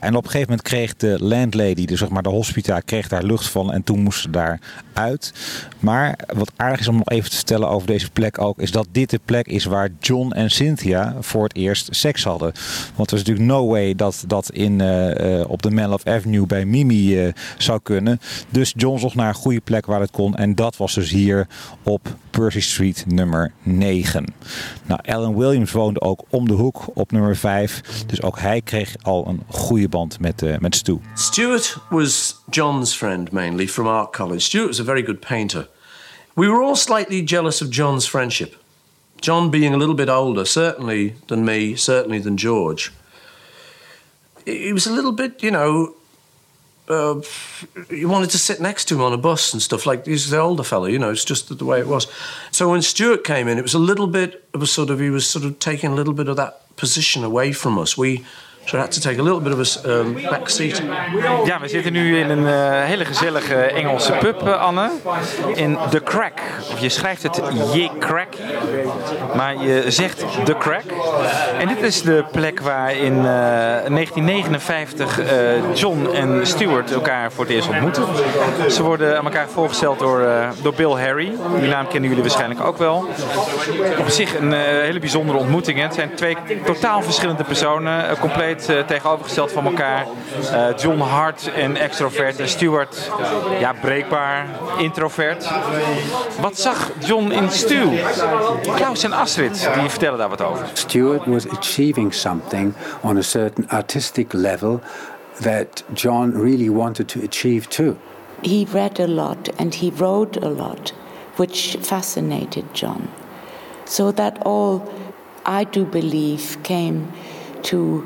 En 0.00 0.16
op 0.16 0.24
een 0.24 0.30
gegeven 0.30 0.50
moment 0.50 0.68
kreeg 0.68 0.96
de 0.96 1.16
landlady, 1.20 1.84
dus 1.84 1.98
zeg 1.98 2.08
maar 2.08 2.22
de 2.22 2.28
hospita, 2.28 2.80
kreeg 2.80 3.08
daar 3.08 3.24
lucht 3.26 3.48
van 3.48 3.72
en 3.72 3.84
toen 3.84 4.02
moesten 4.02 4.22
ze 4.22 4.30
daar 4.30 4.60
uit. 4.92 5.32
Maar 5.78 6.18
wat 6.34 6.52
aardig 6.56 6.80
is 6.80 6.88
om 6.88 6.96
nog 6.96 7.08
even 7.08 7.30
te 7.30 7.36
vertellen 7.36 7.68
over 7.68 7.86
deze 7.86 8.10
plek 8.10 8.40
ook, 8.40 8.58
is 8.58 8.70
dat 8.70 8.86
dit 8.92 9.10
de 9.10 9.20
plek 9.24 9.46
is 9.46 9.64
waar 9.64 9.88
John 10.00 10.32
en 10.32 10.50
Cynthia 10.50 11.16
voor 11.20 11.42
het 11.42 11.56
eerst 11.56 11.88
seks 11.90 12.24
hadden. 12.24 12.52
Want 12.94 13.10
er 13.10 13.16
is 13.16 13.24
natuurlijk 13.24 13.46
no 13.46 13.66
way 13.66 13.94
dat 13.94 14.24
dat 14.26 14.50
in, 14.50 14.78
uh, 14.78 15.38
uh, 15.38 15.44
op 15.48 15.62
de 15.62 15.70
Mellow 15.70 16.00
Avenue 16.04 16.46
bij 16.46 16.64
Mimi 16.64 17.24
uh, 17.24 17.32
zou 17.58 17.80
kunnen. 17.82 18.20
Dus 18.48 18.72
John 18.76 18.98
zocht 18.98 19.14
naar 19.14 19.28
een 19.28 19.34
goede 19.34 19.60
plek 19.60 19.86
waar 19.86 20.00
het 20.00 20.10
kon 20.10 20.34
en 20.34 20.54
dat 20.54 20.76
was 20.76 20.94
dus 20.94 21.10
hier 21.10 21.46
op 21.82 22.16
Percy 22.30 22.60
Street 22.60 23.04
nummer 23.06 23.52
9. 23.62 24.34
Nou, 24.86 25.00
Alan 25.04 25.36
Williams 25.36 25.72
woonde 25.72 26.00
ook 26.00 26.22
om 26.30 26.48
de 26.48 26.54
hoek 26.54 26.84
op 26.94 27.12
nummer 27.12 27.36
5. 27.36 28.04
Dus 28.06 28.22
ook 28.22 28.38
hij 28.38 28.60
kreeg 28.60 28.94
al 29.02 29.26
een 29.28 29.42
goede 29.48 29.88
band 29.88 30.20
met, 30.20 30.42
uh, 30.42 30.58
met 30.58 30.74
Stu. 30.74 30.98
Stuart 31.14 31.76
was 31.90 32.36
John's 32.50 32.94
friend 32.94 33.15
mainly 33.32 33.66
from 33.66 33.86
art 33.86 34.12
college. 34.12 34.44
Stuart 34.44 34.68
was 34.68 34.80
a 34.80 34.84
very 34.84 35.02
good 35.02 35.22
painter. 35.22 35.68
We 36.34 36.48
were 36.48 36.62
all 36.62 36.76
slightly 36.76 37.22
jealous 37.22 37.60
of 37.60 37.70
John's 37.70 38.06
friendship. 38.06 38.56
John 39.20 39.50
being 39.50 39.72
a 39.72 39.78
little 39.78 39.94
bit 39.94 40.08
older, 40.08 40.44
certainly 40.44 41.14
than 41.28 41.44
me, 41.44 41.74
certainly 41.74 42.18
than 42.18 42.36
George. 42.36 42.92
He 44.44 44.72
was 44.72 44.86
a 44.86 44.92
little 44.92 45.12
bit, 45.12 45.42
you 45.42 45.50
know, 45.50 45.94
uh, 46.88 47.20
you 47.90 48.08
wanted 48.08 48.30
to 48.30 48.38
sit 48.38 48.60
next 48.60 48.86
to 48.86 48.94
him 48.94 49.02
on 49.02 49.12
a 49.12 49.16
bus 49.16 49.52
and 49.52 49.60
stuff 49.60 49.86
like 49.86 50.06
he's 50.06 50.30
the 50.30 50.38
older 50.38 50.62
fellow 50.62 50.86
you 50.86 51.00
know 51.00 51.10
it's 51.10 51.24
just 51.24 51.56
the 51.58 51.64
way 51.64 51.80
it 51.80 51.88
was 51.88 52.06
so 52.52 52.70
when 52.70 52.80
stuart 52.80 53.24
came 53.24 53.48
in 53.48 53.58
it 53.58 53.62
was 53.62 53.74
a 53.74 53.78
little 53.78 54.06
bit 54.06 54.44
of 54.54 54.62
a 54.62 54.68
sort 54.68 54.88
of 54.88 55.00
he 55.00 55.10
was 55.10 55.28
sort 55.28 55.44
of 55.44 55.58
taking 55.58 55.90
a 55.90 55.94
little 55.96 56.14
bit 56.14 56.28
of 56.28 56.36
that 56.36 56.62
position 56.76 57.24
away 57.24 57.50
from 57.52 57.76
us 57.76 57.98
we 57.98 58.24
So 58.66 58.78
I 58.78 58.80
had 58.80 58.90
take 58.90 59.18
little 59.22 59.40
bit 59.40 59.52
of 59.52 59.60
a 59.60 59.88
um, 59.88 60.14
back. 60.14 60.48
Ja, 61.44 61.60
we 61.60 61.68
zitten 61.68 61.92
nu 61.92 62.18
in 62.18 62.30
een 62.30 62.42
uh, 62.42 62.84
hele 62.84 63.04
gezellige 63.04 63.54
Engelse 63.54 64.12
pub, 64.12 64.42
uh, 64.42 64.62
Anne. 64.62 64.90
In 65.54 65.78
The 65.90 66.02
Crack. 66.02 66.40
Of 66.72 66.80
je 66.80 66.88
schrijft 66.88 67.22
het 67.22 67.42
Ye 67.72 67.90
Crack, 67.98 68.34
maar 69.34 69.62
je 69.62 69.84
zegt 69.90 70.24
The 70.44 70.56
Crack. 70.58 70.82
En 71.58 71.68
dit 71.68 71.82
is 71.82 72.02
de 72.02 72.24
plek 72.32 72.60
waar 72.60 72.96
in 72.96 73.16
uh, 73.16 73.22
1959 73.22 75.20
John 75.74 76.08
en 76.14 76.46
Stuart 76.46 76.92
elkaar 76.92 77.32
voor 77.32 77.44
het 77.44 77.52
eerst 77.52 77.68
ontmoeten. 77.68 78.04
Ze 78.68 78.82
worden 78.82 79.18
aan 79.18 79.24
elkaar 79.24 79.48
voorgesteld 79.48 79.98
door, 79.98 80.28
door 80.62 80.74
Bill 80.74 80.90
Harry. 80.90 81.32
Die 81.60 81.68
naam 81.68 81.88
kennen 81.88 82.08
jullie 82.08 82.24
waarschijnlijk 82.24 82.64
ook 82.64 82.78
wel. 82.78 83.08
Op 83.98 84.08
zich 84.08 84.38
een 84.38 84.52
hele 84.52 84.98
bijzondere 84.98 85.38
ontmoeting. 85.38 85.78
Hè. 85.78 85.84
Het 85.84 85.94
zijn 85.94 86.14
twee 86.14 86.36
totaal 86.64 87.02
verschillende 87.02 87.44
personen, 87.44 88.18
compleet 88.18 88.55
compleet 88.56 88.84
eh, 88.84 88.86
tegenovergesteld 88.86 89.52
van 89.52 89.66
elkaar. 89.66 90.06
Eh, 90.52 90.76
John 90.76 90.98
hard 90.98 91.50
en 91.54 91.76
extrovert 91.76 92.38
en 92.40 92.48
Stuart 92.48 93.10
ja, 93.60 93.72
breekbaar, 93.80 94.46
introvert. 94.78 95.50
Wat 96.40 96.58
zag 96.58 96.90
John 97.06 97.32
in 97.32 97.50
Stu? 97.50 97.88
Klaus 98.74 99.02
en 99.02 99.12
Astrid 99.12 99.70
die 99.80 99.90
vertellen 99.90 100.18
daar 100.18 100.28
wat 100.28 100.42
over. 100.42 100.68
Stuart 100.72 101.24
was 101.26 101.48
achieving 101.48 102.14
something 102.14 102.74
on 103.00 103.16
a 103.16 103.22
certain 103.22 103.68
artistic 103.68 104.32
level 104.32 104.80
that 105.40 105.84
John 105.92 106.32
really 106.42 106.70
wanted 106.70 107.08
to 107.08 107.20
achieve 107.24 107.68
too. 107.68 107.96
He 108.40 108.66
read 108.72 109.00
a 109.00 109.08
lot 109.08 109.50
and 109.58 109.74
he 109.74 109.90
wrote 109.96 110.44
a 110.44 110.48
lot, 110.48 110.92
which 111.36 111.76
fascinated 111.80 112.64
John. 112.72 113.08
So 113.84 114.12
that 114.12 114.38
all, 114.44 114.82
I 115.44 115.64
do 115.64 115.84
believe, 115.84 116.56
came 116.62 117.12
to 117.62 118.04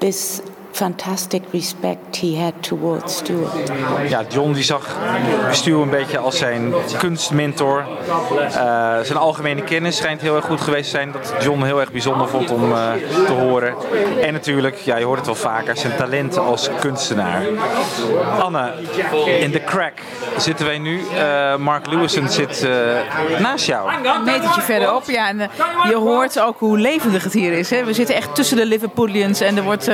this 0.00 0.40
fantastic 0.72 1.42
respect 1.52 2.20
he 2.20 2.36
had 2.42 2.52
towards 2.60 3.16
Stuart. 3.16 3.70
Ja, 4.08 4.22
John 4.28 4.52
die 4.52 4.62
zag 4.62 4.96
Stu 5.50 5.74
een 5.74 5.90
beetje 5.90 6.18
als 6.18 6.38
zijn 6.38 6.72
kunstmentor. 6.98 7.84
Uh, 8.48 8.98
zijn 9.02 9.18
algemene 9.18 9.62
kennis 9.62 9.96
schijnt 9.96 10.20
heel 10.20 10.36
erg 10.36 10.44
goed 10.44 10.60
geweest 10.60 10.84
te 10.84 10.96
zijn. 10.96 11.12
Dat 11.12 11.32
John 11.40 11.62
heel 11.62 11.80
erg 11.80 11.92
bijzonder 11.92 12.28
vond 12.28 12.50
om 12.50 12.72
uh, 12.72 12.92
te 13.26 13.32
horen. 13.32 13.74
En 14.20 14.32
natuurlijk, 14.32 14.76
ja, 14.76 14.96
je 14.96 15.04
hoort 15.04 15.18
het 15.18 15.26
wel 15.26 15.34
vaker, 15.34 15.76
zijn 15.76 15.96
talent 15.96 16.38
als 16.38 16.70
kunstenaar. 16.80 17.42
Anne, 18.38 18.72
in 19.40 19.50
de 19.50 19.64
crack 19.64 19.92
zitten 20.36 20.66
wij 20.66 20.78
nu. 20.78 21.00
Uh, 21.14 21.56
Mark 21.56 21.86
Lewison 21.86 22.28
zit 22.28 22.68
naast 23.38 23.66
jou. 23.66 23.92
Een 23.92 24.24
metertje 24.24 24.60
verderop, 24.60 25.10
ja. 25.10 25.28
En 25.28 25.50
je 25.88 25.96
hoort 25.96 26.40
ook 26.40 26.58
hoe 26.58 26.78
levendig 26.78 27.24
het 27.24 27.32
hier 27.32 27.52
is. 27.52 27.70
Hè? 27.70 27.84
We 27.84 27.92
zitten 27.92 28.14
echt 28.14 28.34
tussen 28.34 28.56
de 28.56 28.66
Liverpoolians 28.66 29.40
en 29.40 29.56
er 29.56 29.62
wordt 29.62 29.90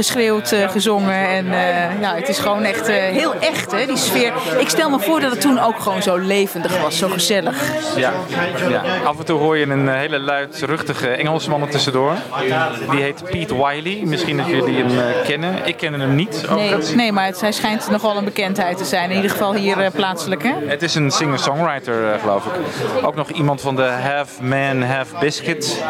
geschreeuwd, 0.00 0.52
uh, 0.52 0.68
gezongen. 0.68 1.28
En 1.28 1.46
uh, 1.46 2.00
ja, 2.00 2.14
het 2.14 2.28
is 2.28 2.38
gewoon 2.38 2.62
echt 2.62 2.88
uh, 2.88 2.94
heel 2.96 3.34
echt, 3.34 3.72
hè, 3.72 3.86
die 3.86 3.96
sfeer. 3.96 4.32
Ik 4.58 4.68
stel 4.68 4.90
me 4.90 4.98
voor 4.98 5.20
dat 5.20 5.30
het 5.30 5.40
toen 5.40 5.58
ook 5.58 5.80
gewoon 5.80 6.02
zo 6.02 6.16
levendig 6.16 6.82
was, 6.82 6.98
zo 6.98 7.08
gezellig. 7.08 7.56
Ja, 7.96 8.12
ja. 8.68 8.82
af 9.04 9.18
en 9.18 9.24
toe 9.24 9.38
hoor 9.38 9.56
je 9.56 9.66
een 9.66 9.88
hele 9.88 10.18
luidruchtige 10.20 11.08
Engelsman 11.08 11.62
er 11.62 11.68
tussendoor. 11.68 12.12
Die 12.90 13.00
heet 13.00 13.22
Pete 13.30 13.54
Wiley. 13.54 14.02
Misschien 14.04 14.36
dat 14.36 14.46
jullie 14.46 14.84
hem 14.84 15.24
kennen. 15.24 15.54
Ik 15.64 15.76
ken 15.76 16.00
hem 16.00 16.14
niet. 16.14 16.44
Nee, 16.50 16.74
nee, 16.94 17.12
maar 17.12 17.26
het, 17.26 17.40
hij 17.40 17.52
schijnt 17.52 17.90
nogal 17.90 18.16
een 18.16 18.24
bekendheid 18.24 18.78
te 18.78 18.84
zijn. 18.84 19.10
In 19.10 19.16
ieder 19.16 19.30
geval 19.30 19.54
hier 19.54 19.90
plaatselijk, 19.90 20.42
hè? 20.42 20.52
Het 20.66 20.82
is 20.82 20.94
een 20.94 21.10
singer-songwriter, 21.10 22.18
geloof 22.20 22.44
ik. 22.44 22.52
Ook 23.04 23.14
nog 23.14 23.30
iemand 23.30 23.60
van 23.60 23.76
de 23.76 23.88
Half 24.02 24.40
Man, 24.40 24.82
Half 24.82 25.18
Biscuit 25.20 25.84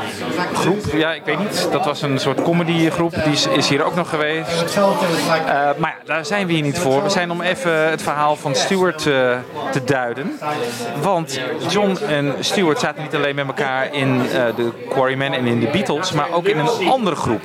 groep. 0.54 0.84
Ja, 0.92 1.12
ik 1.12 1.22
weet 1.24 1.38
niet. 1.38 1.68
Dat 1.72 1.84
was 1.84 2.02
een 2.02 2.18
soort 2.18 2.42
comedygroep. 2.42 3.14
Die 3.24 3.32
is, 3.32 3.46
is 3.46 3.68
hier 3.68 3.84
ook 3.84 3.94
nog 3.94 3.99
geweest. 4.04 4.76
Uh, 4.76 5.70
maar 5.76 5.96
ja, 5.98 6.04
daar 6.04 6.26
zijn 6.26 6.46
we 6.46 6.52
hier 6.52 6.62
niet 6.62 6.78
voor. 6.78 7.02
We 7.02 7.08
zijn 7.08 7.30
om 7.30 7.40
even 7.40 7.90
het 7.90 8.02
verhaal 8.02 8.36
van 8.36 8.54
Stuart 8.54 9.04
uh, 9.06 9.30
te 9.70 9.84
duiden. 9.84 10.38
Want 11.02 11.40
John 11.68 11.98
en 12.08 12.34
Stuart 12.40 12.80
zaten 12.80 13.02
niet 13.02 13.14
alleen 13.14 13.34
met 13.34 13.46
elkaar 13.46 13.94
in 13.94 14.16
uh, 14.16 14.32
de 14.56 14.70
Quarrymen 14.88 15.32
en 15.32 15.46
in 15.46 15.60
de 15.60 15.66
Beatles, 15.66 16.12
maar 16.12 16.30
ook 16.32 16.46
in 16.46 16.58
een 16.58 16.88
andere 16.88 17.16
groep. 17.16 17.44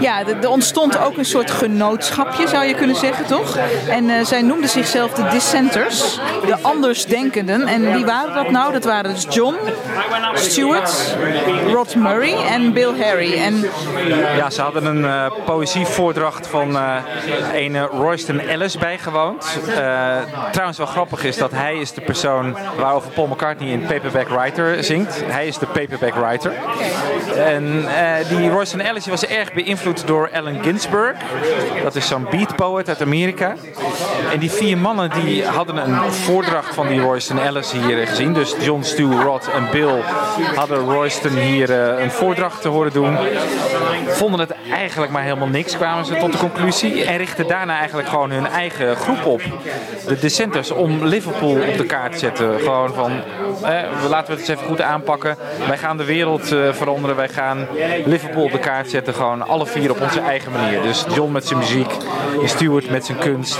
Ja, 0.00 0.26
er 0.26 0.48
ontstond 0.48 0.98
ook 0.98 1.16
een 1.16 1.24
soort 1.24 1.50
genootschapje, 1.50 2.48
zou 2.48 2.64
je 2.64 2.74
kunnen 2.74 2.96
zeggen, 2.96 3.26
toch? 3.26 3.56
En 3.88 4.26
zij 4.26 4.42
noemden 4.42 4.68
zichzelf 4.68 5.12
de 5.12 5.28
dissenters, 5.30 6.20
de 6.46 6.56
andersdenkenden. 6.62 7.66
En 7.66 7.92
wie 7.92 8.04
waren 8.04 8.34
dat 8.34 8.50
nou? 8.50 8.72
Dat 8.72 8.84
waren 8.84 9.14
dus 9.14 9.26
John, 9.30 9.56
Stuart, 10.34 11.16
Rod 11.72 11.94
Murray 11.94 12.34
en 12.34 12.72
Bill 12.72 12.92
Harry. 13.00 13.34
En... 13.34 13.64
Ja, 14.36 14.50
ze 14.50 14.62
hadden 14.62 14.84
een 14.84 15.02
uh, 15.04 15.26
poëzievoordracht 15.72 16.46
van 16.46 16.70
uh, 16.70 16.96
een 17.54 17.86
Royston 17.86 18.38
Ellis 18.38 18.78
bijgewoond. 18.78 19.58
Uh, 19.68 19.74
trouwens 20.50 20.78
wel 20.78 20.86
grappig 20.86 21.24
is 21.24 21.36
dat 21.36 21.50
hij 21.50 21.76
is 21.76 21.92
de 21.92 22.00
persoon 22.00 22.56
waarover 22.78 23.10
Paul 23.10 23.26
McCartney 23.26 23.68
in 23.68 23.86
Paperback 23.86 24.28
Writer 24.28 24.84
zingt. 24.84 25.22
Hij 25.26 25.46
is 25.46 25.58
de 25.58 25.66
Paperback 25.66 26.14
Writer. 26.14 26.52
En 27.36 27.86
die 28.28 28.50
Royston 28.50 28.80
Ellis 28.80 29.06
was 29.06 29.26
erg 29.26 29.52
beïnvloed 29.52 30.06
door 30.06 30.30
Allen 30.32 30.62
Ginsberg. 30.62 31.16
Dat 31.82 31.94
is 31.94 32.08
zo'n 32.08 32.26
beat 32.30 32.56
poet 32.56 32.88
uit 32.88 33.02
Amerika. 33.02 33.54
En 34.32 34.38
die 34.38 34.50
vier 34.50 34.78
mannen 34.78 35.10
die 35.10 35.46
hadden 35.46 35.76
een 35.76 36.12
voordracht 36.12 36.74
van 36.74 36.88
die 36.88 37.00
Royston 37.00 37.38
Ellis 37.38 37.72
hier 37.72 38.06
gezien. 38.06 38.32
Dus 38.32 38.54
John, 38.60 38.82
Stu, 38.82 39.04
Rod 39.22 39.48
en 39.54 39.68
Bill 39.70 40.02
hadden 40.54 40.78
Royston 40.78 41.36
hier 41.36 41.70
een 41.70 42.10
voordracht 42.10 42.62
te 42.62 42.68
horen 42.68 42.92
doen. 42.92 43.16
Vonden 44.06 44.40
het 44.40 44.54
eigenlijk 44.70 45.12
maar 45.12 45.22
helemaal 45.22 45.48
niks, 45.48 45.59
kwamen 45.66 46.04
ze 46.06 46.16
tot 46.16 46.32
de 46.32 46.38
conclusie. 46.38 47.04
En 47.04 47.16
richtten 47.16 47.46
daarna 47.46 47.78
eigenlijk 47.78 48.08
gewoon 48.08 48.30
hun 48.30 48.46
eigen 48.46 48.96
groep 48.96 49.24
op. 49.24 49.42
De 50.06 50.18
Dissenters, 50.18 50.70
om 50.70 51.04
Liverpool 51.04 51.56
op 51.68 51.76
de 51.76 51.84
kaart 51.84 52.12
te 52.12 52.18
zetten. 52.18 52.60
Gewoon 52.60 52.94
van, 52.94 53.10
eh, 53.62 53.82
laten 54.08 54.34
we 54.34 54.40
het 54.40 54.48
eens 54.48 54.48
even 54.48 54.66
goed 54.66 54.80
aanpakken. 54.80 55.36
Wij 55.66 55.78
gaan 55.78 55.96
de 55.96 56.04
wereld 56.04 56.52
uh, 56.52 56.72
veranderen. 56.72 57.16
Wij 57.16 57.28
gaan 57.28 57.66
Liverpool 58.04 58.44
op 58.44 58.52
de 58.52 58.58
kaart 58.58 58.90
zetten. 58.90 59.14
Gewoon 59.14 59.48
alle 59.48 59.66
vier 59.66 59.90
op 59.90 60.00
onze 60.00 60.20
eigen 60.20 60.52
manier. 60.52 60.82
Dus 60.82 61.04
John 61.14 61.32
met 61.32 61.46
zijn 61.46 61.58
muziek. 61.58 61.90
Stuart 62.44 62.90
met 62.90 63.06
zijn 63.06 63.18
kunst. 63.18 63.58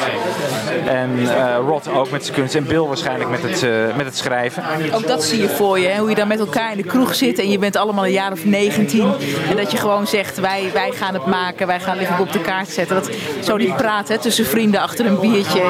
En 0.87 1.11
uh, 1.19 1.57
Rod 1.67 1.89
ook 1.89 2.11
met 2.11 2.25
zijn 2.25 2.37
kunst. 2.37 2.55
En 2.55 2.65
Bill 2.65 2.81
waarschijnlijk 2.81 3.31
met 3.31 3.43
het, 3.43 3.63
uh, 3.63 3.97
met 3.97 4.07
het 4.07 4.17
schrijven. 4.17 4.63
Ook 4.93 5.07
dat 5.07 5.25
zie 5.25 5.41
je 5.41 5.49
voor 5.49 5.79
je. 5.79 5.87
Hè? 5.87 5.99
Hoe 5.99 6.09
je 6.09 6.15
dan 6.15 6.29
met 6.29 6.39
elkaar 6.39 6.71
in 6.71 6.77
de 6.77 6.83
kroeg 6.83 7.15
zit. 7.15 7.39
En 7.39 7.51
je 7.51 7.59
bent 7.59 7.77
allemaal 7.77 8.05
een 8.05 8.13
jaar 8.13 8.33
of 8.33 8.45
19. 8.45 9.13
En 9.51 9.57
dat 9.57 9.71
je 9.71 9.77
gewoon 9.77 10.07
zegt, 10.07 10.41
wij, 10.41 10.71
wij 10.73 10.91
gaan 10.91 11.15
het 11.15 11.27
maken. 11.27 11.67
Wij 11.67 11.81
gaan 11.81 11.90
Liverpool 11.97 12.25
op 12.25 12.33
de 12.33 12.41
kaart 12.41 12.69
zetten. 12.69 12.97
Dat, 12.97 13.11
zo 13.45 13.59
die 13.59 13.75
praten 13.75 14.21
tussen 14.21 14.47
vrienden 14.47 14.81
achter 14.81 15.07
een 15.07 15.21
biertje. 15.21 15.63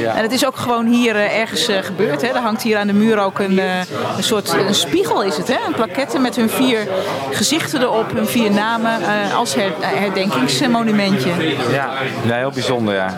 Ja. 0.00 0.14
En 0.14 0.22
het 0.22 0.32
is 0.32 0.46
ook 0.46 0.56
gewoon 0.56 0.86
hier 0.86 1.14
uh, 1.14 1.38
ergens 1.38 1.68
uh, 1.68 1.76
gebeurd. 1.82 2.22
Hè. 2.22 2.28
Er 2.28 2.40
hangt 2.40 2.62
hier 2.62 2.78
aan 2.78 2.86
de 2.86 2.92
muur 2.92 3.18
ook 3.18 3.38
een, 3.38 3.52
uh, 3.52 3.78
een 4.16 4.22
soort 4.22 4.52
een 4.52 4.74
spiegel 4.74 5.22
is 5.22 5.36
het. 5.36 5.48
Hè? 5.48 5.56
Een 5.66 5.74
plaquette 5.74 6.18
met 6.18 6.36
hun 6.36 6.50
vier 6.50 6.88
gezichten 7.30 7.82
erop. 7.82 8.12
Hun 8.12 8.26
vier 8.26 8.50
namen 8.50 8.92
als 9.36 9.54
her, 9.54 9.72
herdenkingsmonumentje. 9.80 11.30
Ja, 11.70 11.90
ja, 12.24 12.36
heel 12.36 12.50
bijzonder 12.50 12.94
ja. 12.94 13.16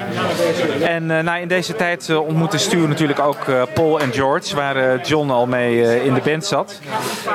En 0.83 1.07
nou, 1.07 1.41
in 1.41 1.49
deze 1.49 1.77
tijd 1.77 2.17
ontmoette 2.17 2.59
Stu 2.59 2.77
natuurlijk 2.77 3.21
ook 3.21 3.39
Paul 3.75 4.01
en 4.01 4.13
George. 4.13 4.55
Waar 4.55 5.01
John 5.01 5.31
al 5.31 5.47
mee 5.47 6.05
in 6.05 6.15
de 6.15 6.21
band 6.25 6.45
zat. 6.45 6.81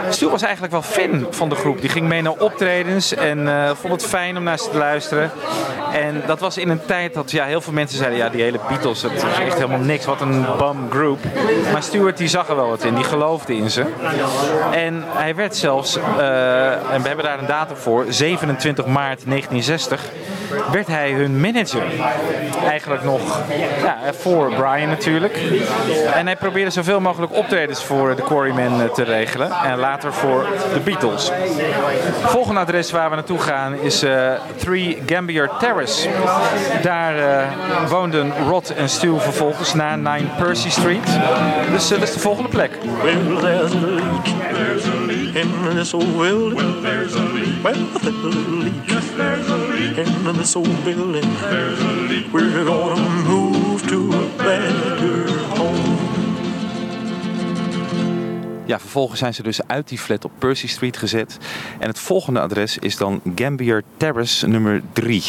Stu 0.10 0.30
was 0.30 0.42
eigenlijk 0.42 0.74
wel 0.74 0.82
fan 0.82 1.28
van 1.30 1.50
de 1.50 1.56
groep. 1.56 1.82
Die 1.82 1.90
ging 1.90 2.08
mee 2.08 2.22
naar 2.22 2.34
optredens 2.40 3.14
en 3.14 3.50
vond 3.82 3.94
het 3.94 4.06
fijn 4.06 4.38
om 4.38 4.44
naar 4.44 4.60
ze 4.60 4.70
te 4.70 4.78
luisteren. 4.78 5.15
En 5.94 6.24
dat 6.26 6.40
was 6.40 6.58
in 6.58 6.70
een 6.70 6.86
tijd 6.86 7.14
dat 7.14 7.32
ja, 7.32 7.46
heel 7.46 7.62
veel 7.62 7.74
mensen 7.74 7.98
zeiden... 7.98 8.18
ja, 8.18 8.30
die 8.30 8.42
hele 8.42 8.60
Beatles, 8.68 9.02
dat 9.02 9.12
is 9.12 9.24
echt 9.24 9.54
helemaal 9.54 9.80
niks. 9.80 10.06
Wat 10.06 10.22
een 10.22 10.46
bum 10.58 10.78
group. 10.90 11.20
Maar 11.72 11.84
Stuart 11.84 12.18
die 12.18 12.28
zag 12.28 12.50
er 12.50 12.56
wel 12.56 12.70
wat 12.70 12.84
in. 12.84 12.96
Die 12.96 13.04
geloofde 13.04 13.56
in 13.56 13.72
ze. 13.72 13.86
En 14.72 15.04
hij 15.08 15.36
werd 15.36 15.56
zelfs, 15.56 15.98
uh, 15.98 16.94
en 16.94 17.02
we 17.02 17.08
hebben 17.08 17.26
daar 17.26 17.40
een 17.40 17.46
datum 17.46 17.76
voor... 17.76 18.06
27 18.10 18.86
maart 18.86 19.22
1960 19.26 20.02
werd 20.72 20.88
hij 20.88 21.12
hun 21.12 21.40
manager. 21.40 21.84
Eigenlijk 22.70 23.04
nog 23.04 23.42
ja, 23.84 24.14
voor 24.14 24.54
Brian 24.54 24.88
natuurlijk. 24.88 25.40
En 26.14 26.26
hij 26.26 26.36
probeerde 26.36 26.72
zoveel 26.72 27.00
mogelijk 27.00 27.34
optredens 27.34 27.84
voor 27.84 28.16
de 28.16 28.22
Quarrymen 28.22 28.94
te 28.94 29.04
regelen. 29.04 29.52
En 29.52 29.78
later 29.78 30.14
voor 30.14 30.46
de 30.74 30.80
Beatles. 30.80 31.32
Het 31.34 32.32
volgende 32.32 32.60
adres 32.60 32.92
waar 32.92 33.10
we 33.10 33.16
naartoe 33.16 33.40
gaan 33.40 33.80
is 33.80 34.04
uh, 34.04 34.32
3 34.56 34.98
Gambier 35.06 35.50
Terrace. 35.60 36.10
Daar 36.82 37.18
uh, 37.18 37.90
woonden 37.90 38.34
Rod 38.48 38.70
en 38.70 38.90
Stu 38.90 39.20
vervolgens 39.20 39.74
na 39.74 39.96
9 39.96 40.30
Percy 40.38 40.70
Street. 40.70 41.20
Dus 41.72 41.92
uh, 41.92 42.00
dat 42.00 42.08
is 42.08 42.14
de 42.14 42.20
volgende 42.20 42.50
plek. 42.50 42.72
Well, 47.64 47.96
this 50.46 50.56
old 50.56 50.84
building. 50.84 51.26
We're 52.32 52.66
gonna 52.66 53.10
move 53.28 53.88
to 53.88 54.12
a 54.14 54.44
better 54.44 55.32
home. 55.58 55.98
Ja, 58.66 58.80
vervolgens 58.80 59.20
zijn 59.20 59.34
ze 59.34 59.44
dus 59.44 59.68
uit 59.68 59.88
die 59.88 59.98
flat 59.98 60.26
op 60.26 60.32
Percy 60.38 60.68
Street 60.68 60.98
gezet. 60.98 61.38
En 61.80 61.88
het 61.88 62.00
volgende 62.00 62.40
adres 62.40 62.78
is 62.78 62.98
dan 62.98 63.22
Gambier 63.36 63.84
Terrace 63.98 64.48
nummer 64.48 64.82
3. 64.94 65.24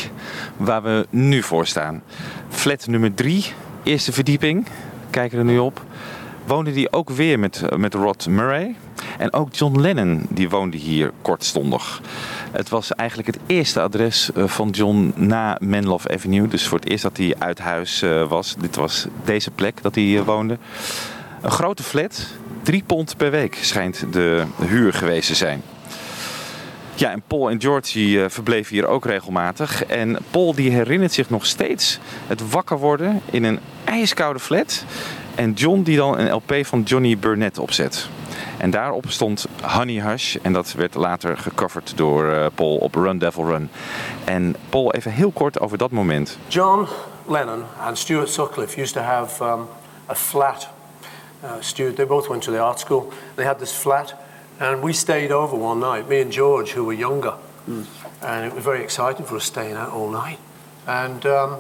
Waar 0.57 0.83
we 0.83 1.07
nu 1.11 1.43
voor 1.43 1.67
staan. 1.67 2.03
Flat 2.49 2.87
nummer 2.87 3.15
3, 3.15 3.45
eerste 3.83 4.13
verdieping. 4.13 4.67
Kijken 5.11 5.39
er 5.39 5.45
nu 5.45 5.59
op. 5.59 5.85
Woonde 6.47 6.73
die 6.73 6.93
ook 6.93 7.11
weer 7.11 7.39
met, 7.39 7.63
met 7.77 7.95
Rod 7.95 8.27
Murray. 8.27 8.75
En 9.19 9.33
ook 9.33 9.55
John 9.55 9.81
Lennon 9.81 10.27
die 10.29 10.49
woonde 10.49 10.77
hier 10.77 11.13
kortstondig. 11.23 12.01
Het 12.53 12.69
was 12.69 12.95
eigenlijk 12.95 13.29
het 13.29 13.39
eerste 13.47 13.81
adres 13.81 14.31
van 14.35 14.71
John 14.71 15.13
na 15.17 15.57
Menlove 15.61 16.09
Avenue. 16.09 16.49
Dus 16.49 16.67
voor 16.67 16.79
het 16.79 16.89
eerst 16.89 17.03
dat 17.03 17.17
hij 17.17 17.35
uit 17.39 17.59
huis 17.59 18.05
was. 18.29 18.55
Dit 18.59 18.77
was 18.77 19.07
deze 19.25 19.51
plek 19.51 19.83
dat 19.83 19.95
hij 19.95 20.23
woonde. 20.25 20.59
Een 21.43 21.51
grote 21.51 21.83
flat, 21.83 22.27
3 22.63 22.83
pond 22.87 23.17
per 23.17 23.31
week 23.31 23.59
schijnt 23.61 24.13
de 24.13 24.45
huur 24.67 24.93
geweest 24.93 25.29
te 25.29 25.35
zijn. 25.35 25.63
Ja, 26.95 27.11
en 27.11 27.23
Paul 27.27 27.51
en 27.51 27.61
Georgie 27.61 28.17
uh, 28.17 28.25
verbleven 28.29 28.75
hier 28.75 28.87
ook 28.87 29.05
regelmatig. 29.05 29.85
En 29.85 30.19
Paul 30.31 30.55
die 30.55 30.71
herinnert 30.71 31.13
zich 31.13 31.31
nog 31.31 31.47
steeds 31.47 31.99
het 32.27 32.51
wakker 32.51 32.79
worden 32.79 33.21
in 33.31 33.45
een 33.45 33.59
ijskoude 33.85 34.41
flat. 34.41 34.85
En 35.37 35.53
John 35.53 35.83
die 35.83 35.97
dan 35.97 36.19
een 36.19 36.33
LP 36.33 36.67
van 36.67 36.83
Johnny 36.83 37.19
Burnett 37.19 37.59
opzet. 37.59 38.09
En 38.59 38.71
daarop 38.71 39.05
stond 39.09 39.47
Honey 39.63 40.03
Hush. 40.03 40.37
En 40.43 40.53
dat 40.53 40.73
werd 40.73 40.95
later 40.95 41.39
gecoverd 41.39 41.93
door 41.97 42.25
uh, 42.25 42.47
Paul 42.55 42.77
op 42.77 42.95
Run 42.95 43.19
Devil 43.19 43.45
Run. 43.45 43.71
En 44.25 44.57
Paul, 44.69 44.93
even 44.93 45.13
heel 45.13 45.31
kort 45.31 45.61
over 45.61 45.79
dat 45.79 45.91
moment. 45.91 46.39
John 46.49 46.87
Lennon 47.29 47.63
and 47.81 47.99
Stuart 47.99 48.29
Sutcliffe 48.29 48.81
used 48.81 48.95
to 48.95 49.01
have 49.01 49.45
um, 49.45 49.69
a 50.11 50.15
flat. 50.15 50.69
Uh, 51.45 51.51
Stuart, 51.61 51.97
they 51.97 52.07
both 52.07 52.29
went 52.29 52.43
to 52.43 52.53
the 52.53 52.61
art 52.61 52.81
school. 52.81 53.13
They 53.35 53.47
had 53.47 53.59
this 53.59 53.73
flat. 53.73 54.15
And 54.59 54.83
we 54.83 54.93
stayed 54.93 55.33
over 55.33 55.59
one 55.59 55.95
night, 55.95 56.09
me 56.09 56.21
and 56.21 56.33
George, 56.33 56.73
who 56.77 56.85
were 56.85 56.99
younger. 56.99 57.35
Mm. 57.69 57.85
And 58.23 58.47
it 58.47 58.55
was 58.55 58.65
very 58.65 58.83
exciting 58.83 59.27
for 59.27 59.37
us 59.37 59.45
staying 59.45 59.77
out 59.77 59.93
all 59.93 60.11
night. 60.11 60.39
And 60.87 61.25
um, 61.25 61.57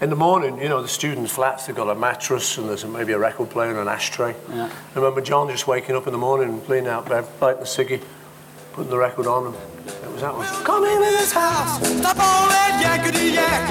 in 0.00 0.10
the 0.10 0.16
morning, 0.16 0.60
you 0.60 0.68
know, 0.68 0.82
the 0.82 0.88
students' 0.88 1.32
flats, 1.32 1.66
they've 1.66 1.76
got 1.76 1.88
a 1.88 1.94
mattress 1.94 2.58
and 2.58 2.68
there's 2.68 2.84
maybe 2.84 3.12
a 3.12 3.18
record 3.18 3.48
player 3.48 3.70
and 3.70 3.78
an 3.78 3.88
ashtray. 3.88 4.34
Yeah. 4.50 4.68
I 4.94 4.94
remember 4.94 5.20
John 5.22 5.48
just 5.48 5.66
waking 5.66 5.96
up 5.96 6.06
in 6.06 6.12
the 6.12 6.18
morning 6.18 6.50
and 6.50 6.68
leaning 6.68 6.88
out 6.88 7.08
bed, 7.08 7.26
lighting 7.40 7.60
the 7.60 7.66
ciggy, 7.66 8.02
putting 8.74 8.90
the 8.90 8.98
record 8.98 9.26
on, 9.26 9.46
and 9.46 9.54
it 9.54 10.12
was 10.12 10.20
that 10.20 10.34
one. 10.34 10.46
Come 10.64 10.84
in 10.84 11.00
this 11.00 11.32
house, 11.32 11.78
stop 11.98 12.18
all 12.18 12.48
that 12.48 12.72
yakety 12.84 13.34
yak. 13.34 13.68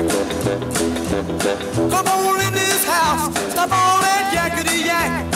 Come 1.92 2.08
on 2.08 2.42
in 2.42 2.54
this 2.54 2.86
house, 2.86 3.52
stop 3.52 3.72
all 3.72 4.00
that 4.02 4.34
yakety 4.34 4.86
yak. 4.86 5.32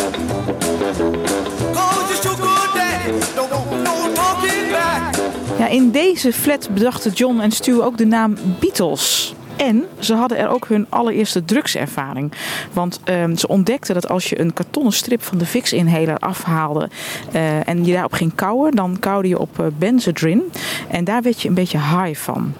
Cause 1.75 2.09
you're 2.09 2.23
so 2.23 2.35
good, 2.35 2.69
daddy, 2.73 3.11
no, 3.35 3.47
no 3.83 4.13
talking 4.15 4.71
back. 4.71 5.15
Ja, 5.59 5.67
in 5.67 5.91
deze 5.91 6.33
flat 6.33 6.69
bedachten 6.73 7.11
John 7.11 7.39
en 7.39 7.51
Stu 7.51 7.81
ook 7.81 7.97
de 7.97 8.05
naam 8.05 8.35
Beatles. 8.59 9.33
En 9.59 9.85
ze 9.99 10.13
hadden 10.13 10.37
er 10.37 10.49
ook 10.49 10.67
hun 10.67 10.85
allereerste 10.89 11.45
drugservaring. 11.45 12.31
Want 12.73 12.99
um, 13.05 13.37
ze 13.37 13.47
ontdekten 13.47 13.93
dat 13.93 14.09
als 14.09 14.29
je 14.29 14.39
een 14.39 14.53
kartonnen 14.53 14.93
strip 14.93 15.23
van 15.23 15.37
de 15.37 15.45
Vicks-inhaler 15.45 16.17
afhaalde 16.17 16.89
uh, 17.33 17.67
en 17.67 17.85
je 17.85 17.93
daarop 17.93 18.13
ging 18.13 18.35
kauwen, 18.35 18.71
dan 18.71 18.97
kauwde 18.99 19.27
je 19.27 19.39
op 19.39 19.59
uh, 19.59 19.65
benzedrin. 19.77 20.43
En 20.87 21.03
daar 21.03 21.21
werd 21.21 21.41
je 21.41 21.47
een 21.47 21.53
beetje 21.53 21.77
high 21.77 22.19
van. 22.19 22.53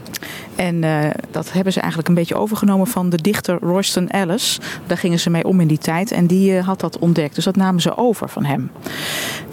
En 0.59 0.83
uh, 0.83 1.09
dat 1.31 1.51
hebben 1.51 1.73
ze 1.73 1.79
eigenlijk 1.79 2.09
een 2.09 2.15
beetje 2.15 2.35
overgenomen 2.35 2.87
van 2.87 3.09
de 3.09 3.21
dichter 3.21 3.59
Royston 3.61 4.09
Ellis. 4.09 4.59
Daar 4.87 4.97
gingen 4.97 5.19
ze 5.19 5.29
mee 5.29 5.43
om 5.43 5.59
in 5.59 5.67
die 5.67 5.77
tijd. 5.77 6.11
En 6.11 6.27
die 6.27 6.51
uh, 6.51 6.65
had 6.65 6.79
dat 6.79 6.99
ontdekt. 6.99 7.35
Dus 7.35 7.43
dat 7.43 7.55
namen 7.55 7.81
ze 7.81 7.97
over 7.97 8.29
van 8.29 8.45
hem. 8.45 8.71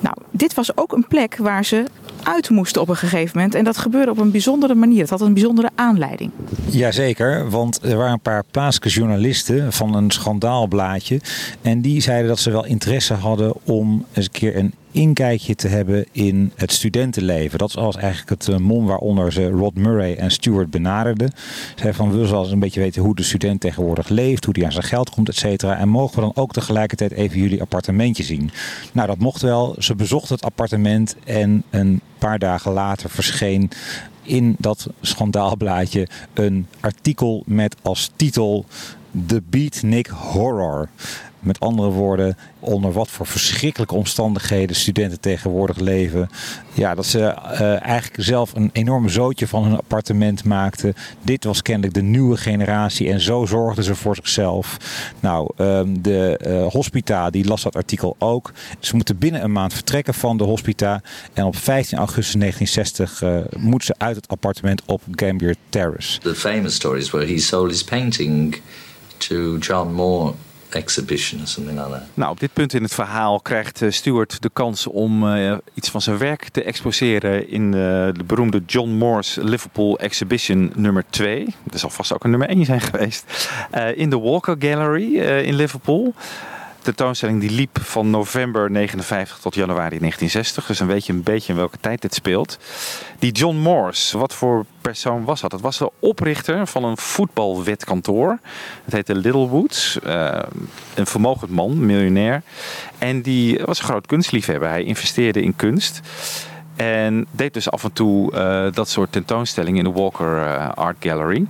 Nou, 0.01 0.17
dit 0.31 0.55
was 0.55 0.77
ook 0.77 0.93
een 0.93 1.07
plek 1.09 1.37
waar 1.37 1.65
ze 1.65 1.85
uit 2.23 2.51
moesten 2.51 2.83
op 2.83 2.89
een 2.89 2.97
gegeven 2.97 3.31
moment. 3.35 3.55
En 3.55 3.65
dat 3.65 3.77
gebeurde 3.77 4.11
op 4.11 4.19
een 4.19 4.31
bijzondere 4.31 4.75
manier. 4.75 5.01
Het 5.01 5.11
had 5.11 5.21
een 5.21 5.33
bijzondere 5.33 5.71
aanleiding. 5.75 6.31
Jazeker, 6.71 7.51
want 7.51 7.83
er 7.83 7.97
waren 7.97 8.13
een 8.13 8.21
paar 8.21 8.45
plaatselijke 8.51 8.99
journalisten 8.99 9.73
van 9.73 9.95
een 9.95 10.11
schandaalblaadje. 10.11 11.21
En 11.63 11.81
die 11.81 12.01
zeiden 12.01 12.29
dat 12.29 12.39
ze 12.39 12.51
wel 12.51 12.65
interesse 12.65 13.15
hadden 13.15 13.55
om 13.65 14.05
eens 14.13 14.27
een 14.27 14.33
keer 14.33 14.57
een 14.57 14.75
inkijkje 14.97 15.55
te 15.55 15.69
hebben 15.69 16.07
in 16.13 16.53
het 16.55 16.73
studentenleven. 16.73 17.59
Dat 17.59 17.73
was 17.73 17.97
eigenlijk 17.97 18.29
het 18.29 18.49
uh, 18.49 18.57
mom 18.57 18.87
waaronder 18.87 19.33
ze 19.33 19.49
Rod 19.49 19.75
Murray 19.75 20.15
en 20.15 20.31
Stewart 20.31 20.71
benaderden. 20.71 21.33
Zij 21.75 21.95
van 21.95 22.11
we 22.11 22.37
eens 22.37 22.51
een 22.51 22.59
beetje 22.59 22.81
weten 22.81 23.03
hoe 23.03 23.15
de 23.15 23.23
student 23.23 23.61
tegenwoordig 23.61 24.09
leeft, 24.09 24.45
hoe 24.45 24.55
die 24.55 24.65
aan 24.65 24.73
zijn 24.73 24.85
geld 24.85 25.11
komt, 25.11 25.29
et 25.29 25.37
cetera. 25.37 25.79
En 25.79 25.89
mogen 25.89 26.15
we 26.15 26.21
dan 26.21 26.33
ook 26.35 26.53
tegelijkertijd 26.53 27.13
even 27.13 27.39
jullie 27.39 27.61
appartementje 27.61 28.23
zien? 28.23 28.51
Nou, 28.93 29.07
dat 29.07 29.19
mocht 29.19 29.43
wel. 29.43 29.75
Ze 29.79 29.95
bezochten 29.95 30.35
het 30.35 30.45
appartement 30.45 31.17
en 31.25 31.63
een 31.71 32.01
paar 32.19 32.39
dagen 32.39 32.73
later 32.73 33.11
verscheen 33.11 33.71
in 34.23 34.57
dat 34.59 34.87
schandaalblaadje 35.01 36.09
een 36.35 36.67
artikel 36.81 37.43
met 37.47 37.77
als 37.83 38.11
titel 38.17 38.65
The 39.27 39.43
Beatnik 39.51 40.07
Horror. 40.07 40.89
Met 41.47 41.61
andere 41.61 41.91
woorden, 41.91 42.37
onder 42.61 42.93
wat 42.93 43.09
voor 43.09 43.27
verschrikkelijke 43.27 43.95
omstandigheden 43.95 44.77
studenten 44.77 45.21
tegenwoordig 45.21 45.79
leven. 45.79 46.29
Ja, 46.73 46.95
dat 46.95 47.07
ze 47.07 47.19
uh, 47.19 47.83
eigenlijk 47.83 48.23
zelf 48.23 48.55
een 48.55 48.71
enorme 48.73 49.09
zootje 49.09 49.49
van 49.49 49.65
hun 49.65 49.77
appartement 49.77 50.45
maakten. 50.45 50.95
Dit 51.23 51.45
was 51.45 51.63
kennelijk 51.63 51.95
de 51.95 52.03
nieuwe 52.03 52.37
generatie 52.37 53.11
en 53.11 53.21
zo 53.21 53.45
zorgden 53.45 53.85
ze 53.85 53.95
voor 53.95 54.15
zichzelf. 54.15 54.77
Nou, 55.21 55.51
um, 55.57 56.03
de 56.03 56.41
uh, 56.47 56.67
hospita 56.73 57.31
die 57.31 57.45
las 57.45 57.63
dat 57.63 57.77
artikel 57.77 58.17
ook. 58.19 58.53
Ze 58.79 58.97
moeten 58.97 59.19
binnen 59.19 59.43
een 59.43 59.53
maand 59.53 59.73
vertrekken 59.73 60.15
van 60.15 60.37
de 60.37 60.45
hospita. 60.45 61.03
En 61.33 61.45
op 61.45 61.57
15 61.57 61.99
augustus 61.99 62.41
1960 62.41 63.23
uh, 63.23 63.63
moeten 63.63 63.87
ze 63.87 63.95
uit 63.99 64.17
het 64.17 64.29
appartement 64.29 64.83
op 64.87 65.03
Gambier 65.11 65.57
Terrace. 65.69 66.21
The 66.21 66.35
famous 66.35 66.75
stories 66.75 67.11
where 67.11 67.27
he 67.27 67.39
sold 67.39 67.71
his 67.71 67.85
painting 67.85 68.61
to 69.19 69.57
John 69.59 69.93
Moore 69.93 70.35
exhibition 70.69 71.41
of 71.41 71.49
something 71.49 71.79
like 71.79 71.91
that. 71.91 72.03
Nou, 72.15 72.31
op 72.31 72.41
dit 72.41 72.53
punt 72.53 72.73
in 72.73 72.83
het 72.83 72.95
verhaal 72.95 73.41
krijgt 73.41 73.83
Stuart 73.89 74.43
de 74.43 74.51
kans 74.53 74.87
om 74.87 75.25
uh, 75.25 75.57
iets 75.75 75.91
van 75.91 76.03
zijn 76.03 76.19
werk 76.19 76.49
te 76.49 76.63
exposeren 76.63 77.49
in 77.49 77.65
uh, 77.65 77.73
de 77.73 78.25
beroemde 78.27 78.63
John 78.67 78.91
Moore's 78.91 79.37
Liverpool 79.41 79.99
Exhibition 79.99 80.73
nummer 80.75 81.05
2. 81.11 81.55
Er 81.73 81.79
zal 81.79 81.91
vast 81.91 82.13
ook 82.13 82.25
een 82.25 82.31
nummer 82.31 82.49
1 82.49 82.65
zijn 82.65 82.81
geweest. 82.81 83.49
In 83.95 84.11
de 84.11 84.19
Walker 84.19 84.57
Gallery 84.59 85.17
in 85.19 85.55
Liverpool. 85.55 86.15
Tentoonstelling 86.87 87.41
die 87.41 87.51
liep 87.51 87.79
van 87.81 88.11
november 88.11 88.71
59 88.71 89.39
tot 89.39 89.55
januari 89.55 89.99
1960. 89.99 90.67
Dus 90.67 90.79
dan 90.79 90.87
weet 90.87 91.07
je 91.07 91.13
een 91.13 91.23
beetje 91.23 91.53
in 91.53 91.59
welke 91.59 91.79
tijd 91.81 92.03
dit 92.03 92.15
speelt. 92.15 92.59
Die 93.19 93.33
John 93.33 93.57
Morse, 93.57 94.19
wat 94.19 94.35
voor 94.35 94.65
persoon 94.81 95.25
was 95.25 95.41
dat? 95.41 95.51
Dat 95.51 95.61
was 95.61 95.79
de 95.79 95.91
oprichter 95.99 96.67
van 96.67 96.85
een 96.85 96.97
voetbalwetkantoor. 96.97 98.39
Het 98.85 98.93
heette 98.93 99.15
Littlewoods. 99.15 99.99
Uh, 100.07 100.39
een 100.95 101.07
vermogend 101.07 101.51
man, 101.51 101.87
miljonair. 101.87 102.43
En 102.99 103.23
die 103.23 103.61
was 103.65 103.79
een 103.79 103.85
groot 103.85 104.07
kunstliefhebber. 104.07 104.69
Hij 104.69 104.85
investeerde 104.85 105.43
in 105.43 105.57
kunst. 105.57 106.01
En 106.77 107.27
deed 107.31 107.55
dus 107.55 107.71
af 107.71 107.85
en 107.85 107.93
toe 107.93 108.33
uh, 108.33 108.73
dat 108.73 108.89
soort 108.89 109.13
tentoonstellingen 109.13 109.87
in 109.87 109.93
de 109.93 110.01
Walker 110.01 110.37
uh, 110.37 110.69
Art 110.75 110.97
Gallery. 111.01 111.47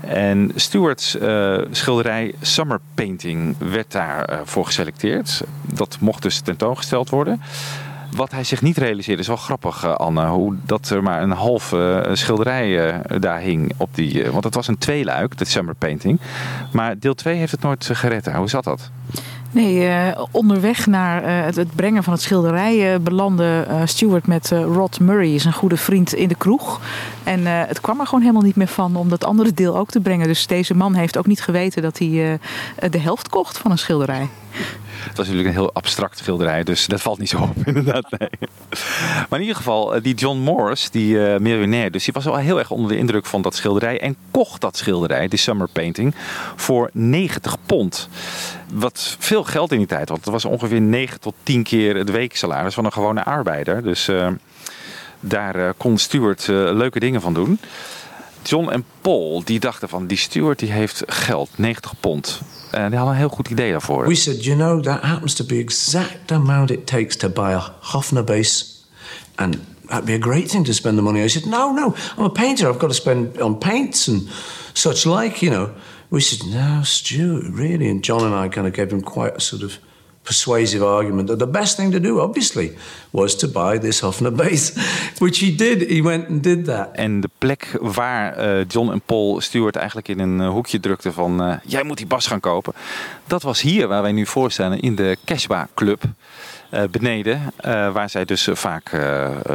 En 0.00 0.50
Stewart's 0.54 1.14
uh, 1.14 1.58
schilderij 1.70 2.34
Summer 2.40 2.80
Painting 2.94 3.56
werd 3.58 3.92
daarvoor 3.92 4.46
voor 4.46 4.66
geselecteerd. 4.66 5.42
Dat 5.62 5.96
mocht 6.00 6.22
dus 6.22 6.40
tentoongesteld 6.40 7.10
worden. 7.10 7.40
Wat 8.16 8.30
hij 8.30 8.44
zich 8.44 8.62
niet 8.62 8.76
realiseerde 8.76 9.22
is 9.22 9.28
wel 9.28 9.36
grappig, 9.36 9.84
uh, 9.84 9.94
Anne. 9.94 10.26
Hoe 10.26 10.56
dat 10.66 10.90
er 10.90 11.02
maar 11.02 11.22
een 11.22 11.30
halve 11.30 12.08
schilderij 12.12 13.00
daar 13.18 13.40
hing. 13.40 13.72
Op 13.76 13.88
die, 13.94 14.30
want 14.30 14.44
het 14.44 14.54
was 14.54 14.68
een 14.68 14.78
tweeluik, 14.78 15.38
de 15.38 15.44
Summer 15.44 15.74
Painting. 15.74 16.20
Maar 16.72 16.98
deel 16.98 17.14
2 17.14 17.36
heeft 17.36 17.52
het 17.52 17.62
nooit 17.62 17.90
gered. 17.92 18.32
Hoe 18.32 18.48
zat 18.48 18.64
dat? 18.64 18.90
Nee, 19.50 19.88
uh, 19.88 20.24
onderweg 20.30 20.86
naar 20.86 21.22
uh, 21.24 21.56
het, 21.56 21.74
brengen 21.74 22.02
van 22.02 22.12
het 22.12 22.22
schilderij 22.22 22.92
uh, 22.92 22.98
belandde 23.00 23.66
Stuart 23.84 24.26
met 24.26 24.48
Rod 24.50 25.00
Murray, 25.00 25.38
zijn 25.38 25.54
goede 25.54 25.76
vriend, 25.76 26.14
in 26.14 26.28
de 26.28 26.34
kroeg. 26.34 26.80
En 27.24 27.46
het 27.46 27.80
kwam 27.80 28.00
er 28.00 28.06
gewoon 28.06 28.20
helemaal 28.20 28.42
niet 28.42 28.56
meer 28.56 28.66
van 28.66 28.96
om 28.96 29.08
dat 29.08 29.24
andere 29.24 29.54
deel 29.54 29.76
ook 29.76 29.90
te 29.90 30.00
brengen. 30.00 30.26
Dus 30.26 30.46
deze 30.46 30.74
man 30.74 30.94
heeft 30.94 31.18
ook 31.18 31.26
niet 31.26 31.42
geweten 31.42 31.82
dat 31.82 31.98
hij 31.98 32.38
de 32.90 32.98
helft 32.98 33.28
kocht 33.28 33.58
van 33.58 33.70
een 33.70 33.78
schilderij. 33.78 34.28
Het 35.08 35.16
was 35.16 35.26
natuurlijk 35.26 35.54
een 35.54 35.60
heel 35.62 35.72
abstract 35.72 36.18
schilderij, 36.18 36.62
dus 36.62 36.86
dat 36.86 37.00
valt 37.00 37.18
niet 37.18 37.28
zo 37.28 37.38
op 37.38 37.56
inderdaad. 37.66 38.10
Nee. 38.18 38.28
Maar 39.28 39.38
in 39.38 39.40
ieder 39.40 39.56
geval, 39.56 40.02
die 40.02 40.14
John 40.14 40.38
Morris, 40.38 40.90
die 40.90 41.14
uh, 41.14 41.36
miljonair, 41.36 41.90
dus 41.90 42.04
die 42.04 42.12
was 42.12 42.24
wel 42.24 42.36
heel 42.36 42.58
erg 42.58 42.70
onder 42.70 42.90
de 42.90 42.96
indruk 42.96 43.26
van 43.26 43.42
dat 43.42 43.54
schilderij. 43.54 44.00
En 44.00 44.16
kocht 44.30 44.60
dat 44.60 44.76
schilderij, 44.76 45.28
die 45.28 45.38
Summer 45.38 45.68
Painting, 45.72 46.14
voor 46.56 46.90
90 46.92 47.56
pond. 47.66 48.08
Wat 48.72 49.16
veel 49.18 49.44
geld 49.44 49.72
in 49.72 49.78
die 49.78 49.86
tijd, 49.86 50.08
want 50.08 50.24
het 50.24 50.32
was 50.32 50.44
ongeveer 50.44 50.80
9 50.80 51.20
tot 51.20 51.34
10 51.42 51.62
keer 51.62 51.96
het 51.96 52.10
weeksalaris 52.10 52.74
van 52.74 52.84
een 52.84 52.92
gewone 52.92 53.24
arbeider. 53.24 53.82
Dus 53.82 54.08
uh, 54.08 54.28
daar 55.20 55.74
kon 55.74 55.98
Stuart 55.98 56.46
leuke 56.46 57.00
dingen 57.00 57.20
van 57.20 57.34
doen. 57.34 57.58
John 58.42 58.70
en 58.70 58.84
Paul 59.00 59.42
die 59.44 59.60
dachten 59.60 59.88
van 59.88 60.06
die 60.06 60.16
Stuart 60.16 60.58
die 60.58 60.72
heeft 60.72 61.02
geld, 61.06 61.50
90 61.56 62.00
pond. 62.00 62.40
En 62.70 62.88
die 62.88 62.98
hadden 62.98 63.14
een 63.14 63.20
heel 63.20 63.28
goed 63.28 63.48
idee 63.48 63.70
daarvoor. 63.70 64.06
We 64.06 64.14
said, 64.14 64.44
you 64.44 64.56
know, 64.56 64.82
that 64.82 65.02
happens 65.02 65.34
to 65.34 65.44
be 65.44 65.58
exact 65.58 66.32
amount 66.32 66.70
it 66.70 66.86
takes 66.86 67.16
to 67.16 67.28
buy 67.28 67.52
a 67.52 67.74
Hofner 67.80 68.24
base. 68.24 68.64
And 69.34 69.58
that'd 69.86 70.04
be 70.04 70.14
a 70.14 70.18
great 70.18 70.50
thing 70.50 70.64
to 70.66 70.72
spend 70.72 70.96
the 70.96 71.02
money. 71.02 71.24
I 71.24 71.28
said, 71.28 71.46
no, 71.46 71.72
no, 71.72 71.94
I'm 72.16 72.24
a 72.24 72.30
painter. 72.30 72.68
I've 72.68 72.78
got 72.78 72.88
to 72.88 72.94
spend 72.94 73.40
on 73.40 73.58
paints 73.58 74.08
and 74.08 74.28
such 74.74 75.06
like, 75.06 75.42
you 75.44 75.50
know. 75.50 75.70
We 76.10 76.20
said, 76.20 76.46
no, 76.46 76.82
Stuart, 76.84 77.44
really? 77.50 77.88
And 77.90 78.02
John 78.02 78.22
and 78.22 78.34
I 78.34 78.48
kind 78.48 78.66
of 78.66 78.72
gave 78.72 78.92
him 78.92 79.02
quite 79.02 79.36
a 79.36 79.40
sort 79.40 79.62
of 79.62 79.78
persuasive 80.28 80.84
argument 80.84 81.28
that 81.28 81.38
the 81.38 81.46
best 81.46 81.76
thing 81.76 81.92
to 81.92 82.00
do, 82.00 82.20
obviously, 82.20 82.76
was 83.10 83.36
to 83.36 83.48
buy 83.48 83.78
this 83.78 84.00
Hofner 84.00 84.34
bass, 84.34 84.72
which 85.18 85.38
he 85.38 85.54
did. 85.54 85.90
He 85.90 86.02
went 86.02 86.28
and 86.28 86.42
did 86.42 86.64
that. 86.64 86.88
En 86.92 87.20
de 87.20 87.28
plek 87.38 87.76
waar 87.80 88.36
eh, 88.36 88.64
John 88.68 88.90
en 88.90 89.00
Paul 89.00 89.40
Stewart 89.40 89.76
eigenlijk 89.76 90.08
in 90.08 90.18
een 90.18 90.40
eh, 90.40 90.48
hoekje 90.48 90.80
drukten 90.80 91.12
van... 91.12 91.42
eh, 91.42 91.56
jij 91.64 91.82
moet 91.82 91.96
die 91.96 92.06
bas 92.06 92.26
gaan 92.26 92.40
kopen. 92.40 92.72
Dat 93.26 93.42
was 93.42 93.60
hier 93.60 93.88
waar 93.88 94.02
wij 94.02 94.12
nu 94.12 94.26
voor 94.26 94.50
staan 94.50 94.74
in 94.74 94.94
de 94.94 95.16
Cashba 95.24 95.68
Club. 95.74 96.02
beneden, 96.90 97.52
waar 97.92 98.10
zij 98.10 98.24
dus 98.24 98.48
vaak 98.52 98.90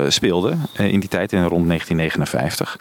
speelden 0.08 0.62
in 0.78 1.00
die 1.00 1.10
tijd, 1.10 1.32
in 1.32 1.46
rond 1.46 1.68
1959. 1.68 2.78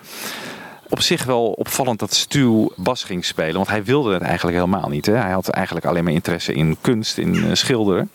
Op 0.93 1.01
zich 1.01 1.25
wel 1.25 1.53
opvallend 1.53 1.99
dat 1.99 2.15
Stu 2.15 2.69
bas 2.77 3.05
ging 3.05 3.25
spelen, 3.25 3.55
want 3.55 3.69
hij 3.69 3.85
wilde 3.85 4.13
het 4.13 4.23
eigenlijk 4.23 4.57
helemaal 4.57 4.89
niet. 4.89 5.07
Hè? 5.07 5.15
Hij 5.15 5.31
had 5.31 5.49
eigenlijk 5.49 5.87
alleen 5.87 6.05
maar 6.05 6.13
interesse 6.13 6.53
in 6.53 6.77
kunst, 6.81 7.19
in 7.19 7.45
eh, 7.45 7.55
schilderen. 7.55 8.11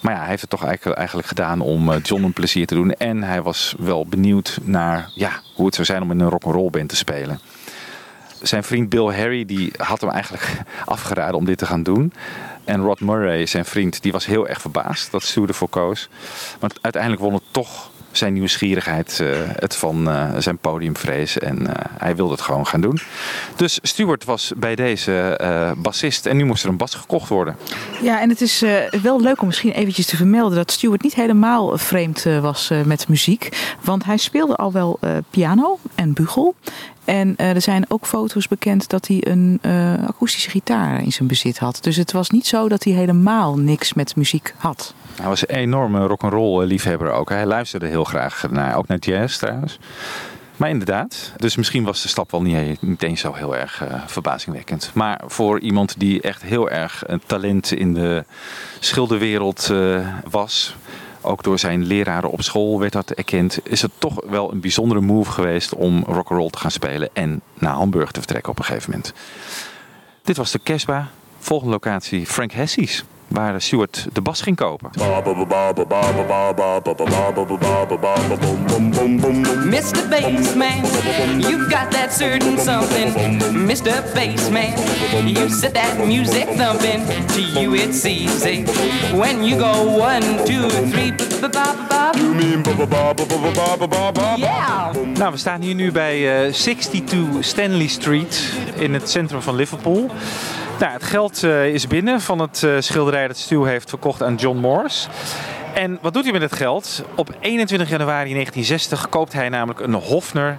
Maar 0.00 0.12
ja, 0.12 0.18
hij 0.18 0.28
heeft 0.28 0.40
het 0.40 0.50
toch 0.50 0.64
eigenlijk, 0.64 1.26
gedaan 1.26 1.60
om 1.60 1.92
eh, 1.92 2.02
John 2.02 2.24
een 2.24 2.32
plezier 2.32 2.66
te 2.66 2.74
doen. 2.74 2.92
En 2.92 3.22
hij 3.22 3.42
was 3.42 3.74
wel 3.78 4.06
benieuwd 4.06 4.58
naar 4.62 5.10
ja, 5.14 5.40
hoe 5.54 5.66
het 5.66 5.74
zou 5.74 5.86
zijn 5.86 6.02
om 6.02 6.10
in 6.10 6.20
een 6.20 6.28
rock'n'roll 6.28 6.70
band 6.70 6.88
te 6.88 6.96
spelen. 6.96 7.40
Zijn 8.42 8.64
vriend 8.64 8.88
Bill 8.88 9.14
Harry 9.14 9.44
die 9.44 9.72
had 9.76 10.00
hem 10.00 10.10
eigenlijk 10.10 10.62
afgeraden 10.84 11.36
om 11.36 11.44
dit 11.44 11.58
te 11.58 11.66
gaan 11.66 11.82
doen. 11.82 12.12
En 12.64 12.80
Rod 12.80 13.00
Murray, 13.00 13.46
zijn 13.46 13.64
vriend, 13.64 14.02
die 14.02 14.12
was 14.12 14.26
heel 14.26 14.48
erg 14.48 14.60
verbaasd 14.60 15.10
dat 15.10 15.22
Stu 15.22 15.44
ervoor 15.46 15.68
koos. 15.68 16.08
Maar 16.60 16.70
uiteindelijk 16.80 17.22
won 17.22 17.34
het 17.34 17.42
toch 17.50 17.90
zijn 18.16 18.32
nieuwsgierigheid, 18.32 19.20
eh, 19.20 19.28
het 19.56 19.76
van 19.76 20.10
eh, 20.10 20.28
zijn 20.38 20.58
podiumvrees. 20.58 21.38
En 21.38 21.66
eh, 21.66 21.84
hij 21.98 22.16
wilde 22.16 22.32
het 22.32 22.40
gewoon 22.40 22.66
gaan 22.66 22.80
doen. 22.80 22.98
Dus 23.56 23.78
Stuart 23.82 24.24
was 24.24 24.52
bij 24.56 24.74
deze 24.74 25.38
bassist 25.76 26.26
en 26.26 26.36
nu 26.36 26.44
moest 26.44 26.64
er 26.64 26.68
een 26.68 26.76
bas 26.76 26.94
gekocht 26.94 27.28
worden. 27.28 27.56
Ja, 28.02 28.20
en 28.20 28.28
het 28.28 28.40
is 28.40 28.64
wel 29.02 29.20
leuk 29.20 29.40
om 29.40 29.46
misschien 29.46 29.72
eventjes 29.72 30.06
te 30.06 30.16
vermelden 30.16 30.56
dat 30.56 30.70
Stuart 30.70 31.02
niet 31.02 31.14
helemaal 31.14 31.78
vreemd 31.78 32.26
was 32.40 32.70
met 32.84 33.08
muziek. 33.08 33.74
Want 33.80 34.04
hij 34.04 34.16
speelde 34.16 34.56
al 34.56 34.72
wel 34.72 34.98
piano 35.30 35.78
en 35.94 36.12
bugel. 36.12 36.54
En 37.06 37.34
eh, 37.36 37.54
er 37.54 37.60
zijn 37.60 37.84
ook 37.88 38.06
foto's 38.06 38.48
bekend 38.48 38.88
dat 38.88 39.06
hij 39.06 39.26
een 39.26 39.58
eh, 39.62 40.08
akoestische 40.08 40.50
gitaar 40.50 41.02
in 41.02 41.12
zijn 41.12 41.28
bezit 41.28 41.58
had. 41.58 41.78
Dus 41.80 41.96
het 41.96 42.12
was 42.12 42.30
niet 42.30 42.46
zo 42.46 42.68
dat 42.68 42.84
hij 42.84 42.92
helemaal 42.92 43.58
niks 43.58 43.92
met 43.92 44.16
muziek 44.16 44.54
had. 44.56 44.94
Hij 45.14 45.28
was 45.28 45.48
een 45.48 45.54
enorme 45.54 46.06
rock'n'roll 46.06 46.62
eh, 46.62 46.68
liefhebber 46.68 47.10
ook. 47.10 47.28
Hij 47.28 47.46
luisterde 47.46 47.86
heel 47.86 48.04
graag 48.04 48.50
naar, 48.50 48.76
ook 48.76 48.86
naar 48.86 48.98
jazz 48.98 49.36
trouwens. 49.38 49.78
Maar 50.56 50.68
inderdaad, 50.68 51.32
dus 51.36 51.56
misschien 51.56 51.84
was 51.84 52.02
de 52.02 52.08
stap 52.08 52.30
wel 52.30 52.42
niet, 52.42 53.02
eens 53.02 53.20
zo 53.20 53.32
heel 53.34 53.56
erg 53.56 53.82
verbazingwekkend. 54.06 54.90
Maar 54.94 55.22
voor 55.26 55.60
iemand 55.60 55.98
die 55.98 56.20
echt 56.20 56.42
heel 56.42 56.70
erg 56.70 57.02
een 57.06 57.22
talent 57.26 57.72
in 57.72 57.94
de 57.94 58.24
schilderwereld 58.80 59.72
was, 60.30 60.76
ook 61.26 61.42
door 61.42 61.58
zijn 61.58 61.84
leraren 61.84 62.30
op 62.30 62.42
school 62.42 62.80
werd 62.80 62.92
dat 62.92 63.10
erkend, 63.10 63.58
is 63.62 63.82
het 63.82 63.90
toch 63.98 64.24
wel 64.24 64.52
een 64.52 64.60
bijzondere 64.60 65.00
move 65.00 65.30
geweest 65.30 65.74
om 65.74 66.04
rock'n'roll 66.06 66.50
te 66.50 66.58
gaan 66.58 66.70
spelen 66.70 67.08
en 67.12 67.40
naar 67.54 67.74
Hamburg 67.74 68.10
te 68.10 68.18
vertrekken 68.20 68.50
op 68.50 68.58
een 68.58 68.64
gegeven 68.64 68.90
moment. 68.90 69.12
Dit 70.22 70.36
was 70.36 70.50
de 70.50 70.58
Kesba. 70.58 71.08
Volgende 71.38 71.72
locatie 71.72 72.26
Frank 72.26 72.52
Hessies, 72.52 73.04
waar 73.28 73.60
Stuart 73.62 74.06
de 74.12 74.20
bas 74.20 74.40
ging 74.40 74.56
kopen. 74.56 74.90
Mr. 79.64 80.08
Bassman, 80.08 80.82
you 81.38 81.68
got 81.68 81.90
that 81.90 82.12
certain 82.12 82.58
something. 82.58 83.12
Mr. 83.66 84.02
Bassman, 84.14 84.74
you 85.28 85.48
set 85.48 85.74
that 85.74 86.06
music 86.06 86.46
thumping. 86.56 87.04
To 87.26 87.40
you 87.60 87.74
it's 87.74 88.04
easy 88.04 88.64
when 89.12 89.44
you 89.44 89.58
go 89.58 89.98
one, 89.98 90.44
two, 90.44 90.68
three. 90.68 91.14
You 92.16 92.34
mean 92.34 92.62
Yeah. 94.36 94.94
Nou, 95.14 95.32
we 95.32 95.38
staan 95.38 95.60
hier 95.60 95.74
nu 95.74 95.92
bij 95.92 96.44
eh, 96.46 96.52
62 96.52 97.18
Stanley 97.40 97.86
Street 97.86 98.52
in 98.78 98.94
het 98.94 99.10
centrum 99.10 99.42
van 99.42 99.54
Liverpool. 99.54 100.10
Nou, 100.80 100.92
het 100.92 101.04
geld 101.04 101.42
eh, 101.42 101.74
is 101.74 101.86
binnen 101.86 102.20
van 102.20 102.38
het 102.38 102.62
eh, 102.62 102.70
schilderij 102.78 103.26
dat 103.26 103.36
Stu 103.36 103.66
heeft 103.68 103.88
verkocht 103.88 104.22
aan 104.22 104.34
John 104.34 104.58
Morris. 104.58 105.08
En 105.74 105.98
wat 106.02 106.14
doet 106.14 106.22
hij 106.22 106.32
met 106.32 106.42
het 106.42 106.52
geld? 106.52 107.02
Op 107.14 107.34
21 107.40 107.88
januari 107.88 108.32
1960 108.32 109.08
koopt 109.08 109.32
hij 109.32 109.48
namelijk 109.48 109.80
een 109.80 109.94
Hofner 109.94 110.58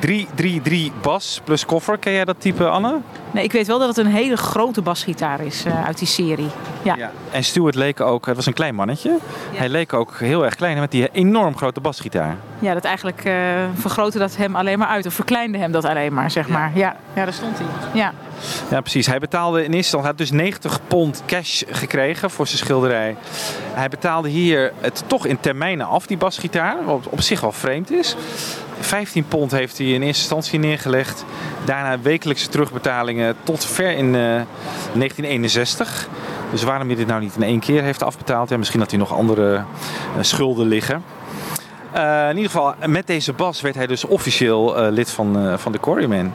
333 0.00 1.00
bas 1.00 1.40
plus 1.44 1.66
koffer. 1.66 1.98
Ken 1.98 2.12
jij 2.12 2.24
dat 2.24 2.36
type, 2.38 2.68
Anne? 2.68 2.98
Nee, 3.30 3.44
ik 3.44 3.52
weet 3.52 3.66
wel 3.66 3.78
dat 3.78 3.88
het 3.88 3.96
een 3.96 4.12
hele 4.12 4.36
grote 4.36 4.82
basgitaar 4.82 5.40
is 5.40 5.64
eh, 5.64 5.86
uit 5.86 5.98
die 5.98 6.08
serie. 6.08 6.48
Ja. 6.82 7.10
En 7.30 7.44
Stuart 7.44 7.74
leek 7.74 8.00
ook, 8.00 8.26
het 8.26 8.36
was 8.36 8.46
een 8.46 8.52
klein 8.52 8.74
mannetje. 8.74 9.18
Hij 9.52 9.68
leek 9.68 9.92
ook 9.92 10.18
heel 10.18 10.44
erg 10.44 10.54
klein 10.54 10.78
met 10.78 10.90
die 10.90 11.08
enorm 11.12 11.56
grote 11.56 11.80
basgitaar. 11.80 12.36
Ja, 12.58 12.74
dat 12.74 12.84
eigenlijk 12.84 13.24
eh, 13.24 13.34
vergrootte 13.74 14.18
dat 14.18 14.36
hem 14.36 14.56
alleen 14.56 14.78
maar 14.78 14.88
uit. 14.88 15.06
Of 15.06 15.14
verkleinde 15.14 15.58
hem 15.58 15.72
dat 15.72 15.84
alleen 15.84 16.12
maar, 16.12 16.30
zeg 16.30 16.48
maar. 16.48 16.70
Ja, 16.74 16.96
ja 17.14 17.24
daar 17.24 17.32
stond 17.32 17.58
hij. 17.58 17.66
Ja. 17.92 18.12
Ja, 18.70 18.80
precies. 18.80 19.06
Hij 19.06 19.18
betaalde 19.18 19.58
in 19.58 19.72
eerste 19.72 19.76
instantie, 19.76 20.08
had 20.08 20.18
dus 20.18 20.30
90 20.30 20.80
pond 20.88 21.22
cash 21.26 21.62
gekregen 21.68 22.30
voor 22.30 22.46
zijn 22.46 22.58
schilderij. 22.58 23.16
Hij 23.72 23.88
betaalde 23.88 24.28
hier 24.28 24.72
het 24.80 25.04
toch 25.06 25.26
in 25.26 25.40
termijnen 25.40 25.86
af, 25.86 26.06
die 26.06 26.16
basgitaar, 26.16 26.84
wat 26.84 27.06
op 27.08 27.20
zich 27.20 27.40
wel 27.40 27.52
vreemd 27.52 27.90
is. 27.90 28.16
15 28.80 29.28
pond 29.28 29.50
heeft 29.50 29.78
hij 29.78 29.86
in 29.86 30.02
eerste 30.02 30.20
instantie 30.20 30.58
neergelegd. 30.58 31.24
Daarna 31.64 32.00
wekelijkse 32.00 32.48
terugbetalingen 32.48 33.36
tot 33.42 33.64
ver 33.64 33.90
in 33.90 34.06
eh, 34.06 34.12
1961. 34.12 36.08
Dus 36.50 36.62
waarom 36.62 36.86
hij 36.86 36.96
dit 36.96 37.06
nou 37.06 37.20
niet 37.20 37.36
in 37.36 37.42
één 37.42 37.60
keer 37.60 37.82
heeft 37.82 38.02
afbetaald? 38.02 38.48
Ja, 38.48 38.56
misschien 38.56 38.80
dat 38.80 38.90
hij 38.90 38.98
nog 38.98 39.14
andere 39.14 39.54
eh, 39.54 39.62
schulden 40.20 40.66
liggen. 40.66 41.02
Eh, 41.92 42.28
in 42.30 42.36
ieder 42.36 42.50
geval, 42.50 42.74
met 42.86 43.06
deze 43.06 43.32
bas 43.32 43.60
werd 43.60 43.74
hij 43.74 43.86
dus 43.86 44.04
officieel 44.04 44.76
eh, 44.76 44.92
lid 44.92 45.10
van, 45.10 45.38
eh, 45.38 45.58
van 45.58 45.72
de 45.72 45.78
Quarrymen. 45.78 46.34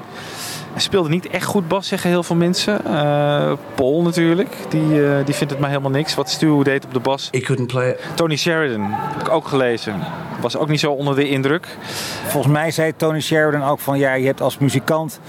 Speelde 0.84 1.10
niet 1.10 1.28
echt 1.28 1.46
goed 1.46 1.68
bas, 1.68 1.88
zeggen 1.88 2.10
heel 2.10 2.24
veel 2.24 2.36
mensen. 2.36 2.86
Eh, 2.86 3.54
Paul 3.76 4.02
natuurlijk, 4.02 4.56
die, 4.70 5.06
eh, 5.06 5.26
die 5.26 5.34
vindt 5.34 5.52
het 5.54 5.60
maar 5.60 5.70
helemaal 5.70 5.92
niks. 5.92 6.16
Wat 6.16 6.30
Stu 6.30 6.64
deed 6.64 6.86
op 6.86 6.94
de 6.94 7.00
bas. 7.00 7.28
He 7.32 7.40
couldn't 7.40 7.68
play 7.68 7.90
it. 7.90 8.00
Tony 8.16 8.36
Sheridan, 8.36 8.88
heb 8.92 9.22
ik 9.22 9.30
ook 9.30 9.48
gelezen. 9.48 9.96
Was 10.42 10.58
ook 10.58 10.68
niet 10.68 10.80
zo 10.80 10.92
onder 10.92 11.16
de 11.16 11.30
indruk. 11.30 11.68
Volgens 12.28 12.54
mij 12.54 12.72
zei 12.72 12.96
Tony 12.96 13.20
Sheridan 13.20 13.64
ook 13.64 13.80
van 13.80 13.98
ja, 13.98 14.14
je 14.14 14.26
hebt 14.26 14.42
als 14.42 14.58
muzikant 14.58 15.20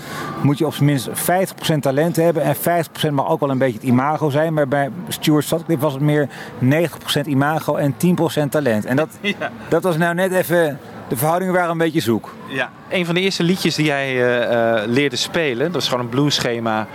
moet 0.43 0.59
je 0.59 0.67
op 0.67 0.75
zijn 0.75 0.87
minst 0.87 1.09
50% 1.09 1.83
talent 1.83 2.17
hebben 2.17 2.43
en 2.43 2.57
50% 2.57 3.11
mag 3.11 3.29
ook 3.29 3.41
wel 3.41 3.51
een 3.51 3.59
beetje 3.59 3.79
het 3.79 3.89
imago 3.89 4.31
zijn. 4.31 4.55
Maar 4.55 4.69
bij 4.69 4.91
Stuart 5.09 5.45
Sutcliffe 5.45 5.83
was 5.83 5.93
het 5.93 6.03
meer 6.03 6.29
90% 6.59 7.27
imago 7.27 7.77
en 7.77 7.95
10% 7.95 8.49
talent. 8.51 8.85
En 8.85 8.97
dat, 8.97 9.09
dat 9.69 9.83
was 9.83 9.97
nou 9.97 10.15
net 10.15 10.33
even, 10.33 10.79
de 11.09 11.17
verhoudingen 11.17 11.55
waren 11.55 11.71
een 11.71 11.79
beetje 11.79 12.01
zoek. 12.01 12.35
Ja. 12.49 12.71
Een 12.89 13.07
van 13.07 13.15
de 13.15 13.21
eerste 13.21 13.43
liedjes 13.43 13.75
die 13.75 13.87
jij 13.87 14.07
eh, 14.07 14.83
eh, 14.83 14.89
leerde 14.89 15.17
spelen, 15.17 15.73
dat 15.73 15.83
is 15.83 15.89
gewoon 15.89 16.05
een 16.05 16.11
blueschema. 16.11 16.87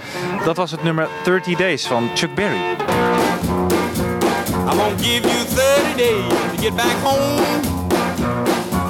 Dat 0.45 0.55
was 0.55 0.71
het 0.71 0.83
nummer 0.83 1.07
30 1.23 1.57
Days 1.57 1.87
van 1.87 2.09
Chuck 2.15 2.35
Berry. 2.35 2.57
I'm 4.69 4.77
gonna 4.77 4.97
give 4.97 5.27
you 5.27 5.45
30 5.45 5.95
days 5.97 6.27
to 6.27 6.61
get 6.61 6.75
back 6.75 6.95
home. 7.03 7.41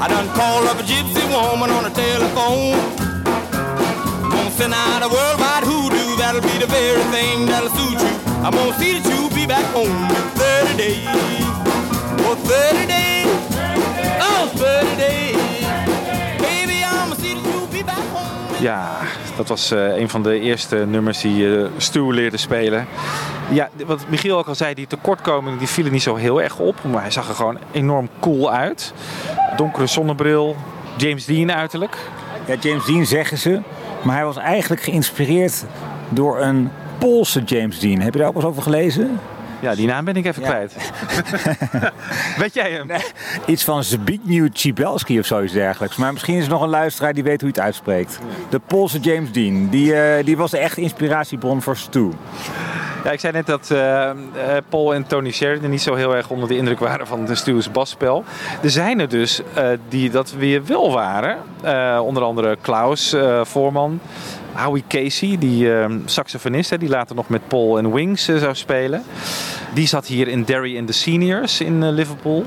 I 0.02 0.08
done 0.08 0.28
called 0.34 0.68
up 0.70 0.80
a 0.80 0.84
gypsy 0.84 1.24
woman 1.30 1.70
on 1.70 1.84
the 1.84 1.92
telephone. 1.92 2.78
I'm 4.24 4.30
gonna 4.30 4.52
send 4.52 4.74
out 4.74 5.04
a 5.04 5.08
worldwide 5.08 5.64
hoodoo, 5.64 6.16
that'll 6.18 6.42
be 6.42 6.58
the 6.60 6.68
very 6.68 7.04
thing 7.12 7.46
that'll 7.46 7.70
suit 7.70 8.00
you. 8.02 8.14
I'm 8.44 8.54
gonna 8.54 8.78
see 8.80 9.00
that 9.00 9.06
you 9.06 9.30
be 9.36 9.46
back 9.48 9.66
home 9.74 9.90
in 9.90 10.26
30 10.36 10.78
days. 10.78 11.06
Oh, 12.26 12.36
30 12.36 12.88
days. 12.88 13.19
Ja, 18.60 18.98
dat 19.38 19.48
was 19.48 19.72
eh, 19.72 19.98
een 19.98 20.10
van 20.10 20.24
de 20.24 20.40
eerste 20.40 20.76
nummers 20.76 21.22
die 21.22 21.58
eh 21.58 21.66
Stu 21.78 22.14
leerde 22.14 22.38
spelen. 22.38 22.88
Ja, 23.50 23.70
wat 23.86 24.06
Michiel 24.10 24.38
ook 24.38 24.48
al 24.48 24.56
zei, 24.56 24.74
die 24.74 24.88
tekortkomingen 24.88 25.58
die 25.58 25.68
vielen 25.68 25.92
niet 25.92 26.02
zo 26.02 26.16
heel 26.16 26.42
erg 26.42 26.60
op. 26.60 26.76
Maar 26.92 27.02
hij 27.02 27.12
zag 27.12 27.30
er 27.30 27.36
gewoon 27.36 27.58
enorm 27.72 28.10
cool 28.20 28.52
uit. 28.52 28.94
Donkere 29.56 29.88
zonnebril, 29.88 30.56
James 30.98 31.26
Dean 31.26 31.52
uiterlijk. 31.52 31.98
Ja, 32.46 32.56
James 32.60 32.86
Dean 32.86 33.06
zeggen 33.06 33.38
ze, 33.38 33.62
maar 34.02 34.16
hij 34.16 34.26
was 34.26 34.38
eigenlijk 34.38 34.82
geïnspireerd 34.82 35.66
door 36.10 36.40
een 36.40 36.70
Poolse 36.98 37.42
James 37.44 37.80
Dean. 37.80 38.00
Heb 38.00 38.14
je 38.14 38.20
daar 38.20 38.28
ook 38.30 38.36
eens 38.36 38.44
over 38.44 38.62
gelezen? 38.62 39.20
Ja, 39.60 39.76
die 39.76 39.88
naam 39.88 40.06
ben 40.06 40.16
ik 40.16 40.26
even 40.26 40.44
kwijt. 40.44 40.76
Weet 42.38 42.54
jij 42.54 42.72
hem? 42.72 42.90
Iets 43.46 43.64
van 43.64 43.84
Zbigniew 43.84 44.48
Cibelski 44.54 45.20
of 45.20 45.26
zoiets 45.26 45.54
dergelijks. 45.54 45.96
Maar 45.96 46.14
misschien 46.14 46.38
is 46.38 46.44
er 46.44 46.50
nog 46.50 46.62
een 46.62 46.70
luisteraar 46.70 47.14
die 47.14 47.24
weet 47.24 47.42
hoe 47.42 47.50
je 47.50 47.56
het 47.56 47.66
uitspreekt. 47.66 48.20
De 48.50 48.60
Poolse 48.60 49.00
James 49.00 49.32
Dean. 49.32 49.70
Die, 49.70 49.96
eh, 49.96 50.26
die 50.26 50.38
was 50.38 50.52
de 50.52 50.58
echte 50.58 50.82
inspiratiebron 50.82 51.62
voor 51.62 51.78
Stu. 51.78 52.10
Ja, 53.04 53.12
ik 53.12 53.20
zei 53.20 53.34
net 53.34 53.46
dat 53.46 53.72
eh, 53.72 54.10
eh, 54.10 54.16
Paul 54.70 54.94
en 54.94 55.08
Tony 55.08 55.32
Sheridan 55.32 55.70
niet 55.70 55.82
zo 55.82 55.96
heel 55.96 56.16
erg 56.16 56.30
onder 56.30 56.48
de 56.48 56.58
indruk 56.58 56.80
waren 56.80 57.08
van 57.08 57.26
de 57.26 57.36
Stu's 57.36 57.72
basspel. 57.72 58.24
Er 58.64 58.70
zijn 58.70 59.00
er 59.00 59.10
dus 59.10 59.42
die 59.90 60.10
dat 60.10 60.32
weer 60.32 60.66
wel 60.66 60.92
waren. 60.92 61.38
Onder 62.02 62.24
andere 62.24 62.58
Klaus 62.62 63.16
Voorman. 63.44 64.00
Howie 64.60 64.84
Casey, 64.88 65.38
die 65.38 65.74
eh, 65.74 65.86
saxofonist, 66.06 66.70
hè, 66.70 66.78
die 66.78 66.90
later 66.90 67.16
nog 67.16 67.30
met 67.30 67.48
Paul 67.48 67.78
en 67.78 67.94
Wings 67.94 68.28
eh, 68.28 68.38
zou 68.38 68.56
spelen. 68.56 69.04
Die 69.74 69.88
zat 69.88 70.06
hier 70.06 70.28
in 70.28 70.44
Derry 70.44 70.76
in 70.76 70.86
the 70.86 70.94
Seniors 70.94 71.62
in 71.62 71.84
eh, 71.84 71.90
Liverpool. 71.90 72.44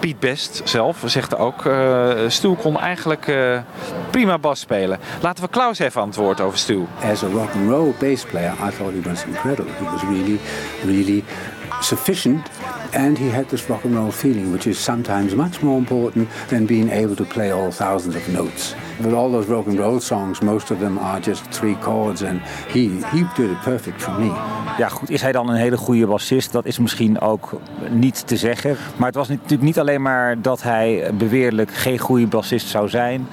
Piet 0.00 0.20
Best 0.20 0.60
zelf 0.64 1.02
zegt 1.04 1.36
ook, 1.36 1.66
eh 1.66 2.10
Stu 2.28 2.54
kon 2.54 2.78
eigenlijk 2.78 3.32
prima 4.10 4.38
bas 4.38 4.60
spelen. 4.60 4.98
Laten 5.20 5.44
we 5.44 5.50
Klaus 5.50 5.78
even 5.78 6.12
woord 6.14 6.40
over 6.40 6.58
Stu. 6.58 6.86
As 7.02 7.22
a 7.22 7.28
rock 7.28 7.54
and 7.54 7.70
roll 7.70 7.94
bass 7.98 8.24
player, 8.24 8.52
I 8.52 8.70
thought 8.70 8.92
he 8.92 9.08
was 9.08 9.24
incredible. 9.24 9.72
He 9.78 9.84
was 9.84 10.02
really, 10.02 10.40
really 10.84 11.24
sufficient, 11.80 12.48
and 12.92 13.18
he 13.18 13.28
had 13.30 13.48
this 13.48 13.68
rock 13.68 13.84
and 13.84 13.94
roll 13.94 14.10
feeling, 14.10 14.52
which 14.52 14.66
is 14.66 14.84
sometimes 14.84 15.34
much 15.34 15.62
more 15.62 15.78
important 15.78 16.28
than 16.48 16.66
being 16.66 16.90
able 16.90 17.14
to 17.14 17.24
play 17.24 17.52
all 17.52 17.70
thousands 17.70 18.16
of 18.16 18.28
notes. 18.28 18.74
With 19.00 19.14
all 19.14 19.30
those 19.30 19.48
rock 19.48 19.66
and 19.66 19.78
roll 19.78 20.00
songs, 20.00 20.40
most 20.40 20.70
of 20.70 20.78
them 20.78 20.98
are 20.98 21.20
just 21.20 21.42
three 21.50 21.76
chords, 21.80 22.22
and 22.22 22.40
he 22.68 22.80
he 23.12 23.24
did 23.34 23.50
it 23.50 23.60
perfect 23.60 24.02
for 24.02 24.12
me. 24.18 24.30
Ja, 24.78 24.88
goed. 24.88 25.10
Is 25.10 25.22
hij 25.22 25.32
dan 25.32 25.48
een 25.48 25.56
hele 25.56 25.76
goede 25.76 26.06
bassist? 26.06 26.52
Dat 26.52 26.64
is 26.64 26.78
misschien 26.78 27.20
ook 27.20 27.60
niet 27.90 28.26
te 28.26 28.36
zeggen. 28.36 28.76
Maar 28.96 29.06
het 29.06 29.16
was 29.16 29.28
natuurlijk 29.28 29.62
niet 29.62 29.78
alleen 29.78 30.02
maar 30.02 30.40
dat 30.42 30.62
hij 30.62 31.10
beweerlijk 31.18 31.74
geen 31.74 31.98
goede 31.98 32.26
bassist 32.26 32.68
zou 32.68 32.88
zijn. 32.88 33.26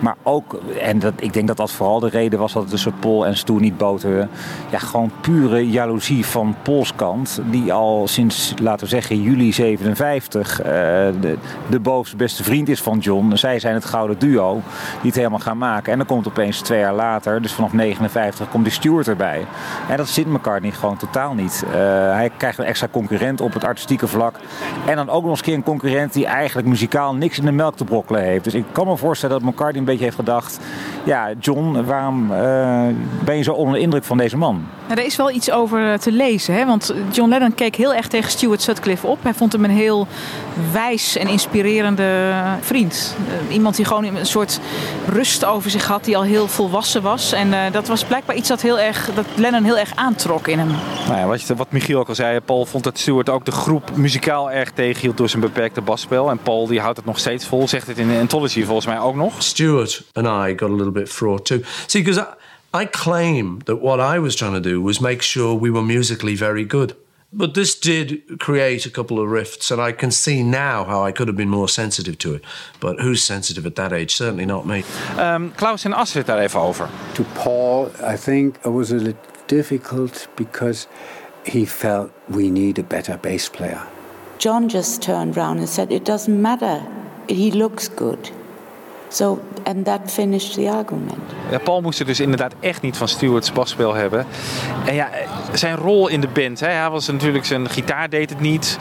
Maar 0.00 0.16
ook, 0.22 0.60
en 0.80 0.98
dat, 0.98 1.12
ik 1.16 1.32
denk 1.32 1.46
dat 1.46 1.56
dat 1.56 1.70
vooral 1.70 2.00
de 2.00 2.08
reden 2.08 2.38
was 2.38 2.52
dat 2.52 2.62
het 2.62 2.70
tussen 2.70 2.94
Paul 2.98 3.26
en 3.26 3.36
Stu 3.36 3.52
niet 3.52 3.78
boterde. 3.78 4.28
Ja, 4.70 4.78
gewoon 4.78 5.10
pure 5.20 5.70
jaloezie 5.70 6.26
van 6.26 6.56
Pauls 6.62 6.94
kant. 6.94 7.40
Die 7.50 7.72
al 7.72 8.08
sinds, 8.08 8.54
laten 8.62 8.84
we 8.84 8.90
zeggen, 8.90 9.01
juli 9.08 9.52
57 9.52 10.60
eh, 10.60 10.64
de, 11.20 11.36
de 11.68 11.80
bovenste 11.80 12.16
beste 12.16 12.44
vriend 12.44 12.68
is 12.68 12.80
van 12.80 12.98
John. 12.98 13.34
Zij 13.34 13.58
zijn 13.58 13.74
het 13.74 13.84
gouden 13.84 14.18
duo 14.18 14.60
die 15.00 15.10
het 15.10 15.14
helemaal 15.14 15.38
gaan 15.38 15.58
maken. 15.58 15.92
En 15.92 15.98
dan 15.98 16.06
komt 16.06 16.28
opeens 16.28 16.60
twee 16.60 16.78
jaar 16.78 16.94
later, 16.94 17.42
dus 17.42 17.52
vanaf 17.52 17.72
59, 17.72 18.48
komt 18.48 18.64
die 18.64 18.72
Stewart 18.72 19.08
erbij. 19.08 19.46
En 19.88 19.96
dat 19.96 20.08
zit 20.08 20.26
McCartney 20.26 20.70
gewoon 20.70 20.96
totaal 20.96 21.34
niet. 21.34 21.64
Eh, 21.66 21.72
hij 22.12 22.30
krijgt 22.36 22.58
een 22.58 22.64
extra 22.64 22.88
concurrent 22.90 23.40
op 23.40 23.54
het 23.54 23.64
artistieke 23.64 24.06
vlak. 24.06 24.36
En 24.86 24.96
dan 24.96 25.10
ook 25.10 25.22
nog 25.22 25.30
eens 25.30 25.46
een 25.46 25.62
concurrent 25.62 26.12
die 26.12 26.26
eigenlijk 26.26 26.68
muzikaal 26.68 27.14
niks 27.14 27.38
in 27.38 27.44
de 27.44 27.52
melk 27.52 27.76
te 27.76 27.84
brokkelen 27.84 28.22
heeft. 28.22 28.44
Dus 28.44 28.54
ik 28.54 28.64
kan 28.72 28.86
me 28.86 28.96
voorstellen 28.96 29.40
dat 29.40 29.50
McCartney 29.50 29.78
een 29.78 29.84
beetje 29.84 30.04
heeft 30.04 30.16
gedacht... 30.16 30.60
Ja, 31.04 31.30
John, 31.40 31.84
waarom 31.84 32.32
eh, 32.32 32.86
ben 33.24 33.36
je 33.36 33.42
zo 33.42 33.52
onder 33.52 33.74
de 33.74 33.80
indruk 33.80 34.04
van 34.04 34.16
deze 34.16 34.36
man? 34.36 34.66
Nou, 34.86 35.00
er 35.00 35.06
is 35.06 35.16
wel 35.16 35.30
iets 35.30 35.50
over 35.50 35.98
te 35.98 36.12
lezen. 36.12 36.54
Hè? 36.54 36.66
Want 36.66 36.94
John 37.10 37.28
Lennon 37.28 37.54
keek 37.54 37.76
heel 37.76 37.94
erg 37.94 38.08
tegen 38.08 38.30
Stuart 38.30 38.62
Sutcliffe 38.62 38.91
op. 39.04 39.22
Hij 39.22 39.34
vond 39.34 39.52
hem 39.52 39.64
een 39.64 39.70
heel 39.70 40.06
wijs 40.72 41.16
en 41.16 41.28
inspirerende 41.28 42.32
vriend. 42.60 43.16
Uh, 43.48 43.54
iemand 43.54 43.76
die 43.76 43.84
gewoon 43.84 44.04
een 44.04 44.26
soort 44.26 44.60
rust 45.08 45.44
over 45.44 45.70
zich 45.70 45.86
had, 45.86 46.04
die 46.04 46.16
al 46.16 46.22
heel 46.22 46.48
volwassen 46.48 47.02
was. 47.02 47.32
En 47.32 47.48
uh, 47.48 47.58
dat 47.72 47.88
was 47.88 48.04
blijkbaar 48.04 48.36
iets 48.36 48.48
dat, 48.48 48.60
heel 48.62 48.78
erg, 48.78 49.10
dat 49.14 49.26
Lennon 49.34 49.64
heel 49.64 49.78
erg 49.78 49.92
aantrok 49.94 50.48
in 50.48 50.58
hem. 50.58 50.68
Nou 51.06 51.18
ja, 51.18 51.26
wat, 51.26 51.46
wat 51.56 51.72
Michiel 51.72 51.98
ook 51.98 52.08
al 52.08 52.14
zei, 52.14 52.40
Paul 52.40 52.66
vond 52.66 52.84
dat 52.84 52.98
Stuart 52.98 53.28
ook 53.28 53.44
de 53.44 53.52
groep 53.52 53.96
muzikaal 53.96 54.50
erg 54.50 54.70
tegenhield 54.70 55.16
door 55.16 55.28
zijn 55.28 55.42
beperkte 55.42 55.80
basspel. 55.80 56.30
En 56.30 56.38
Paul 56.38 56.66
die 56.66 56.80
houdt 56.80 56.96
het 56.96 57.06
nog 57.06 57.18
steeds 57.18 57.46
vol, 57.46 57.68
zegt 57.68 57.86
het 57.86 57.98
in 57.98 58.08
de 58.08 58.18
Anthology 58.18 58.64
volgens 58.64 58.86
mij 58.86 58.98
ook 58.98 59.14
nog. 59.14 59.42
Stuart 59.42 60.02
and 60.12 60.26
I 60.26 60.52
got 60.56 60.70
a 60.70 60.74
little 60.74 60.92
bit 60.92 61.08
fraught 61.08 61.44
too. 61.44 61.60
See, 61.86 62.02
because 62.02 62.20
I, 62.20 62.80
I 62.82 62.86
claim 62.90 63.62
that 63.64 63.80
what 63.80 64.14
I 64.14 64.18
was 64.18 64.34
trying 64.34 64.54
to 64.54 64.70
do 64.70 64.82
was 64.82 64.98
make 64.98 65.22
sure 65.22 65.60
we 65.60 65.70
were 65.70 65.84
musically 65.84 66.36
very 66.36 66.64
good. 66.68 66.94
But 67.32 67.54
this 67.54 67.74
did 67.74 68.38
create 68.38 68.84
a 68.86 68.90
couple 68.90 69.18
of 69.18 69.30
rifts, 69.30 69.70
and 69.70 69.80
I 69.80 69.92
can 69.92 70.10
see 70.10 70.42
now 70.42 70.84
how 70.84 71.02
I 71.02 71.12
could 71.12 71.28
have 71.28 71.36
been 71.36 71.48
more 71.48 71.68
sensitive 71.68 72.18
to 72.18 72.34
it. 72.34 72.44
But 72.78 73.00
who's 73.00 73.24
sensitive 73.24 73.66
at 73.66 73.74
that 73.76 73.92
age? 73.92 74.14
Certainly 74.14 74.46
not 74.46 74.66
me. 74.66 74.84
Um, 75.16 75.52
Klaus 75.56 75.86
en 75.86 75.94
Astrid 75.94 76.26
daar 76.26 76.42
even 76.42 76.60
over. 76.60 76.88
To 77.14 77.24
Paul, 77.34 77.90
I 78.12 78.16
think 78.16 78.58
it 78.64 78.72
was 78.72 78.90
a 78.90 78.96
little 78.96 79.20
difficult 79.46 80.28
because 80.36 80.86
he 81.46 81.64
felt 81.64 82.10
we 82.28 82.50
need 82.50 82.78
a 82.78 82.82
better 82.82 83.16
bass 83.16 83.48
player. 83.48 83.80
John 84.38 84.68
just 84.68 85.02
turned 85.02 85.36
around 85.36 85.58
and 85.58 85.68
said, 85.68 85.90
It 85.90 86.04
doesn't 86.04 86.40
matter. 86.42 86.82
He 87.28 87.50
looks 87.50 87.88
good. 87.88 88.30
So, 89.12 89.40
and 89.64 89.84
that 89.84 90.00
finished 90.06 90.54
the 90.54 90.70
argument. 90.70 91.18
Ja, 91.50 91.58
Paul 91.58 91.80
moest 91.80 92.00
er 92.00 92.06
dus 92.06 92.20
inderdaad 92.20 92.54
echt 92.60 92.82
niet 92.82 92.96
van 92.96 93.08
Stewart's 93.08 93.52
basspel 93.52 93.94
hebben. 93.94 94.26
En 94.84 94.94
ja, 94.94 95.08
zijn 95.52 95.76
rol 95.76 96.08
in 96.08 96.20
de 96.20 96.28
band. 96.28 96.60
Hè, 96.60 96.68
hij 96.68 96.90
was 96.90 97.06
natuurlijk, 97.06 97.44
zijn 97.44 97.68
gitaar 97.68 98.08
deed 98.08 98.30
het 98.30 98.40
niet. 98.40 98.78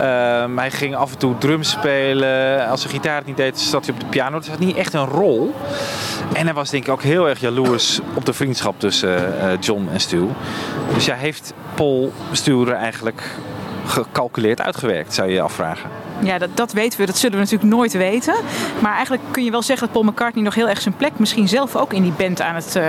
Um, 0.00 0.58
hij 0.58 0.70
ging 0.70 0.96
af 0.96 1.12
en 1.12 1.18
toe 1.18 1.38
drums 1.38 1.70
spelen. 1.70 2.66
Als 2.68 2.80
zijn 2.80 2.92
gitaar 2.92 3.16
het 3.16 3.26
niet 3.26 3.36
deed, 3.36 3.60
zat 3.60 3.86
hij 3.86 3.94
op 3.94 4.00
de 4.00 4.06
piano. 4.06 4.38
Dat 4.38 4.48
had 4.48 4.58
niet 4.58 4.76
echt 4.76 4.94
een 4.94 5.06
rol. 5.06 5.54
En 6.32 6.44
hij 6.44 6.54
was 6.54 6.70
denk 6.70 6.84
ik 6.84 6.92
ook 6.92 7.02
heel 7.02 7.28
erg 7.28 7.40
jaloers 7.40 8.00
op 8.14 8.24
de 8.24 8.32
vriendschap 8.32 8.80
tussen 8.80 9.34
uh, 9.42 9.50
John 9.60 9.88
en 9.92 10.00
Stu. 10.00 10.28
Dus 10.94 11.04
ja, 11.04 11.14
heeft 11.14 11.52
Paul 11.74 12.12
Stu 12.32 12.66
er 12.66 12.72
eigenlijk 12.72 13.22
gecalculeerd 13.88 14.60
uitgewerkt, 14.60 15.14
zou 15.14 15.28
je 15.28 15.34
je 15.34 15.40
afvragen. 15.40 15.90
Ja, 16.22 16.38
dat, 16.38 16.48
dat 16.54 16.72
weten 16.72 17.00
we. 17.00 17.06
Dat 17.06 17.18
zullen 17.18 17.36
we 17.36 17.42
natuurlijk 17.42 17.70
nooit 17.70 17.92
weten. 17.92 18.34
Maar 18.80 18.92
eigenlijk 18.92 19.22
kun 19.30 19.44
je 19.44 19.50
wel 19.50 19.62
zeggen 19.62 19.86
dat 19.86 19.94
Paul 19.94 20.12
McCartney 20.12 20.44
nog 20.44 20.54
heel 20.54 20.68
erg 20.68 20.80
zijn 20.80 20.96
plek 20.96 21.18
misschien 21.18 21.48
zelf 21.48 21.76
ook 21.76 21.92
in 21.92 22.02
die 22.02 22.12
band 22.12 22.40
aan 22.40 22.54
het 22.54 22.76
uh, 22.76 22.84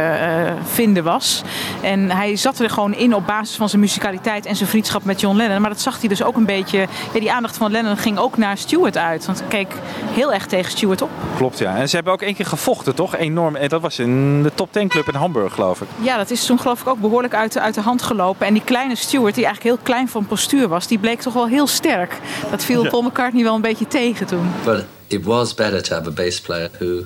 vinden 0.64 1.04
was. 1.04 1.43
En 1.82 2.12
hij 2.12 2.36
zat 2.36 2.60
er 2.60 2.70
gewoon 2.70 2.93
in 2.93 3.16
op 3.16 3.26
basis 3.26 3.56
van 3.56 3.70
zijn 3.70 3.82
muzikaliteit 3.82 4.45
en 4.45 4.56
zijn 4.56 4.70
vriendschap 4.70 5.04
met 5.04 5.20
John 5.20 5.36
Lennon. 5.36 5.62
Maar 5.62 5.70
dat 5.70 5.80
zag 5.80 6.00
hij 6.00 6.10
dus 6.10 6.24
ook 6.24 6.36
een 6.36 6.45
beetje. 6.45 6.78
Ja, 7.14 7.20
die 7.20 7.32
aandacht 7.32 7.58
van 7.58 7.72
Lennon 7.72 7.97
ging 7.97 8.18
ook 8.18 8.38
naar 8.38 8.58
Stewart 8.58 8.97
uit. 8.97 9.26
Want 9.26 9.39
hij 9.39 9.47
keek 9.47 9.74
heel 10.12 10.34
erg 10.34 10.45
tegen 10.45 10.72
Stewart 10.72 11.02
op. 11.02 11.10
Klopt, 11.36 11.58
ja. 11.58 11.76
En 11.76 11.89
ze 11.89 11.95
hebben 11.95 12.14
ook 12.14 12.22
één 12.22 12.36
keer 12.36 12.45
gevochten, 12.45 12.95
toch? 12.95 13.16
Enorm. 13.16 13.56
En 13.56 13.70
dat 13.70 13.82
was 13.82 14.00
in 14.00 14.43
de 14.43 14.52
top 14.56 14.72
10 14.72 14.88
club 14.88 15.08
in 15.08 15.16
Hamburg, 15.16 15.54
geloof 15.54 15.82
ik. 15.82 15.88
Ja, 16.02 16.18
dat 16.18 16.32
is 16.32 16.45
toen 16.45 16.60
geloof 16.60 16.82
ik 16.82 16.88
ook 16.88 17.00
behoorlijk 17.00 17.34
uit 17.34 17.54
de, 17.54 17.62
uit 17.62 17.74
de 17.74 17.82
hand 17.82 18.02
gelopen. 18.02 18.47
En 18.47 18.54
die 18.54 18.64
kleine 18.64 18.95
Stewart, 18.95 19.36
die 19.36 19.45
eigenlijk 19.45 19.76
heel 19.76 19.86
klein 19.86 20.10
van 20.10 20.26
postuur 20.26 20.68
was, 20.68 20.88
die 20.90 21.00
bleek 21.00 21.22
toch 21.22 21.34
wel 21.34 21.48
heel 21.48 21.68
sterk. 21.68 22.20
Dat 22.52 22.64
viel. 22.64 22.88
Paul 22.90 23.02
McCartney 23.02 23.44
wel 23.44 23.56
een 23.56 23.62
beetje 23.62 23.88
tegen 23.88 24.26
toen. 24.26 24.52
But 24.64 24.86
it 25.08 25.24
was 25.24 25.54
better 25.54 25.82
to 25.84 25.96
have 25.96 26.10
a 26.10 26.12
bass 26.12 26.42
player 26.42 26.70
who 26.80 27.04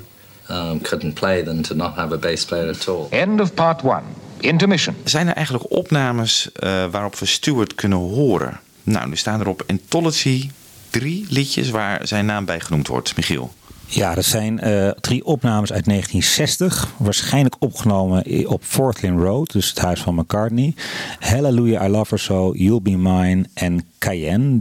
um, 0.50 0.82
couldn't 0.82 1.14
play 1.14 1.44
than 1.44 1.62
to 1.62 1.76
not 1.76 1.96
have 1.96 2.14
a 2.14 2.18
bass 2.18 2.46
player 2.46 2.70
at 2.70 2.88
all. 2.88 3.08
End 3.10 3.42
of 3.42 3.54
part 3.54 3.82
one. 3.82 4.02
Intermission. 4.40 4.96
Zijn 5.04 5.28
er 5.28 5.34
eigenlijk 5.34 5.72
opnames 5.72 6.50
uh, 6.60 6.86
waarop 6.92 7.16
we 7.16 7.26
Stewart 7.26 7.76
kunnen 7.76 7.98
horen? 7.98 8.60
Nou, 8.84 9.12
er 9.12 9.18
staan 9.18 9.40
er 9.40 9.48
op 9.48 9.64
Anthology 9.68 10.50
drie 10.90 11.26
liedjes 11.30 11.70
waar 11.70 12.08
zijn 12.08 12.26
naam 12.26 12.46
bij 12.46 12.60
genoemd 12.60 12.88
wordt. 12.88 13.16
Michiel. 13.16 13.54
Ja, 13.96 14.16
dat 14.16 14.26
zijn 14.26 14.60
uh, 14.68 14.90
drie 14.90 15.26
opnames 15.26 15.74
uit 15.74 15.86
1960. 15.86 16.94
Waarschijnlijk 16.98 17.56
opgenomen 17.60 18.48
op 18.48 18.64
Fort 18.64 19.02
Lynn 19.02 19.20
Road, 19.20 19.52
dus 19.52 19.70
het 19.70 19.80
huis 19.80 20.02
van 20.02 20.16
McCartney. 20.16 20.74
Hallelujah, 21.20 21.86
I 21.86 21.90
Love 21.90 22.10
Her 22.10 22.20
So, 22.20 22.54
You'll 22.56 22.82
Be 22.82 22.98
Mine 22.98 23.46
en 23.54 23.86
Cayenne. 24.00 24.60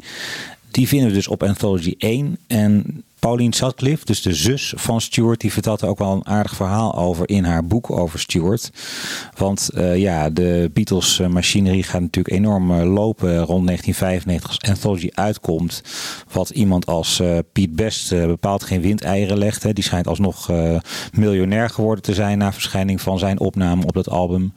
Die 0.70 0.88
vinden 0.88 1.08
we 1.08 1.14
dus 1.14 1.28
op 1.28 1.42
Anthology 1.42 1.94
1. 1.98 2.38
En 2.46 3.04
Pauline 3.22 3.54
Sutcliffe, 3.54 4.04
dus 4.04 4.22
de 4.22 4.34
zus 4.34 4.72
van 4.76 5.00
Stuart, 5.00 5.40
die 5.40 5.52
vertelt 5.52 5.80
er 5.80 5.88
ook 5.88 5.98
wel 5.98 6.12
een 6.12 6.26
aardig 6.26 6.54
verhaal 6.54 6.94
over 6.94 7.28
in 7.28 7.44
haar 7.44 7.66
boek 7.66 7.90
over 7.90 8.18
Stuart. 8.18 8.70
Want 9.36 9.70
uh, 9.74 9.96
ja, 9.96 10.30
de 10.30 10.70
Beatles 10.72 11.18
machinerie 11.18 11.82
gaat 11.82 12.00
natuurlijk 12.00 12.34
enorm 12.34 12.72
lopen 12.72 13.36
rond 13.36 13.66
1995 13.66 14.48
als 14.48 14.70
Anthology 14.70 15.08
uitkomt. 15.14 15.82
Wat 16.32 16.50
iemand 16.50 16.86
als 16.86 17.20
uh, 17.20 17.38
Piet 17.52 17.76
Best 17.76 18.12
uh, 18.12 18.26
bepaald 18.26 18.62
geen 18.62 18.80
windeieren 18.80 19.38
legt. 19.38 19.62
Hè. 19.62 19.72
Die 19.72 19.84
schijnt 19.84 20.06
alsnog 20.06 20.50
miljonair 21.12 21.70
geworden 21.70 22.04
te 22.04 22.14
zijn 22.14 22.38
na 22.38 22.52
verschijning 22.52 23.00
van 23.00 23.18
zijn 23.18 23.40
opname 23.40 23.86
op 23.86 23.92
dat 23.92 24.08
album. 24.08 24.52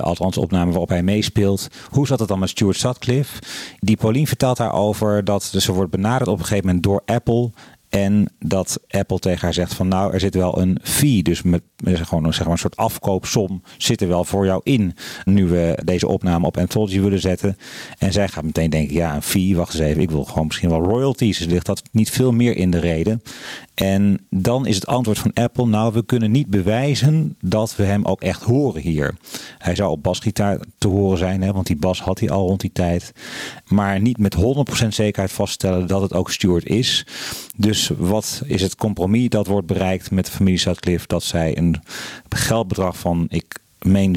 Althans 0.00 0.38
opname 0.38 0.70
waarop 0.70 0.88
hij 0.88 1.02
meespeelt. 1.02 1.68
Hoe 1.90 2.06
zat 2.06 2.18
het 2.18 2.28
dan 2.28 2.38
met 2.38 2.48
Stuart 2.48 2.76
Sutcliffe? 2.76 3.42
Die 3.78 3.96
Pauline 3.96 4.26
vertelt 4.26 4.56
daarover 4.56 5.24
dat 5.24 5.42
ze 5.42 5.72
wordt 5.72 5.90
benaderd 5.90 6.28
op 6.28 6.38
een 6.38 6.44
gegeven 6.44 6.66
moment 6.66 6.84
door 6.84 7.02
Apple. 7.06 7.50
En 7.88 8.28
dat 8.38 8.80
Apple 8.88 9.18
tegen 9.18 9.40
haar 9.40 9.54
zegt 9.54 9.74
van 9.74 9.88
nou, 9.88 10.12
er 10.12 10.20
zit 10.20 10.34
wel 10.34 10.60
een 10.60 10.78
fee. 10.82 11.22
Dus 11.22 11.42
met, 11.42 11.62
gewoon 11.84 12.34
zeg 12.34 12.44
maar, 12.44 12.52
een 12.52 12.58
soort 12.58 12.76
afkoopsom 12.76 13.62
zit 13.78 14.00
er 14.00 14.08
wel 14.08 14.24
voor 14.24 14.44
jou 14.44 14.60
in. 14.64 14.94
Nu 15.24 15.46
we 15.46 15.78
deze 15.84 16.08
opname 16.08 16.46
op 16.46 16.56
Anthology 16.56 17.00
willen 17.00 17.20
zetten. 17.20 17.56
En 17.98 18.12
zij 18.12 18.28
gaat 18.28 18.44
meteen 18.44 18.70
denken, 18.70 18.94
ja 18.94 19.14
een 19.14 19.22
fee, 19.22 19.56
wacht 19.56 19.74
eens 19.74 19.82
even. 19.82 20.02
Ik 20.02 20.10
wil 20.10 20.24
gewoon 20.24 20.46
misschien 20.46 20.68
wel 20.68 20.82
royalties. 20.82 21.38
Dus 21.38 21.46
ligt 21.46 21.66
dat 21.66 21.82
niet 21.92 22.10
veel 22.10 22.32
meer 22.32 22.56
in 22.56 22.70
de 22.70 22.78
reden. 22.78 23.22
En 23.74 24.26
dan 24.30 24.66
is 24.66 24.74
het 24.74 24.86
antwoord 24.86 25.18
van 25.18 25.32
Apple, 25.32 25.66
nou 25.66 25.92
we 25.92 26.04
kunnen 26.04 26.30
niet 26.30 26.46
bewijzen 26.46 27.36
dat 27.40 27.76
we 27.76 27.82
hem 27.82 28.04
ook 28.04 28.20
echt 28.20 28.42
horen 28.42 28.82
hier. 28.82 29.14
Hij 29.58 29.74
zou 29.74 29.90
op 29.90 30.02
basgitaar 30.02 30.58
te 30.78 30.88
horen 30.88 31.18
zijn, 31.18 31.42
hè, 31.42 31.52
want 31.52 31.66
die 31.66 31.76
bas 31.76 32.02
had 32.02 32.20
hij 32.20 32.30
al 32.30 32.46
rond 32.46 32.60
die 32.60 32.72
tijd. 32.72 33.12
Maar 33.66 34.00
niet 34.00 34.18
met 34.18 34.34
100% 34.34 34.40
zekerheid 34.88 35.32
vaststellen 35.32 35.86
dat 35.86 36.02
het 36.02 36.12
ook 36.12 36.30
Stuart 36.30 36.66
is. 36.66 37.06
Dus 37.78 37.90
wat 37.96 38.42
is 38.44 38.62
het 38.62 38.76
compromis 38.76 39.28
dat 39.28 39.46
wordt 39.46 39.66
bereikt 39.66 40.10
met 40.10 40.26
de 40.26 40.30
familie 40.30 40.58
Sutcliffe? 40.58 41.06
Dat 41.06 41.22
zij 41.22 41.58
een 41.58 41.82
geldbedrag 42.28 42.98
van, 42.98 43.26
ik 43.28 43.58
meen 43.78 44.16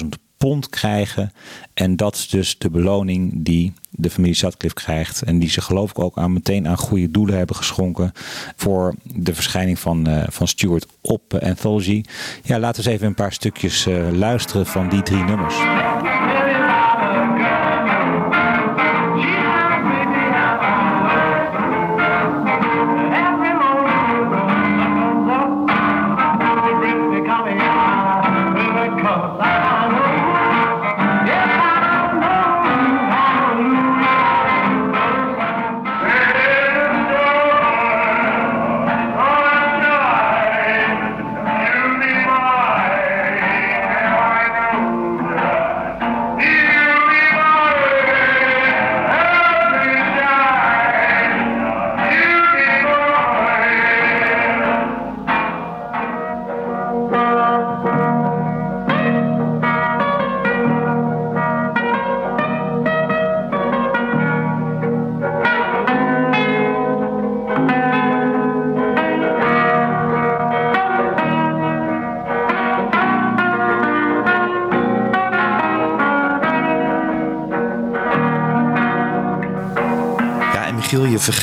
70.000 0.00 0.08
pond 0.36 0.68
krijgen. 0.68 1.32
En 1.74 1.96
dat 1.96 2.14
is 2.14 2.28
dus 2.28 2.58
de 2.58 2.70
beloning 2.70 3.32
die 3.34 3.72
de 3.90 4.10
familie 4.10 4.34
Sutcliffe 4.34 4.76
krijgt. 4.76 5.22
En 5.22 5.38
die 5.38 5.50
ze 5.50 5.60
geloof 5.60 5.90
ik 5.90 5.98
ook 5.98 6.18
aan, 6.18 6.32
meteen 6.32 6.68
aan 6.68 6.76
goede 6.76 7.10
doelen 7.10 7.36
hebben 7.36 7.56
geschonken. 7.56 8.12
Voor 8.56 8.94
de 9.02 9.34
verschijning 9.34 9.78
van, 9.78 10.08
uh, 10.08 10.22
van 10.28 10.48
Stuart 10.48 10.86
op 11.00 11.34
Anthology. 11.34 12.02
Ja, 12.42 12.58
laten 12.58 12.82
we 12.82 12.88
eens 12.88 12.96
even 12.96 13.08
een 13.08 13.14
paar 13.14 13.32
stukjes 13.32 13.86
uh, 13.86 14.10
luisteren 14.12 14.66
van 14.66 14.88
die 14.88 15.02
drie 15.02 15.24
nummers. 15.24 15.56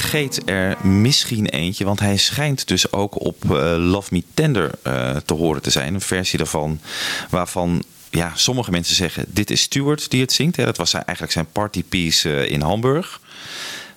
Vergeet 0.10 0.42
er 0.50 0.78
misschien 0.88 1.46
eentje, 1.46 1.86
want 1.86 2.00
hij 2.00 2.18
schijnt 2.18 2.68
dus 2.68 2.92
ook 2.92 3.26
op 3.26 3.44
eh, 3.44 3.76
Love 3.78 4.08
Me 4.12 4.24
Tender 4.34 4.72
eh, 4.84 5.16
te 5.16 5.34
horen 5.34 5.62
te 5.62 5.70
zijn. 5.70 5.94
Een 5.94 6.02
versie 6.02 6.38
daarvan 6.38 6.80
waarvan 7.30 7.84
ja, 8.10 8.32
sommige 8.36 8.72
mensen 8.72 8.96
zeggen: 8.96 9.26
dit 9.28 9.52
is 9.52 9.62
Stewart 9.62 10.10
die 10.10 10.22
het 10.22 10.32
zingt. 10.32 10.56
Hè. 10.56 10.66
Dat 10.66 10.78
was 10.78 10.94
eigenlijk 10.94 11.32
zijn 11.32 11.52
partypiece 11.52 12.36
eh, 12.36 12.52
in 12.52 12.62
Hamburg. 12.62 13.22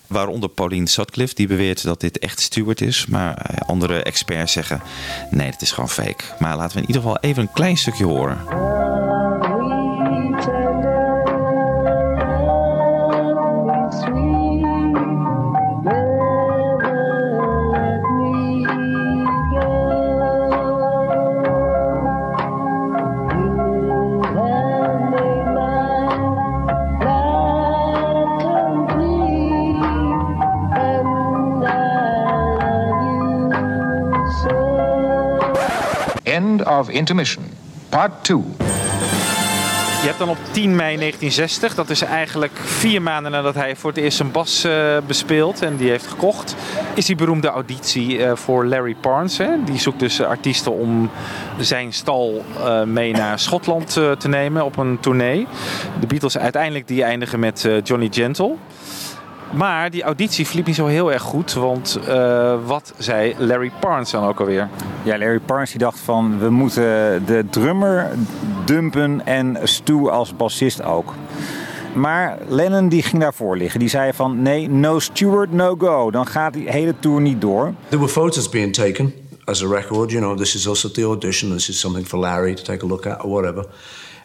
Waaronder 0.07 0.49
Pauline 0.49 0.87
Sutcliffe, 0.87 1.35
die 1.35 1.47
beweert 1.47 1.83
dat 1.83 1.99
dit 1.99 2.19
echt 2.19 2.39
Stewart 2.39 2.81
is. 2.81 3.05
Maar 3.05 3.45
andere 3.65 4.03
experts 4.03 4.53
zeggen: 4.53 4.81
nee, 5.29 5.49
het 5.49 5.61
is 5.61 5.71
gewoon 5.71 5.89
fake. 5.89 6.23
Maar 6.39 6.57
laten 6.57 6.75
we 6.75 6.81
in 6.81 6.87
ieder 6.87 7.01
geval 7.01 7.19
even 7.19 7.41
een 7.41 7.51
klein 7.51 7.77
stukje 7.77 8.05
horen. 8.05 8.60
Part 37.89 38.23
2. 38.23 38.43
Je 40.01 40.07
hebt 40.07 40.19
dan 40.19 40.29
op 40.29 40.37
10 40.51 40.75
mei 40.75 40.97
1960, 40.97 41.75
dat 41.75 41.89
is 41.89 42.01
eigenlijk 42.01 42.51
vier 42.63 43.01
maanden 43.01 43.31
nadat 43.31 43.55
hij 43.55 43.75
voor 43.75 43.89
het 43.89 43.99
eerst 43.99 44.17
zijn 44.17 44.31
bas 44.31 44.63
eh, 44.63 44.97
bespeelt 45.07 45.61
en 45.61 45.75
die 45.75 45.89
heeft 45.89 46.07
gekocht, 46.07 46.55
is 46.93 47.05
die 47.05 47.15
beroemde 47.15 47.47
auditie 47.47 48.23
eh, 48.23 48.35
voor 48.35 48.65
Larry 48.65 48.95
Parnes. 48.95 49.37
Hè? 49.37 49.63
Die 49.63 49.79
zoekt 49.79 49.99
dus 49.99 50.21
artiesten 50.21 50.71
om 50.71 51.09
zijn 51.59 51.93
stal 51.93 52.45
eh, 52.57 52.83
mee 52.83 53.11
naar 53.13 53.39
Schotland 53.39 53.93
te 53.93 54.27
nemen 54.27 54.65
op 54.65 54.77
een 54.77 54.99
tournee. 54.99 55.47
De 55.99 56.07
Beatles 56.07 56.37
uiteindelijk 56.37 56.87
die 56.87 57.03
eindigen 57.03 57.39
met 57.39 57.69
Johnny 57.83 58.07
Gentle. 58.11 58.55
Maar 59.53 59.89
die 59.89 60.03
auditie 60.03 60.47
verliep 60.47 60.65
niet 60.65 60.75
zo 60.75 60.85
heel 60.85 61.11
erg 61.11 61.21
goed, 61.21 61.53
want 61.53 61.99
eh, 62.07 62.55
wat 62.65 62.93
zei 62.97 63.35
Larry 63.37 63.71
Parnes 63.79 64.11
dan 64.11 64.23
ook 64.23 64.39
alweer? 64.39 64.69
Ja, 65.03 65.17
Larry 65.17 65.39
Parnes 65.39 65.69
die 65.69 65.79
dacht 65.79 65.99
van 65.99 66.39
we 66.39 66.49
moeten 66.49 66.83
de 67.25 67.45
drummer 67.49 68.11
dumpen 68.65 69.25
en 69.25 69.57
Stu 69.63 70.09
als 70.09 70.35
bassist 70.35 70.83
ook. 70.83 71.13
Maar 71.93 72.37
Lennon 72.47 72.89
die 72.89 73.03
ging 73.03 73.21
daarvoor 73.21 73.57
liggen. 73.57 73.79
Die 73.79 73.89
zei 73.89 74.13
van 74.13 74.41
nee, 74.41 74.69
no 74.69 74.99
Stewart, 74.99 75.51
no 75.51 75.75
go. 75.77 76.11
Dan 76.11 76.27
gaat 76.27 76.53
die 76.53 76.69
hele 76.69 76.93
tour 76.99 77.21
niet 77.21 77.41
door. 77.41 77.73
There 77.87 78.01
were 78.01 78.11
photos 78.11 78.49
being 78.49 78.73
taken 78.73 79.13
as 79.45 79.63
a 79.63 79.67
record. 79.67 80.11
You 80.11 80.23
know, 80.23 80.37
this 80.37 80.55
is 80.55 80.67
us 80.67 80.85
at 80.85 80.93
the 80.93 81.03
audition. 81.03 81.51
This 81.51 81.69
is 81.69 81.79
something 81.79 82.07
for 82.07 82.19
Larry 82.19 82.53
to 82.53 82.63
take 82.63 82.85
a 82.85 82.87
look 82.87 83.05
at 83.05 83.23
or 83.23 83.29
whatever. 83.29 83.65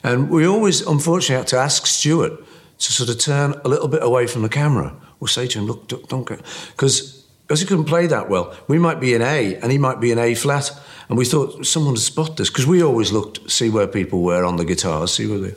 And 0.00 0.28
we 0.28 0.48
always, 0.48 0.86
unfortunately, 0.86 1.36
had 1.36 1.46
to 1.46 1.58
ask 1.58 1.86
Stuart 1.86 2.32
to 2.76 2.92
sort 2.92 3.08
of 3.08 3.18
turn 3.18 3.54
a 3.64 3.68
little 3.68 3.88
bit 3.88 4.02
away 4.02 4.26
from 4.28 4.42
the 4.42 4.48
camera. 4.48 4.92
We'll 5.20 5.28
say 5.28 5.46
to 5.46 5.58
him, 5.58 5.66
look, 5.66 5.88
don't- 5.88 6.26
go. 6.26 6.36
Because 6.72 7.22
because 7.46 7.60
he 7.60 7.66
couldn't 7.66 7.84
play 7.84 8.08
that 8.08 8.28
well, 8.28 8.56
we 8.66 8.76
might 8.76 8.98
be 8.98 9.14
in 9.14 9.22
A 9.22 9.54
and 9.56 9.70
he 9.70 9.78
might 9.78 10.00
be 10.00 10.10
in 10.10 10.18
A 10.18 10.34
flat. 10.34 10.72
And 11.08 11.16
we 11.16 11.24
thought 11.24 11.64
someone 11.64 11.92
would 11.92 12.00
spot 12.00 12.36
this 12.36 12.50
because 12.50 12.66
we 12.66 12.82
always 12.82 13.12
looked, 13.12 13.48
see 13.48 13.70
where 13.70 13.86
people 13.86 14.22
were 14.22 14.44
on 14.44 14.56
the 14.56 14.64
guitars, 14.64 15.12
see 15.12 15.28
where 15.28 15.38
they. 15.38 15.54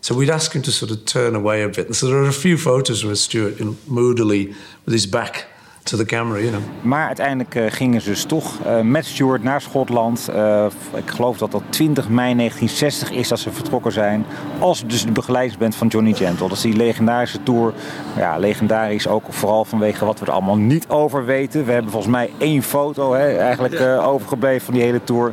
So 0.00 0.16
we'd 0.16 0.30
ask 0.30 0.52
him 0.52 0.62
to 0.62 0.72
sort 0.72 0.90
of 0.90 1.04
turn 1.04 1.36
away 1.36 1.62
a 1.62 1.68
bit. 1.68 1.86
And 1.86 1.94
so 1.94 2.08
there 2.08 2.16
are 2.16 2.26
a 2.26 2.32
few 2.32 2.56
photos 2.56 3.04
of 3.04 3.16
Stuart 3.18 3.60
know, 3.60 3.76
moodily 3.86 4.48
with 4.84 4.92
his 4.92 5.06
back 5.06 5.46
to 5.82 5.96
the 5.96 6.04
camera, 6.04 6.38
you 6.38 6.50
know. 6.50 6.62
Maar 6.82 7.06
uiteindelijk 7.06 7.54
eh, 7.54 7.64
gingen 7.68 8.00
ze 8.00 8.08
dus 8.08 8.24
toch 8.24 8.58
eh, 8.64 8.80
met 8.80 9.06
Stewart 9.06 9.42
naar 9.42 9.60
Schotland. 9.60 10.28
Eh, 10.28 10.66
ik 10.94 11.10
geloof 11.10 11.38
dat 11.38 11.50
dat 11.50 11.62
20 11.68 12.08
mei 12.08 12.34
1960 12.34 13.10
is 13.10 13.28
dat 13.28 13.38
ze 13.38 13.52
vertrokken 13.52 13.92
zijn. 13.92 14.24
Als 14.58 14.84
dus 14.86 15.04
de 15.04 15.12
begeleidingsband 15.12 15.74
van 15.74 15.88
Johnny 15.88 16.12
Gentle. 16.12 16.48
Dat 16.48 16.56
is 16.56 16.62
die 16.62 16.76
legendarische 16.76 17.42
tour. 17.42 17.72
Ja, 18.16 18.38
legendarisch 18.38 19.06
ook 19.06 19.24
vooral 19.28 19.64
vanwege 19.64 20.04
wat 20.04 20.20
we 20.20 20.26
er 20.26 20.32
allemaal 20.32 20.56
niet 20.56 20.88
over 20.88 21.24
weten. 21.24 21.64
We 21.64 21.72
hebben 21.72 21.90
volgens 21.90 22.12
mij 22.12 22.30
één 22.38 22.62
foto 22.62 23.12
hè, 23.12 23.36
eigenlijk 23.36 23.74
eh, 23.74 24.08
overgebleven 24.08 24.64
van 24.64 24.74
die 24.74 24.82
hele 24.82 25.04
tour. 25.04 25.32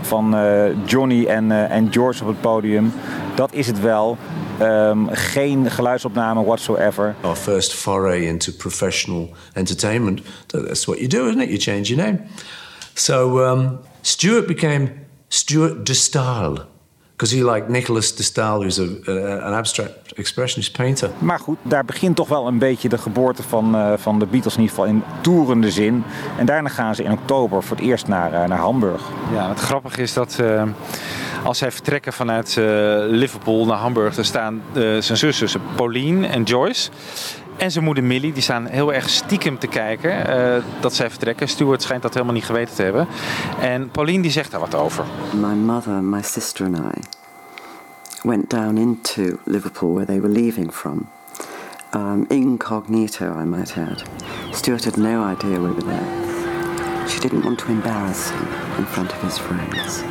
Van 0.00 0.36
eh, 0.36 0.86
Johnny 0.86 1.26
en, 1.26 1.50
eh, 1.50 1.70
en 1.70 1.92
George 1.92 2.22
op 2.22 2.28
het 2.28 2.40
podium. 2.40 2.92
Dat 3.34 3.52
is 3.52 3.66
het 3.66 3.80
wel. 3.80 4.16
Ehm, 4.58 4.98
geen 5.10 5.70
geluidsopname 5.70 6.44
whatsoever. 6.44 7.14
Our 7.20 7.36
first 7.36 7.74
foray 7.74 8.26
into 8.26 8.52
professional 8.52 9.30
entertainment. 9.52 10.20
That- 10.46 10.66
That's 10.66 10.84
what 10.84 10.98
you 10.98 11.08
do, 11.08 11.26
isn't 11.26 11.40
it? 11.40 11.48
You 11.48 11.58
change 11.58 11.82
your 11.94 12.02
name. 12.02 12.20
So 12.94 13.38
um, 13.50 13.78
Stuart 14.00 14.46
became 14.46 14.90
Stuart 15.28 15.86
de 15.86 15.94
Stael. 15.94 16.58
Because 17.16 17.36
he 17.36 17.42
liked 17.52 17.68
Nicholas 17.68 18.14
de 18.14 18.22
Stael, 18.22 18.60
who's 18.60 18.78
an 19.08 19.52
abstract 19.54 20.12
expressionist 20.14 20.72
painter. 20.76 21.10
Maar 21.18 21.38
goed, 21.38 21.56
daar 21.62 21.84
begint 21.84 22.16
toch 22.16 22.28
wel 22.28 22.46
een 22.46 22.58
beetje 22.58 22.88
de 22.88 22.98
geboorte 22.98 23.42
van, 23.42 23.74
eh, 23.74 23.92
van 23.96 24.18
de 24.18 24.26
Beatles 24.26 24.54
in 24.56 24.60
ieder 24.60 24.74
geval 24.76 24.90
in 24.90 25.02
toerende 25.20 25.70
zin. 25.70 26.04
En 26.38 26.46
daarna 26.46 26.68
gaan 26.68 26.94
ze 26.94 27.02
in 27.02 27.10
oktober 27.12 27.62
voor 27.62 27.76
het 27.76 27.84
eerst 27.86 28.06
naar, 28.08 28.32
eh, 28.32 28.48
naar 28.48 28.58
Hamburg. 28.58 29.02
Ja, 29.32 29.48
het 29.48 29.58
grappige 29.58 30.02
is 30.02 30.12
dat 30.12 30.38
eh, 30.40 30.62
als 31.44 31.58
zij 31.58 31.72
vertrekken 31.72 32.12
vanuit 32.12 32.56
eh, 32.56 32.64
Liverpool 33.06 33.66
naar 33.66 33.76
Hamburg, 33.76 34.14
dan 34.14 34.24
staan 34.24 34.62
eh, 34.72 34.82
zijn 34.98 35.18
zussen 35.18 35.60
Pauline 35.76 36.26
en 36.26 36.42
Joyce. 36.42 36.90
En 37.56 37.70
zijn 37.70 37.84
moeder 37.84 38.04
Millie, 38.04 38.32
die 38.32 38.42
staan 38.42 38.66
heel 38.66 38.92
erg 38.92 39.08
stiekem 39.08 39.58
te 39.58 39.66
kijken 39.66 40.26
eh, 40.26 40.62
dat 40.80 40.94
zij 40.94 41.10
vertrekken. 41.10 41.48
Stuart 41.48 41.82
schijnt 41.82 42.02
dat 42.02 42.12
helemaal 42.14 42.34
niet 42.34 42.44
geweten 42.44 42.74
te 42.74 42.82
hebben. 42.82 43.06
En 43.60 43.90
Pauline 43.90 44.22
die 44.22 44.30
zegt 44.30 44.50
daar 44.50 44.60
wat 44.60 44.74
over. 44.74 45.04
My 45.34 45.54
mother, 45.54 45.92
my 45.92 46.22
sister, 46.22 46.66
and 46.66 46.78
I 46.78 47.00
went 48.22 48.50
down 48.50 48.76
into 48.76 49.38
Liverpool 49.44 49.92
where 49.92 50.06
they 50.06 50.20
were 50.20 50.32
leaving 50.32 50.74
from. 50.74 51.08
Um, 51.94 52.24
incognito, 52.28 53.24
I 53.24 53.44
might 53.44 53.76
add. 53.76 54.02
Stuart 54.50 54.84
had 54.84 54.96
no 54.96 55.32
idea 55.32 55.58
we 55.58 55.72
were 55.72 55.84
there. 55.84 56.28
She 57.08 57.20
didn't 57.20 57.44
want 57.44 57.58
to 57.58 57.70
embarrass 57.70 58.30
him 58.30 58.46
in 58.78 58.84
front 58.84 59.12
of 59.12 59.22
his 59.22 59.38
friends. 59.38 60.02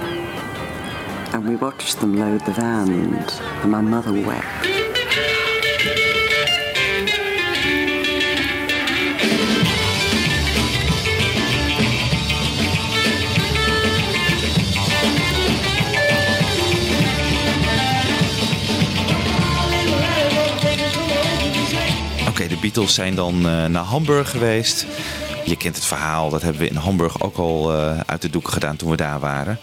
And 1.33 1.47
we 1.47 1.55
watched 1.55 1.99
them 1.99 2.17
load 2.17 2.45
the 2.45 2.53
van, 2.53 2.89
and, 2.89 3.71
my 3.71 3.81
mother 3.81 4.13
wept. 4.25 4.77
Beatles 22.67 22.93
zijn 22.93 23.15
dan 23.15 23.47
eh, 23.47 23.65
naar 23.65 23.83
Hamburg 23.83 24.29
geweest. 24.29 24.85
Je 25.45 25.57
kent 25.57 25.75
het 25.75 25.85
verhaal, 25.85 26.29
dat 26.29 26.41
hebben 26.41 26.61
we 26.61 26.67
in 26.67 26.75
Hamburg 26.75 27.21
ook 27.21 27.37
al 27.37 27.73
eh, 27.73 27.99
uit 28.05 28.21
de 28.21 28.29
doeken 28.29 28.53
gedaan 28.53 28.75
toen 28.75 28.89
we 28.89 28.95
daar 28.95 29.19
waren. 29.19 29.59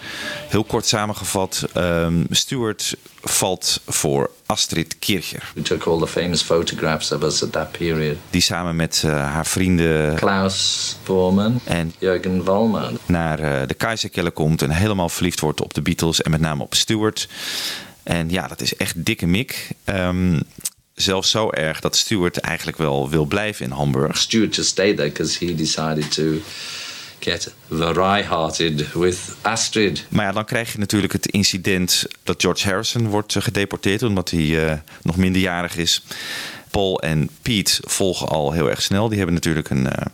Heel 0.55 0.65
kort 0.65 0.87
samengevat, 0.87 1.65
ehm 1.73 2.25
Stuart 2.31 2.97
valt 3.21 3.81
voor 3.87 4.31
Astrid 4.47 4.97
Kircher. 4.99 5.53
We 5.55 5.63
took 5.63 5.87
all 5.87 5.99
the 5.99 6.07
famous 6.07 6.43
photographs 6.43 7.13
of 7.13 7.23
us 7.23 7.43
at 7.43 7.53
that 7.53 7.73
period. 7.73 8.17
Die 8.31 8.41
samen 8.41 8.77
met 8.77 9.03
eh, 9.05 9.11
haar 9.11 9.47
vrienden 9.47 10.15
Klaus 10.15 10.97
Bormann 11.05 11.61
en 11.65 11.93
Jürgen 11.99 12.45
Wallmann. 12.45 12.99
naar 13.07 13.39
eh, 13.39 13.69
de 13.69 13.75
Keizerkeller 13.75 14.33
komt 14.33 14.63
en 14.63 14.71
helemaal 14.71 15.09
verliefd 15.09 15.41
wordt 15.41 15.61
op 15.61 15.75
de 15.75 15.83
Beatles 15.83 16.23
en 16.23 16.31
met 16.31 16.41
name 16.41 16.63
op 16.63 16.75
Stuart. 16.75 17.29
En 18.03 18.31
ja, 18.31 18.47
dat 18.47 18.61
is 18.61 18.77
echt 18.77 19.05
dikke 19.05 19.27
mik. 19.27 19.69
Ehm, 19.85 20.41
zelfs 20.95 21.31
zo 21.31 21.51
erg 21.51 21.81
dat 21.81 21.97
Stuart 21.97 22.37
eigenlijk 22.37 22.77
wel 22.77 23.11
wil 23.11 23.25
blijven 23.25 23.65
in 23.65 23.73
Hamburg. 23.73 24.19
Stuart 24.19 24.55
just 24.55 24.69
stayed 24.69 24.97
there 24.97 25.09
because 25.09 25.45
he 25.47 25.55
decided 25.55 26.13
to 26.13 26.23
get 27.25 27.55
vry-hearted 27.69 28.93
with 28.93 29.19
Astrid. 29.41 30.07
Maar 30.09 30.25
ja, 30.25 30.33
dan 30.33 30.45
krijg 30.45 30.73
je 30.73 30.79
natuurlijk 30.79 31.13
het 31.13 31.27
incident 31.27 32.05
dat 32.23 32.41
George 32.41 32.69
Harrison 32.69 33.09
wordt 33.09 33.37
eh, 33.37 33.43
gedeporteerd 33.43 34.03
omdat 34.03 34.31
hij 34.31 34.67
eh, 34.67 34.79
nog 35.03 35.17
minderjarig 35.17 35.77
is. 35.77 36.03
Paul 36.71 37.01
en 37.01 37.31
Pete 37.43 37.83
volgen 37.85 38.29
al 38.29 38.53
heel 38.53 38.71
erg 38.71 38.83
snel. 38.83 39.09
Die 39.09 39.17
hebben 39.17 39.35
natuurlijk 39.35 39.71
een, 39.71 39.91
eh, 39.91 40.07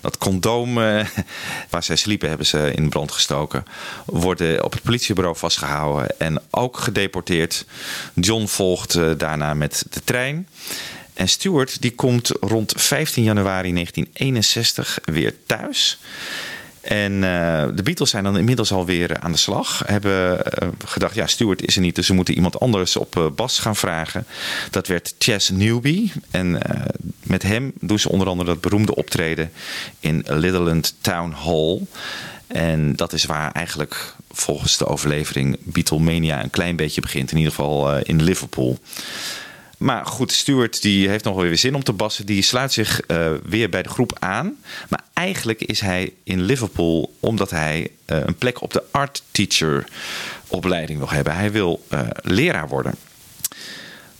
dat 0.00 0.18
condoom 0.18 0.74
waar 1.70 1.82
zij 1.82 1.96
sliepen, 1.96 2.28
hebben 2.28 2.46
ze 2.46 2.72
in 2.74 2.88
brand 2.88 3.12
gestoken. 3.12 3.64
Worden 4.06 4.64
op 4.64 4.72
het 4.72 4.82
politiebureau 4.82 5.36
vastgehouden 5.36 6.18
en 6.18 6.42
ook 6.50 6.78
gedeporteerd. 6.78 7.64
John 8.14 8.46
volgt 8.46 9.18
daarna 9.18 9.54
met 9.54 9.84
de 9.90 10.00
trein. 10.04 10.46
En 11.20 11.28
Stuart 11.28 11.82
die 11.82 11.94
komt 11.94 12.30
rond 12.40 12.72
15 12.76 13.22
januari 13.22 13.72
1961 13.72 14.98
weer 15.04 15.34
thuis. 15.46 15.98
En 16.80 17.12
uh, 17.12 17.64
de 17.74 17.82
Beatles 17.82 18.10
zijn 18.10 18.24
dan 18.24 18.38
inmiddels 18.38 18.72
alweer 18.72 19.18
aan 19.18 19.32
de 19.32 19.38
slag. 19.38 19.82
Hebben 19.86 20.32
uh, 20.32 20.68
gedacht, 20.84 21.14
ja, 21.14 21.26
Stewart 21.26 21.66
is 21.66 21.76
er 21.76 21.82
niet, 21.82 21.94
dus 21.94 22.06
ze 22.06 22.14
moeten 22.14 22.34
iemand 22.34 22.60
anders 22.60 22.96
op 22.96 23.16
uh, 23.16 23.26
bas 23.34 23.58
gaan 23.58 23.76
vragen. 23.76 24.26
Dat 24.70 24.86
werd 24.86 25.14
Chess 25.18 25.50
Newby. 25.50 26.10
En 26.30 26.62
met 27.22 27.42
hem 27.42 27.72
doen 27.80 27.98
ze 27.98 28.08
onder 28.08 28.28
andere 28.28 28.48
dat 28.48 28.60
beroemde 28.60 28.94
optreden 28.94 29.52
in 30.00 30.24
Littleland 30.26 30.94
Town 31.00 31.34
Hall. 31.44 31.80
En 32.46 32.96
dat 32.96 33.12
is 33.12 33.24
waar 33.24 33.52
eigenlijk 33.52 34.14
volgens 34.30 34.76
de 34.76 34.86
overlevering 34.86 35.58
Beatlemania 35.62 36.42
een 36.42 36.50
klein 36.50 36.76
beetje 36.76 37.00
begint. 37.00 37.30
In 37.30 37.36
ieder 37.36 37.52
geval 37.52 37.96
in 37.96 38.22
Liverpool. 38.22 38.78
Maar 39.80 40.06
goed, 40.06 40.32
Stuart 40.32 40.82
die 40.82 41.08
heeft 41.08 41.24
nog 41.24 41.34
wel 41.34 41.44
weer 41.44 41.58
zin 41.58 41.74
om 41.74 41.82
te 41.82 41.92
bassen. 41.92 42.26
Die 42.26 42.42
sluit 42.42 42.72
zich 42.72 43.00
uh, 43.06 43.32
weer 43.44 43.68
bij 43.68 43.82
de 43.82 43.88
groep 43.88 44.16
aan. 44.18 44.56
Maar 44.88 45.04
eigenlijk 45.12 45.62
is 45.62 45.80
hij 45.80 46.12
in 46.24 46.42
Liverpool 46.42 47.14
omdat 47.20 47.50
hij 47.50 47.90
uh, 48.06 48.18
een 48.24 48.34
plek 48.34 48.62
op 48.62 48.72
de 48.72 48.82
art 48.90 49.22
teacher 49.30 49.84
opleiding 50.48 50.98
wil 50.98 51.10
hebben. 51.10 51.34
Hij 51.34 51.52
wil 51.52 51.84
uh, 51.92 52.00
leraar 52.22 52.68
worden. 52.68 52.94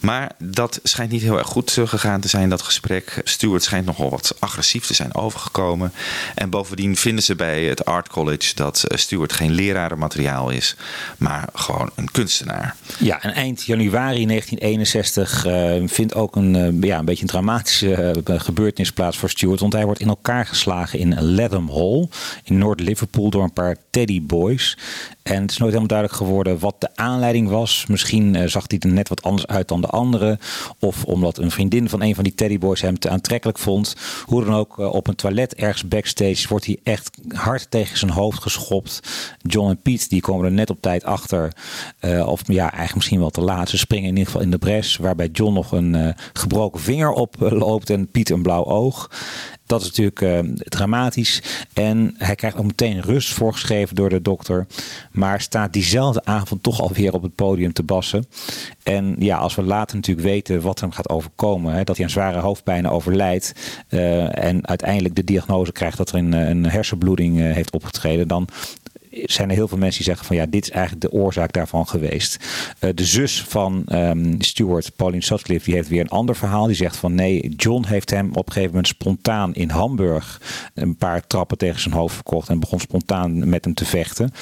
Maar 0.01 0.32
dat 0.38 0.80
schijnt 0.82 1.12
niet 1.12 1.22
heel 1.22 1.38
erg 1.38 1.46
goed 1.46 1.78
gegaan 1.84 2.20
te 2.20 2.28
zijn, 2.28 2.48
dat 2.48 2.62
gesprek. 2.62 3.20
Stuart 3.24 3.62
schijnt 3.62 3.86
nogal 3.86 4.11
wat 4.11 4.34
agressief 4.38 4.86
te 4.86 4.94
zijn 4.94 5.14
overgekomen. 5.14 5.92
En 6.34 6.51
bovendien 6.51 6.96
vinden 6.96 7.24
ze 7.24 7.34
bij 7.34 7.64
het 7.64 7.84
Art 7.84 8.09
College 8.09 8.55
dat 8.55 8.84
Stuart 8.88 9.32
geen 9.32 9.53
lerarenmateriaal 9.53 10.51
is, 10.51 10.76
maar 11.18 11.48
gewoon 11.55 11.90
een 11.94 12.11
kunstenaar. 12.11 12.76
Ja, 12.98 13.22
en 13.22 13.32
eind 13.32 13.64
januari 13.64 14.26
1961 14.26 15.46
uh, 15.46 15.82
vindt 15.86 16.14
ook 16.14 16.36
een, 16.36 16.80
ja, 16.80 16.98
een 16.98 17.05
beetje 17.05 17.22
een 17.22 17.28
dramatische 17.28 18.22
gebeurtenis 18.24 18.92
plaats 18.92 19.18
voor 19.18 19.30
Stuart. 19.30 19.61
Want 19.61 19.72
hij 19.72 19.84
wordt 19.84 20.01
in 20.01 20.09
elkaar 20.09 20.46
geslagen 20.46 20.98
in 20.98 21.22
Latham 21.34 21.70
Hall 21.70 22.09
in 22.44 22.59
Noord-Liverpool 22.59 23.30
door 23.30 23.42
een 23.42 23.53
paar 23.53 23.76
teddyboys. 23.91 24.78
En 25.22 25.43
het 25.43 25.51
is 25.51 25.57
nooit 25.57 25.72
helemaal 25.72 25.99
duidelijk 25.99 26.18
geworden 26.18 26.59
wat 26.59 26.74
de 26.78 26.88
aanleiding 26.95 27.49
was. 27.49 27.84
Misschien 27.88 28.34
uh, 28.34 28.47
zag 28.47 28.64
hij 28.66 28.78
er 28.78 28.93
net 28.93 29.09
wat 29.09 29.22
anders 29.22 29.47
uit 29.47 29.68
dan 29.68 29.80
de 29.80 29.86
andere. 29.86 30.38
Of 30.78 31.05
omdat 31.05 31.38
een 31.38 31.51
vriendin 31.51 31.88
van 31.88 32.03
een 32.03 32.14
van 32.14 32.24
die 32.24 32.34
teddyboys 32.34 32.80
hem 32.80 32.99
te 32.99 33.11
aantrekkelijk 33.11 33.59
vond. 33.59 33.97
Hoe 34.24 34.45
dan 34.45 34.55
ook, 34.55 34.78
uh, 34.78 34.93
op 34.93 35.07
een 35.07 35.14
toilet 35.14 35.55
ergens 35.55 35.88
backstage 35.88 36.49
wordt 36.49 36.66
hij 36.66 36.78
echt 36.82 37.11
hard 37.28 37.70
tegen 37.70 37.99
zijn 37.99 38.11
hoofd 38.11 38.43
geschopt. 38.43 39.01
John 39.43 39.68
en 39.68 39.82
Piet 39.82 40.09
die 40.11 40.20
komen 40.20 40.45
er 40.45 40.53
net 40.53 40.70
op 40.70 40.80
tijd 40.80 41.05
achter. 41.05 41.53
Uh, 42.01 42.26
of 42.26 42.43
ja, 42.47 42.62
eigenlijk 42.62 42.95
misschien 42.95 43.20
wel 43.20 43.30
te 43.30 43.41
laat. 43.41 43.68
Ze 43.68 43.78
springen 43.78 44.09
in 44.09 44.16
ieder 44.16 44.26
geval 44.26 44.43
in 44.43 44.51
de 44.51 44.59
bres. 44.59 44.97
Waarbij 44.97 45.28
John 45.32 45.55
nog 45.55 45.72
een 45.72 46.14
gebroken 46.32 46.80
vinger 46.80 47.11
oploopt 47.11 47.91
en 47.91 48.11
Piet 48.11 48.30
een 48.30 48.43
blauw 48.43 48.64
oog. 48.64 49.11
Dat 49.70 49.80
is 49.80 49.86
natuurlijk 49.86 50.20
uh, 50.20 50.54
dramatisch. 50.56 51.42
En 51.72 52.14
hij 52.18 52.34
krijgt 52.34 52.56
ook 52.56 52.64
meteen 52.64 53.00
rust 53.00 53.32
voorgeschreven 53.32 53.94
door 53.94 54.08
de 54.08 54.22
dokter. 54.22 54.66
Maar 55.12 55.40
staat 55.40 55.72
diezelfde 55.72 56.24
avond 56.24 56.62
toch 56.62 56.80
alweer 56.80 57.12
op 57.12 57.22
het 57.22 57.34
podium 57.34 57.72
te 57.72 57.82
bassen. 57.82 58.24
En 58.82 59.16
ja, 59.18 59.36
als 59.36 59.54
we 59.54 59.62
later 59.62 59.96
natuurlijk 59.96 60.26
weten 60.26 60.60
wat 60.60 60.80
hem 60.80 60.90
gaat 60.90 61.08
overkomen. 61.08 61.74
Hè, 61.74 61.84
dat 61.84 61.96
hij 61.96 62.04
aan 62.04 62.10
zware 62.10 62.38
hoofdpijn 62.38 62.88
overlijdt. 62.88 63.52
Uh, 63.88 64.44
en 64.44 64.66
uiteindelijk 64.66 65.14
de 65.14 65.24
diagnose 65.24 65.72
krijgt 65.72 65.96
dat 65.96 66.10
er 66.10 66.18
een, 66.18 66.32
een 66.32 66.66
hersenbloeding 66.66 67.38
heeft 67.38 67.72
opgetreden. 67.72 68.28
Dan 68.28 68.48
zijn 69.11 69.48
er 69.48 69.54
heel 69.54 69.68
veel 69.68 69.78
mensen 69.78 69.96
die 69.96 70.06
zeggen 70.06 70.26
van 70.26 70.36
ja, 70.36 70.46
dit 70.46 70.64
is 70.64 70.70
eigenlijk 70.70 71.02
de 71.02 71.12
oorzaak 71.12 71.52
daarvan 71.52 71.88
geweest. 71.88 72.36
Uh, 72.80 72.90
de 72.94 73.04
zus 73.04 73.42
van 73.42 73.84
um, 73.92 74.42
Stuart, 74.42 74.96
Pauline 74.96 75.22
Sutcliffe, 75.22 75.64
die 75.64 75.74
heeft 75.74 75.88
weer 75.88 76.00
een 76.00 76.08
ander 76.08 76.36
verhaal. 76.36 76.66
Die 76.66 76.76
zegt 76.76 76.96
van 76.96 77.14
nee, 77.14 77.48
John 77.56 77.86
heeft 77.86 78.11
hem 78.11 78.28
op 78.28 78.46
een 78.46 78.52
gegeven 78.52 78.74
moment 78.74 78.86
spontaan 78.86 79.54
in 79.54 79.70
Hamburg 79.70 80.40
een 80.74 80.96
paar 80.96 81.26
trappen 81.26 81.58
tegen 81.58 81.80
zijn 81.80 81.94
hoofd 81.94 82.14
verkocht 82.14 82.48
en 82.48 82.61
begon 82.61 82.80
spontaan 82.80 83.48
met 83.48 83.64
hem 83.64 83.74
te 83.74 83.84
vechten. 83.84 84.32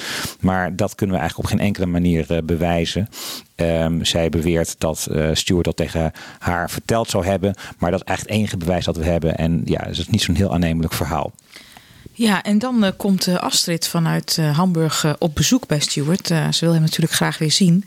Maar 0.41 0.77
dat 0.77 0.95
kunnen 0.95 1.15
we 1.15 1.21
eigenlijk 1.21 1.51
op 1.51 1.59
geen 1.59 1.67
enkele 1.67 1.87
manier 1.87 2.27
uh, 2.31 2.39
bewijzen. 2.45 3.09
Um, 3.57 4.05
zij 4.05 4.29
beweert 4.29 4.75
dat 4.79 5.09
uh, 5.11 5.29
Stuart 5.33 5.65
dat 5.65 5.77
tegen 5.77 6.13
haar 6.39 6.71
verteld 6.71 7.11
zou 7.11 7.25
hebben. 7.25 7.55
Maar 7.79 7.91
dat 7.91 8.01
is 8.01 8.07
eigenlijk 8.07 8.29
het 8.29 8.39
enige 8.39 8.57
bewijs 8.57 8.85
dat 8.85 8.97
we 8.97 9.05
hebben. 9.05 9.37
En 9.37 9.63
ja, 9.65 9.81
het 9.85 9.99
is 9.99 10.09
niet 10.09 10.23
zo'n 10.23 10.35
heel 10.35 10.53
aannemelijk 10.53 10.93
verhaal. 10.93 11.33
Ja, 12.19 12.43
en 12.43 12.59
dan 12.59 12.85
uh, 12.85 12.91
komt 12.97 13.27
uh, 13.27 13.35
Astrid 13.35 13.89
vanuit 13.89 14.37
uh, 14.41 14.57
Hamburg 14.57 15.19
op 15.19 15.35
bezoek 15.35 15.67
bij 15.67 15.81
Stuart. 15.81 16.27
ze 16.27 16.57
wil 16.61 16.73
hem 16.73 16.81
natuurlijk 16.83 17.13
graag 17.13 17.39
weer 17.39 17.51
zien. 17.51 17.85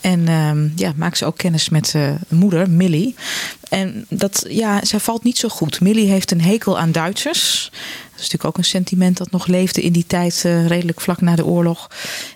En 0.00 0.28
ehm, 0.28 0.68
ja, 0.76 0.92
maakt 0.96 1.18
ze 1.18 1.24
ook 1.24 1.36
kennis 1.36 1.68
met 1.68 1.94
moeder, 2.28 2.70
Millie. 2.70 3.14
En 3.68 4.06
dat, 4.08 4.44
ja, 4.48 4.84
zij 4.84 5.00
valt 5.00 5.24
niet 5.24 5.38
zo 5.38 5.48
goed. 5.48 5.80
Millie 5.80 6.08
heeft 6.08 6.30
een 6.30 6.40
hekel 6.40 6.78
aan 6.78 6.92
Duitsers. 6.92 7.70
Dat 7.72 7.80
is 8.14 8.16
natuurlijk 8.16 8.44
ook 8.44 8.58
een 8.58 8.64
sentiment 8.64 9.16
dat 9.16 9.30
nog 9.30 9.46
leefde 9.46 9.82
in 9.82 9.92
die 9.92 10.06
tijd, 10.06 10.40
redelijk 10.66 11.00
vlak 11.00 11.20
na 11.20 11.36
de 11.36 11.44
oorlog. 11.44 11.90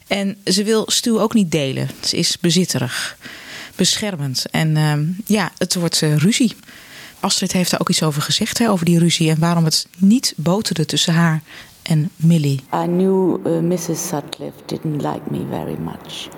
En 0.07 0.37
ze 0.45 0.65
wil 0.65 0.85
Stu 0.87 1.19
ook 1.19 1.35
niet 1.35 1.51
delen. 1.51 1.91
Ze 2.01 2.17
is 2.17 2.39
bezitterig, 2.41 3.17
beschermend. 3.75 4.45
En 4.51 4.77
ehm, 4.77 5.05
ja, 5.27 5.53
het 5.59 5.75
wordt 5.75 6.01
ruzie. 6.01 6.57
Astrid 7.21 7.53
heeft 7.53 7.71
daar 7.71 7.81
ook 7.81 7.89
iets 7.89 8.03
over 8.03 8.23
gezegd, 8.23 8.59
hè, 8.59 8.71
over 8.71 8.85
die 8.85 8.99
ruzie 8.99 9.31
en 9.31 9.39
waarom 9.39 9.65
het 9.65 9.87
niet 9.99 10.35
boterde 10.37 10.85
tussen 10.85 11.15
haar 11.15 11.43
en 11.83 12.11
Millie. 12.17 12.61
I 12.75 12.87
knew 12.87 13.47
uh, 13.47 13.61
Mrs. 13.61 14.09
Sutcliffe 14.09 14.61
didn't 14.67 15.03
like 15.03 15.21
me 15.31 15.47
very 15.51 15.77
much. 15.79 16.29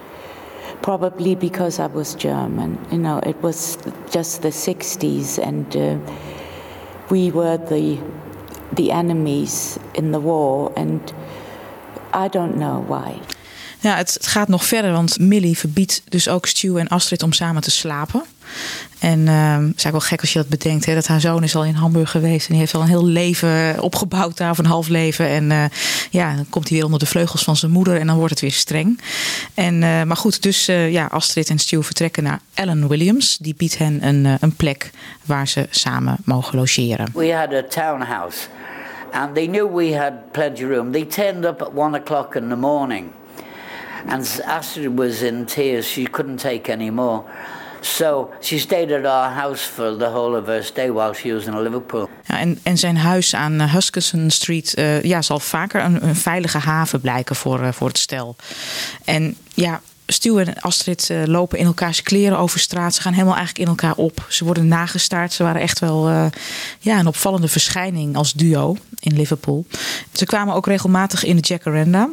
Probably 0.81 1.37
because 1.37 1.83
I 1.83 1.87
was 1.93 2.15
German. 2.17 2.79
You 2.91 3.01
know, 3.01 3.19
it 3.19 3.37
was 3.41 3.77
just 4.11 4.41
the 4.41 4.53
60s 4.53 5.39
and 5.47 5.77
uh, 5.77 5.97
we 7.09 7.31
were 7.33 7.59
the 7.69 7.99
the 8.75 8.93
enemies 8.93 9.79
in 9.93 10.13
the 10.13 10.21
war 10.21 10.73
and 10.77 11.13
I 12.15 12.29
don't 12.29 12.55
know 12.55 12.85
why. 12.89 13.21
Ja, 13.81 13.97
het, 13.97 14.15
het 14.15 14.27
gaat 14.27 14.49
nog 14.49 14.65
verder, 14.65 14.93
want 14.93 15.19
Millie 15.19 15.59
verbiedt 15.59 16.03
dus 16.09 16.29
ook 16.29 16.47
Stu 16.47 16.77
en 16.77 16.89
Astrid 16.89 17.23
om 17.23 17.33
samen 17.33 17.63
te 17.63 17.71
slapen. 17.71 18.23
En 18.99 19.19
uh, 19.19 19.27
is 19.27 19.61
eigenlijk 19.61 19.91
wel 19.91 20.01
gek 20.01 20.21
als 20.21 20.33
je 20.33 20.39
dat 20.39 20.49
bedenkt. 20.49 20.87
Hè, 20.87 20.95
dat 20.95 21.07
haar 21.07 21.21
zoon 21.21 21.43
is 21.43 21.57
al 21.57 21.65
in 21.65 21.75
Hamburg 21.75 22.11
geweest. 22.11 22.47
En 22.47 22.51
die 22.51 22.59
heeft 22.59 22.75
al 22.75 22.81
een 22.81 22.89
heel 22.89 23.07
leven 23.07 23.81
opgebouwd 23.81 24.37
daar, 24.37 24.51
of 24.51 24.59
een 24.59 24.67
half 24.67 24.89
leven. 24.89 25.27
En 25.27 25.51
uh, 25.51 25.65
ja, 26.11 26.35
dan 26.35 26.47
komt 26.49 26.69
hij 26.69 26.77
weer 26.77 26.85
onder 26.85 27.01
de 27.01 27.07
vleugels 27.07 27.43
van 27.43 27.57
zijn 27.57 27.73
moeder. 27.73 28.01
En 28.01 28.07
dan 28.07 28.17
wordt 28.17 28.31
het 28.31 28.41
weer 28.41 28.53
streng. 28.53 29.01
En, 29.55 29.75
uh, 29.75 30.03
maar 30.03 30.17
goed, 30.17 30.43
dus 30.43 30.69
uh, 30.69 30.93
ja, 30.93 31.07
Astrid 31.07 31.51
en 31.51 31.59
Stu 31.59 31.83
vertrekken 31.83 32.23
naar 32.23 32.41
Ellen 32.55 32.89
Williams. 32.89 33.37
Die 33.37 33.55
biedt 33.55 33.79
hen 33.79 34.07
een, 34.07 34.37
een 34.41 34.57
plek 34.57 34.91
waar 35.25 35.49
ze 35.49 35.67
samen 35.71 36.17
mogen 36.25 36.59
logeren. 36.59 37.07
We 37.15 37.33
had 37.33 37.53
a 37.53 37.63
townhouse. 37.63 38.39
And 39.13 39.35
they 39.35 39.47
knew 39.47 39.75
we 39.77 39.97
had 39.97 40.13
plenty 40.33 40.65
room. 40.65 40.93
They 40.93 41.05
turned 41.05 41.45
up 41.45 41.63
at 41.63 41.71
one 41.75 41.99
o'clock 41.99 42.35
in 42.35 42.49
the 42.49 42.57
morning. 42.57 43.07
And 44.07 44.41
Astrid 44.45 44.99
was 44.99 45.23
in 45.23 45.45
tears. 45.45 45.87
She 45.87 46.03
couldn't 46.03 46.41
take 46.41 46.73
any 46.73 46.91
more. 46.91 47.23
So 47.81 48.31
she 48.41 48.59
stayed 48.59 48.93
at 48.93 49.05
our 49.05 49.31
house 49.31 49.63
for 49.63 49.97
the 49.97 50.05
whole 50.05 50.39
of 50.39 50.47
her 50.47 50.63
stay 50.63 50.91
while 50.91 51.15
she 51.15 51.33
was 51.33 51.47
in 51.47 51.63
Liverpool. 51.63 52.09
Ja, 52.25 52.39
en, 52.39 52.59
en 52.63 52.79
zijn 52.79 52.97
huis 52.97 53.35
aan 53.35 53.61
Huskinson 53.61 54.31
Street 54.31 54.75
uh, 54.79 55.03
ja, 55.03 55.23
zal 55.23 55.41
vaker 55.41 55.85
een, 55.85 56.05
een 56.07 56.17
veilige 56.17 56.59
haven 56.59 57.01
blijken 57.01 57.37
voor, 57.37 57.61
uh, 57.61 57.73
voor 57.73 57.89
het 57.89 57.99
stel. 57.99 58.37
En 59.05 59.37
ja, 59.55 59.81
Stu 60.13 60.41
en 60.41 60.61
Astrid 60.61 61.09
uh, 61.11 61.25
lopen 61.25 61.59
in 61.59 61.67
elkaars 61.67 62.03
kleren 62.03 62.39
over 62.39 62.61
straat. 62.61 62.95
Ze 62.95 63.01
gaan 63.01 63.13
helemaal 63.13 63.37
eigenlijk 63.37 63.65
in 63.65 63.77
elkaar 63.77 63.95
op. 63.97 64.27
Ze 64.29 64.45
worden 64.45 64.69
nagestaard. 64.69 65.33
Ze 65.33 65.43
waren 65.43 65.61
echt 65.61 65.79
wel 65.79 66.09
uh, 66.09 66.27
ja, 66.79 66.99
een 66.99 67.07
opvallende 67.07 67.49
verschijning 67.49 68.17
als 68.17 68.33
duo 68.33 68.77
in 69.01 69.17
Liverpool. 69.17 69.67
Ze 70.13 70.25
kwamen 70.25 70.55
ook 70.55 70.67
regelmatig 70.67 71.25
in 71.25 71.37
de 71.37 71.43
Jacaranda. 71.43 72.11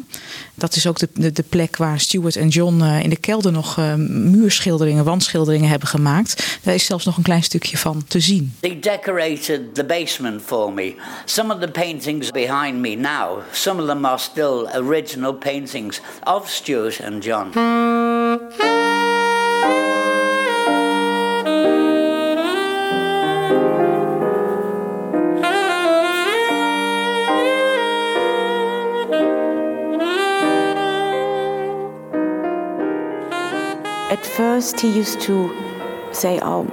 Dat 0.53 0.75
is 0.75 0.87
ook 0.87 0.99
de, 0.99 1.09
de, 1.13 1.31
de 1.31 1.43
plek 1.43 1.77
waar 1.77 1.99
Stuart 1.99 2.35
en 2.35 2.47
John 2.47 2.81
uh, 2.81 3.03
in 3.03 3.09
de 3.09 3.15
kelder 3.15 3.51
nog 3.51 3.77
muurschilderingen, 4.07 5.03
wandschilderingen 5.03 5.69
hebben 5.69 5.87
gemaakt. 5.87 6.59
Daar 6.63 6.73
is 6.73 6.85
zelfs 6.85 7.05
nog 7.05 7.17
een 7.17 7.23
klein 7.23 7.43
stukje 7.43 7.77
van 7.77 8.03
te 8.07 8.19
zien. 8.19 8.53
They 8.59 8.79
decorated 8.79 9.75
the 9.75 9.83
basement 9.83 10.41
for 10.45 10.73
me. 10.73 10.95
Some 11.25 11.53
of 11.53 11.59
the 11.59 11.71
paintings 11.71 12.31
behind 12.31 12.75
me 12.75 12.95
now, 12.95 13.39
some 13.51 13.81
of 13.81 13.87
them 13.87 14.05
are 14.05 14.17
still 14.17 14.67
original 14.75 15.33
paintings 15.33 16.01
of 16.23 16.49
Stuart 16.49 17.01
and 17.03 17.23
John. 17.23 17.49
At 34.09 34.25
first, 34.25 34.79
he 34.79 34.89
used 34.89 35.19
to 35.21 35.53
say, 36.11 36.39
Oh, 36.41 36.65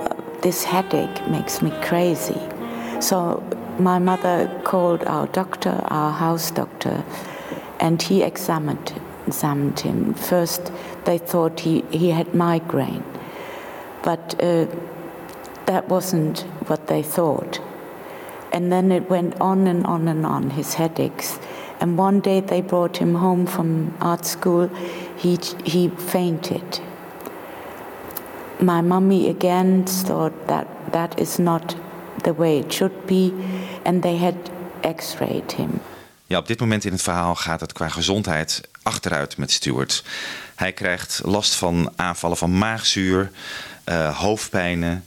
this 0.43 0.63
headache 0.63 1.29
makes 1.29 1.61
me 1.61 1.73
crazy. 1.83 2.41
So 3.01 3.43
my 3.79 3.99
mother 3.99 4.49
called 4.65 5.03
our 5.05 5.27
doctor, 5.27 5.81
our 5.89 6.13
house 6.13 6.51
doctor, 6.53 7.05
and 7.81 8.01
he 8.01 8.23
examined 8.23 8.93
examined 9.27 9.81
him. 9.81 10.15
First, 10.15 10.73
they 11.05 11.19
thought 11.19 11.61
he, 11.61 11.83
he 11.91 12.11
had 12.11 12.35
migraine, 12.35 13.05
but 14.03 14.35
uh, 14.43 14.67
that 15.67 15.89
wasn't 15.89 16.41
what 16.69 16.87
they 16.87 17.03
thought. 17.03 17.61
And 18.53 18.71
then 18.71 18.93
it 18.93 19.11
went 19.11 19.41
on 19.41 19.67
and 19.67 19.85
on 19.87 20.09
and 20.09 20.25
on, 20.25 20.51
his 20.51 20.75
headaches. 20.75 21.39
And 21.81 21.99
one 21.99 22.21
day 22.21 22.41
they 22.41 22.63
brought 22.63 22.99
him 22.99 23.15
home 23.15 23.47
from 23.47 23.95
art 24.01 24.25
school. 24.27 24.69
He, 25.17 25.39
he 25.65 25.89
fainted. 25.89 26.81
My 28.61 28.81
mummy 28.81 29.29
again 29.29 29.85
thought 29.85 30.47
that 30.47 30.69
that 30.93 31.19
is 31.19 31.39
not 31.39 31.75
the 32.23 32.33
way 32.33 32.59
it 32.59 32.73
should 32.73 33.07
be, 33.07 33.35
and 33.85 34.03
they 34.03 34.17
had 34.17 34.37
x 34.83 35.17
rayed 35.21 35.53
him. 35.53 35.81
Ja, 36.27 36.39
op 36.39 36.47
dit 36.47 36.61
moment 36.61 36.85
in 36.85 36.93
het 36.93 37.03
verhaal 37.03 37.35
gaat 37.35 37.61
het 37.61 37.73
qua 37.73 37.89
gezondheid 37.89 38.69
achteruit 38.85 39.37
met 39.37 39.51
Stuart. 39.51 40.05
Hij 40.55 40.73
krijgt 40.73 41.21
last 41.25 41.55
van 41.55 41.93
aanvallen 41.97 42.37
van 42.37 42.59
maagzuur, 42.59 43.31
uh, 43.85 44.19
hoofdpijnen. 44.19 45.05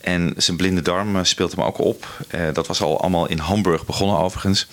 En 0.00 0.34
zijn 0.36 0.56
blinde 0.56 0.82
darm 0.82 1.16
eh, 1.16 1.24
speelt 1.24 1.52
hem 1.52 1.64
ook 1.64 1.78
op. 1.78 2.06
Uh, 2.34 2.40
dat 2.52 2.66
was 2.66 2.82
al 2.82 3.00
allemaal 3.00 3.28
in 3.28 3.38
Hamburg 3.38 3.86
begonnen 3.86 4.18
overigens. 4.18 4.66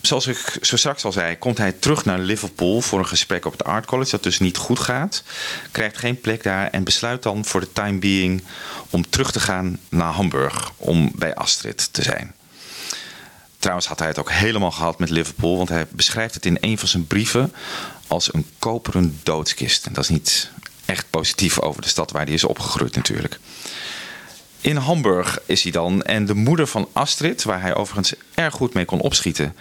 Zoals 0.00 0.26
ik 0.26 0.56
zo 0.60 0.76
straks 0.76 1.04
al 1.04 1.12
zei, 1.12 1.38
komt 1.38 1.58
hij 1.58 1.72
terug 1.72 2.04
naar 2.04 2.18
Liverpool 2.18 2.80
voor 2.80 2.98
een 2.98 3.06
gesprek 3.06 3.44
op 3.44 3.52
het 3.52 3.64
Art 3.64 3.86
College, 3.86 4.10
dat 4.10 4.22
dus 4.22 4.38
niet 4.38 4.56
goed 4.56 4.78
gaat. 4.78 5.22
Krijgt 5.70 5.98
geen 5.98 6.20
plek 6.20 6.42
daar 6.42 6.70
en 6.70 6.84
besluit 6.84 7.22
dan 7.22 7.44
voor 7.44 7.60
de 7.60 7.72
time 7.72 7.98
being 7.98 8.42
om 8.90 9.10
terug 9.10 9.32
te 9.32 9.40
gaan 9.40 9.78
naar 9.88 10.12
Hamburg 10.12 10.72
om 10.76 11.12
bij 11.14 11.34
Astrid 11.34 11.92
te 11.92 12.02
zijn. 12.02 12.34
Trouwens 13.60 13.86
had 13.86 13.98
hij 13.98 14.08
het 14.08 14.18
ook 14.18 14.30
helemaal 14.30 14.70
gehad 14.70 14.98
met 14.98 15.10
Liverpool, 15.10 15.56
want 15.56 15.68
hij 15.68 15.86
beschrijft 15.90 16.34
het 16.34 16.46
in 16.46 16.58
een 16.60 16.78
van 16.78 16.88
zijn 16.88 17.06
brieven 17.06 17.52
als 18.06 18.34
een 18.34 18.46
koperen 18.58 19.20
doodskist. 19.22 19.86
En 19.86 19.92
dat 19.92 20.04
is 20.04 20.10
niet 20.10 20.50
echt 20.84 21.10
positief 21.10 21.60
over 21.60 21.82
de 21.82 21.88
stad 21.88 22.10
waar 22.10 22.24
hij 22.24 22.34
is 22.34 22.44
opgegroeid 22.44 22.96
natuurlijk. 22.96 23.38
In 24.60 24.76
Hamburg 24.76 25.40
is 25.46 25.62
hij 25.62 25.72
dan 25.72 26.02
en 26.02 26.26
de 26.26 26.34
moeder 26.34 26.66
van 26.66 26.88
Astrid, 26.92 27.42
waar 27.42 27.60
hij 27.60 27.74
overigens 27.74 28.14
erg 28.34 28.54
goed 28.54 28.74
mee 28.74 28.84
kon 28.84 29.00
opschieten, 29.00 29.56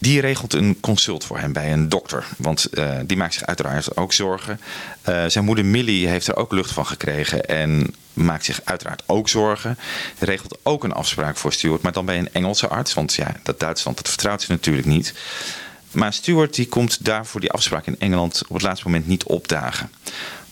die 0.00 0.20
regelt 0.20 0.54
een 0.54 0.80
consult 0.80 1.24
voor 1.24 1.38
hem 1.38 1.52
bij 1.52 1.72
een 1.72 1.88
dokter. 1.88 2.26
Want 2.36 2.68
uh, 2.72 2.98
die 3.06 3.16
maakt 3.16 3.34
zich 3.34 3.46
uiteraard 3.46 3.96
ook 3.96 4.12
zorgen. 4.12 4.60
Uh, 5.08 5.24
zijn 5.26 5.44
moeder 5.44 5.64
Millie 5.64 6.06
heeft 6.06 6.26
er 6.26 6.36
ook 6.36 6.52
lucht 6.52 6.72
van 6.72 6.86
gekregen 6.86 7.44
en 7.44 7.94
maakt 8.12 8.44
zich 8.44 8.60
uiteraard 8.64 9.02
ook 9.06 9.28
zorgen. 9.28 9.78
Regelt 10.18 10.58
ook 10.62 10.84
een 10.84 10.92
afspraak 10.92 11.36
voor 11.36 11.52
Stuart, 11.52 11.82
maar 11.82 11.92
dan 11.92 12.04
bij 12.04 12.18
een 12.18 12.32
Engelse 12.32 12.68
arts. 12.68 12.94
Want 12.94 13.14
ja, 13.14 13.36
dat 13.42 13.60
Duitsland, 13.60 13.96
dat 13.96 14.08
vertrouwt 14.08 14.42
ze 14.42 14.50
natuurlijk 14.50 14.86
niet. 14.86 15.14
Maar 15.90 16.12
Stuart 16.12 16.54
die 16.54 16.68
komt 16.68 17.04
daar 17.04 17.26
voor 17.26 17.40
die 17.40 17.52
afspraak 17.52 17.86
in 17.86 17.98
Engeland 17.98 18.42
op 18.48 18.54
het 18.54 18.62
laatste 18.62 18.86
moment 18.86 19.06
niet 19.06 19.24
opdagen. 19.24 19.90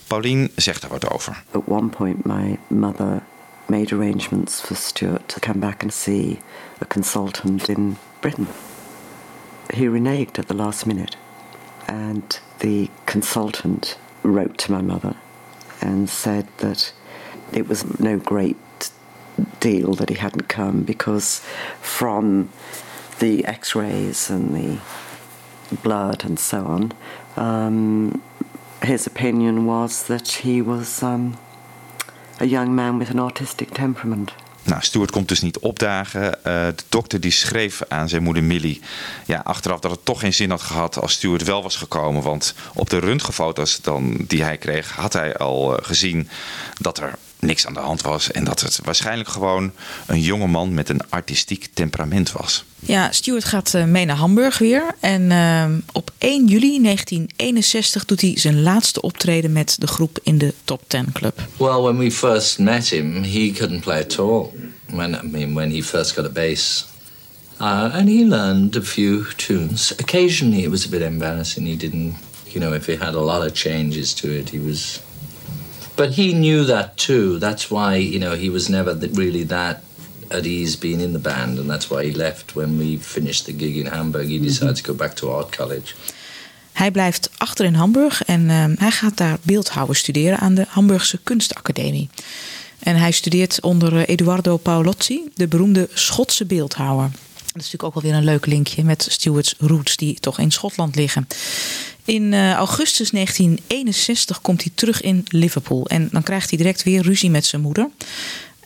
Pauline 0.07 0.51
zegt 0.55 0.81
daar 0.81 0.89
wat 0.89 1.09
over. 1.09 1.43
At 1.51 1.61
one 1.65 1.87
point 1.87 2.25
my 2.25 2.57
mother 2.67 3.21
made 3.65 3.95
arrangements 3.95 4.61
for 4.61 4.75
Stuart 4.75 5.27
to 5.27 5.37
come 5.39 5.59
back 5.59 5.83
and 5.83 5.93
see 5.93 6.39
a 6.81 6.85
consultant 6.87 7.67
in 7.67 7.97
Britain. 8.19 8.47
He 9.73 9.85
reneged 9.85 10.39
at 10.39 10.47
the 10.47 10.53
last 10.53 10.85
minute, 10.87 11.15
and 11.87 12.39
the 12.59 12.89
consultant 13.05 13.97
wrote 14.23 14.57
to 14.59 14.71
my 14.71 14.81
mother 14.81 15.15
and 15.81 16.09
said 16.09 16.47
that 16.57 16.91
it 17.53 17.67
was 17.67 17.99
no 17.99 18.17
great 18.17 18.57
deal 19.59 19.93
that 19.93 20.09
he 20.09 20.15
hadn't 20.15 20.49
come 20.49 20.83
because 20.83 21.39
from 21.81 22.49
the 23.19 23.45
x 23.45 23.75
rays 23.75 24.29
and 24.29 24.55
the 24.55 24.79
blood 25.77 26.23
and 26.25 26.39
so 26.39 26.65
on, 26.65 26.91
um, 27.37 28.21
his 28.83 29.05
opinion 29.05 29.65
was 29.65 30.07
that 30.07 30.27
he 30.27 30.61
was 30.61 31.03
um, 31.03 31.37
a 32.39 32.45
young 32.45 32.73
man 32.73 32.97
with 32.97 33.09
an 33.11 33.17
autistic 33.17 33.73
temperament. 33.73 34.33
Nou, 34.63 34.81
Stuart 34.81 35.11
komt 35.11 35.27
dus 35.27 35.41
niet 35.41 35.59
opdagen. 35.59 36.23
Uh, 36.23 36.33
de 36.43 36.83
dokter 36.89 37.19
die 37.19 37.31
schreef 37.31 37.81
aan 37.87 38.09
zijn 38.09 38.23
moeder 38.23 38.43
Millie 38.43 38.81
ja, 39.25 39.41
achteraf 39.43 39.79
dat 39.79 39.91
het 39.91 40.05
toch 40.05 40.19
geen 40.19 40.33
zin 40.33 40.49
had 40.49 40.61
gehad 40.61 41.01
als 41.01 41.13
Stuart 41.13 41.43
wel 41.43 41.63
was 41.63 41.75
gekomen. 41.75 42.21
Want 42.21 42.53
op 42.73 42.89
de 42.89 42.99
röntgenfoto's 42.99 43.81
dan, 43.81 44.17
die 44.27 44.43
hij 44.43 44.57
kreeg 44.57 44.91
had 44.91 45.13
hij 45.13 45.37
al 45.37 45.73
uh, 45.73 45.85
gezien 45.85 46.29
dat 46.79 46.97
er 46.97 47.17
niks 47.39 47.65
aan 47.65 47.73
de 47.73 47.79
hand 47.79 48.01
was. 48.01 48.31
En 48.31 48.43
dat 48.43 48.59
het 48.59 48.79
waarschijnlijk 48.83 49.29
gewoon 49.29 49.71
een 50.05 50.21
jonge 50.21 50.47
man 50.47 50.73
met 50.73 50.89
een 50.89 51.01
artistiek 51.09 51.67
temperament 51.73 52.31
was. 52.31 52.63
Ja, 52.79 53.11
Stuart 53.11 53.45
gaat 53.45 53.73
uh, 53.73 53.83
mee 53.83 54.05
naar 54.05 54.15
Hamburg 54.15 54.57
weer. 54.57 54.95
En 54.99 55.21
uh, 55.21 55.65
op 55.91 56.11
1 56.17 56.45
juli 56.47 56.81
1961 56.81 58.05
doet 58.05 58.21
hij 58.21 58.33
zijn 58.35 58.61
laatste 58.61 59.01
optreden 59.01 59.51
met 59.51 59.75
de 59.79 59.87
groep 59.87 60.19
in 60.23 60.37
de 60.37 60.53
Top 60.63 60.81
Ten 60.87 61.11
Club. 61.11 61.39
Well, 61.57 61.79
when 61.81 61.97
we 61.97 62.11
first 62.11 62.59
met 62.59 62.89
him, 62.89 63.23
he 63.23 63.51
couldn't 63.57 63.81
play 63.81 64.01
at 64.01 64.19
all. 64.19 64.45
When, 64.85 65.15
I 65.15 65.27
mean, 65.27 65.53
when 65.53 65.71
he 65.71 65.83
first 65.83 66.13
got 66.13 66.25
a 66.25 66.29
bass. 66.29 66.87
Uh, 67.61 67.93
and 67.93 68.07
he 68.07 68.25
learned 68.25 68.75
a 68.75 68.81
few 68.81 69.25
tunes. 69.35 69.93
Occasionally 69.97 70.63
it 70.63 70.69
was 70.69 70.85
a 70.85 70.89
bit 70.89 71.01
embarrassing. 71.01 71.67
He 71.67 71.75
didn't, 71.75 72.15
you 72.45 72.59
know, 72.59 72.73
if 72.73 72.85
he 72.85 72.95
had 72.95 73.15
a 73.15 73.21
lot 73.21 73.45
of 73.45 73.53
changes 73.53 74.13
to 74.13 74.27
it, 74.27 74.49
he 74.49 74.59
was 74.59 75.01
but 75.99 76.15
he 76.15 76.33
knew 76.33 76.63
that 76.63 76.95
too. 76.95 77.39
That's 77.39 77.65
why 77.69 77.95
you 78.13 78.19
know 78.19 78.33
he 78.35 78.49
was 78.49 78.67
never 78.67 78.93
really 79.13 79.45
that 79.47 79.81
at 80.29 80.45
ease 80.45 80.77
being 80.77 81.01
in 81.01 81.11
the 81.11 81.19
band, 81.19 81.57
and 81.59 81.69
that's 81.69 81.87
why 81.89 82.05
he 82.05 82.13
left 82.13 82.55
when 82.55 82.77
we 82.77 82.97
finished 82.97 83.45
the 83.45 83.55
gig 83.57 83.75
in 83.77 83.85
Hamburg. 83.85 84.27
He 84.27 84.39
decided 84.39 84.75
to 84.75 84.83
go 84.83 84.93
back 84.93 85.13
to 85.15 85.31
art 85.31 85.55
college. 85.55 85.93
Hij 86.71 86.91
blijft 86.91 87.29
achter 87.37 87.65
in 87.65 87.73
Hamburg 87.73 88.23
en 88.23 88.41
uh, 88.41 88.63
hij 88.75 88.91
gaat 88.91 89.17
daar 89.17 89.37
beeldhouwen 89.41 89.95
studeren 89.95 90.39
aan 90.39 90.55
de 90.55 90.65
Hamburgse 90.67 91.19
Kunstacademie. 91.23 92.09
En 92.79 92.95
hij 92.95 93.11
studeert 93.11 93.61
onder 93.61 94.05
Eduardo 94.05 94.57
Paolozzi, 94.57 95.29
de 95.35 95.47
beroemde 95.47 95.89
Schotse 95.93 96.45
beeldhouwer. 96.45 97.11
Dat 97.59 97.67
is 97.67 97.73
natuurlijk 97.73 97.97
ook 97.97 98.03
wel 98.03 98.11
weer 98.11 98.21
een 98.21 98.33
leuk 98.33 98.45
linkje 98.45 98.83
met 98.83 99.07
Stuart's 99.09 99.55
roots, 99.57 99.95
die 99.97 100.19
toch 100.19 100.39
in 100.39 100.51
Schotland 100.51 100.95
liggen. 100.95 101.27
In 102.05 102.31
uh, 102.31 102.51
augustus 102.51 103.09
1961 103.09 104.41
komt 104.41 104.63
hij 104.63 104.71
terug 104.75 105.01
in 105.01 105.25
Liverpool. 105.27 105.87
En 105.87 106.09
dan 106.11 106.23
krijgt 106.23 106.49
hij 106.49 106.57
direct 106.57 106.83
weer 106.83 107.01
ruzie 107.01 107.29
met 107.29 107.45
zijn 107.45 107.61
moeder. 107.61 107.89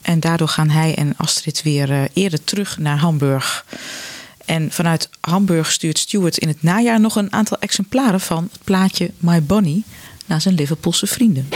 En 0.02 0.20
daardoor 0.20 0.48
gaan 0.48 0.70
hij 0.70 0.96
en 0.96 1.14
Astrid 1.18 1.62
weer 1.62 1.90
uh, 1.90 2.04
eerder 2.14 2.44
terug 2.44 2.78
naar 2.78 2.98
Hamburg. 2.98 3.66
En 4.46 4.72
vanuit 4.72 5.10
Hamburg 5.20 5.72
stuurt 5.72 5.98
Stuart 5.98 6.38
in 6.38 6.48
het 6.48 6.64
najaar 6.64 7.00
nog 7.00 7.16
een 7.16 7.34
aantal 7.34 7.58
exemplaren 7.60 8.22
van 8.22 8.50
het 8.52 8.64
plaatje 8.64 9.12
My 9.18 9.44
Bonnie 9.44 9.84
naar 10.26 10.42
zijn 10.42 10.56
Liverpoolse 10.56 11.08
vrienden. 11.08 11.48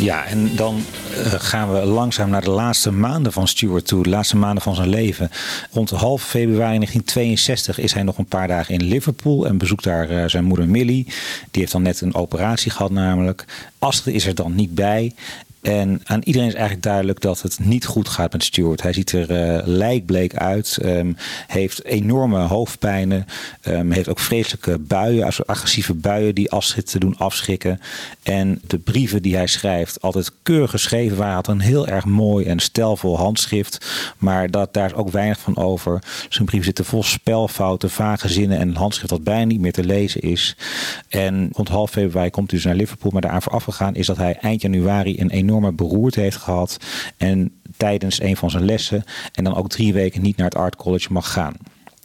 Ja, 0.00 0.24
en 0.24 0.56
dan 0.56 0.82
uh, 1.10 1.32
gaan 1.32 1.72
we 1.72 1.84
langzaam 1.84 2.30
naar 2.30 2.44
de 2.44 2.50
laatste 2.50 2.90
maanden 2.90 3.32
van 3.32 3.48
Stuart 3.48 3.86
toe. 3.86 4.02
De 4.02 4.08
laatste 4.08 4.36
maanden 4.36 4.62
van 4.62 4.74
zijn 4.74 4.88
leven. 4.88 5.30
Rond 5.72 5.90
half 5.90 6.22
februari 6.22 6.76
1962 6.76 7.78
is 7.78 7.92
hij 7.92 8.02
nog 8.02 8.18
een 8.18 8.26
paar 8.26 8.48
dagen 8.48 8.74
in 8.74 8.84
Liverpool. 8.84 9.46
En 9.46 9.58
bezoekt 9.58 9.84
daar 9.84 10.10
uh, 10.10 10.24
zijn 10.26 10.44
moeder 10.44 10.68
Millie. 10.68 11.04
Die 11.50 11.60
heeft 11.60 11.72
dan 11.72 11.82
net 11.82 12.00
een 12.00 12.14
operatie 12.14 12.70
gehad 12.70 12.90
namelijk. 12.90 13.44
Astrid 13.78 14.14
is 14.14 14.26
er 14.26 14.34
dan 14.34 14.54
niet 14.54 14.74
bij. 14.74 15.14
En 15.60 16.00
aan 16.04 16.20
iedereen 16.24 16.48
is 16.48 16.54
eigenlijk 16.54 16.84
duidelijk 16.84 17.20
dat 17.20 17.42
het 17.42 17.58
niet 17.58 17.86
goed 17.86 18.08
gaat 18.08 18.32
met 18.32 18.44
Stuart. 18.44 18.82
Hij 18.82 18.92
ziet 18.92 19.12
er 19.12 19.30
uh, 19.30 19.66
lijkbleek 19.66 20.34
uit, 20.34 20.78
um, 20.82 21.16
heeft 21.46 21.84
enorme 21.84 22.38
hoofdpijnen, 22.38 23.26
um, 23.68 23.90
heeft 23.90 24.08
ook 24.08 24.18
vreselijke 24.18 24.78
buien, 24.78 25.32
agressieve 25.46 25.94
buien 25.94 26.34
die 26.34 26.50
Astrid 26.50 26.90
te 26.90 26.98
doen 26.98 27.16
afschrikken. 27.18 27.80
En 28.22 28.60
de 28.66 28.78
brieven 28.78 29.22
die 29.22 29.36
hij 29.36 29.46
schrijft, 29.46 30.00
altijd 30.00 30.32
keurig 30.42 30.70
geschreven 30.70 31.16
waren, 31.16 31.34
had 31.34 31.46
een 31.46 31.60
heel 31.60 31.86
erg 31.86 32.04
mooi 32.04 32.46
en 32.46 32.58
stijlvol 32.58 33.18
handschrift. 33.18 33.86
Maar 34.18 34.50
dat, 34.50 34.74
daar 34.74 34.86
is 34.86 34.94
ook 34.94 35.10
weinig 35.10 35.40
van 35.40 35.56
over. 35.56 36.02
Zijn 36.28 36.46
brieven 36.46 36.66
zitten 36.66 36.84
vol 36.84 37.02
spelfouten, 37.02 37.90
vage 37.90 38.28
zinnen 38.28 38.58
en 38.58 38.68
een 38.68 38.76
handschrift 38.76 39.10
dat 39.10 39.24
bijna 39.24 39.44
niet 39.44 39.60
meer 39.60 39.72
te 39.72 39.84
lezen 39.84 40.20
is. 40.20 40.56
En 41.08 41.50
rond 41.52 41.68
half 41.68 41.90
februari 41.90 42.30
komt 42.30 42.50
hij 42.50 42.58
dus 42.58 42.68
naar 42.68 42.76
Liverpool, 42.76 43.10
maar 43.10 43.20
daaraan 43.20 43.42
voorafgegaan 43.42 43.94
is 43.94 44.06
dat 44.06 44.16
hij 44.16 44.36
eind 44.40 44.62
januari 44.62 45.20
een 45.20 45.30
enorme 45.30 45.48
enorme 45.50 45.72
beroerte 45.72 46.20
heeft 46.20 46.36
gehad. 46.36 46.76
En 47.16 47.60
tijdens 47.76 48.20
een 48.20 48.36
van 48.36 48.50
zijn 48.50 48.64
lessen. 48.64 49.04
En 49.32 49.44
dan 49.44 49.56
ook 49.56 49.68
drie 49.68 49.92
weken 49.92 50.22
niet 50.22 50.36
naar 50.36 50.46
het 50.46 50.56
Art 50.56 50.76
College 50.76 51.12
mag 51.12 51.32
gaan. 51.32 51.56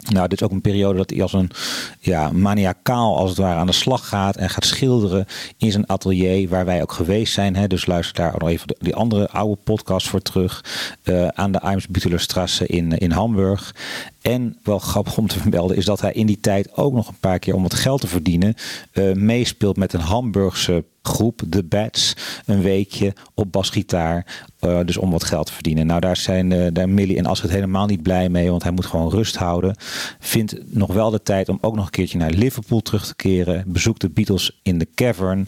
Nou, 0.09 0.27
dit 0.27 0.39
is 0.39 0.45
ook 0.45 0.53
een 0.53 0.61
periode 0.61 0.97
dat 0.97 1.09
hij 1.09 1.21
als 1.21 1.33
een 1.33 1.51
ja, 1.99 2.31
maniacaal 2.31 3.17
als 3.17 3.29
het 3.29 3.39
ware 3.39 3.59
aan 3.59 3.65
de 3.65 3.71
slag 3.71 4.07
gaat 4.07 4.35
en 4.35 4.49
gaat 4.49 4.65
schilderen 4.65 5.25
in 5.57 5.71
zijn 5.71 5.87
atelier, 5.87 6.49
waar 6.49 6.65
wij 6.65 6.81
ook 6.81 6.91
geweest 6.91 7.33
zijn. 7.33 7.55
Hè. 7.55 7.67
Dus 7.67 7.85
luister 7.85 8.15
daar 8.15 8.35
nog 8.37 8.49
even 8.49 8.75
die 8.77 8.95
andere 8.95 9.29
oude 9.29 9.61
podcast 9.63 10.07
voor 10.07 10.21
terug. 10.21 10.65
Uh, 11.03 11.27
aan 11.27 11.51
de 11.51 11.57
Eimsbüttelerstrasse 11.57 12.65
in, 12.65 12.91
in 12.91 13.11
Hamburg. 13.11 13.75
En 14.21 14.57
wel 14.63 14.79
grappig 14.79 15.17
om 15.17 15.27
te 15.27 15.39
vermelden 15.39 15.77
is 15.77 15.85
dat 15.85 16.01
hij 16.01 16.11
in 16.11 16.25
die 16.25 16.39
tijd 16.39 16.77
ook 16.77 16.93
nog 16.93 17.07
een 17.07 17.19
paar 17.19 17.39
keer 17.39 17.55
om 17.55 17.61
wat 17.61 17.73
geld 17.73 18.01
te 18.01 18.07
verdienen 18.07 18.55
uh, 18.93 19.13
meespeelt 19.13 19.77
met 19.77 19.93
een 19.93 19.99
Hamburgse 19.99 20.83
groep, 21.06 21.41
de 21.47 21.64
Bats, 21.64 22.14
een 22.45 22.62
weekje 22.62 23.14
op 23.34 23.51
basgitaar. 23.51 24.43
Uh, 24.62 24.80
dus 24.86 24.97
om 24.97 25.12
wat 25.12 25.24
geld 25.24 25.45
te 25.45 25.53
verdienen. 25.53 25.86
Nou, 25.86 25.99
daar 25.99 26.18
zijn 26.18 26.51
uh, 26.51 26.68
daar 26.74 26.89
Millie 26.89 27.18
en 27.18 27.26
Astrid 27.26 27.51
helemaal 27.51 27.86
niet 27.86 28.01
blij 28.01 28.30
mee, 28.30 28.49
want 28.49 28.64
hij 28.64 28.72
moet 28.72 28.86
gewoon 28.86 29.10
rust 29.10 29.36
houden. 29.36 29.76
Vindt 30.20 30.56
nog 30.66 30.93
wel 30.93 31.10
de 31.10 31.22
tijd 31.22 31.49
om 31.49 31.58
ook 31.62 31.76
nog 31.76 31.86
een 31.86 31.91
keertje 31.91 32.18
naar 32.18 32.32
Liverpool 32.32 32.82
terug 32.82 33.06
te 33.08 33.16
keren. 33.16 33.64
Bezoekt 33.68 34.01
de 34.01 34.10
Beatles 34.10 34.60
in 34.64 34.78
de 34.78 34.88
Cavern. 34.95 35.47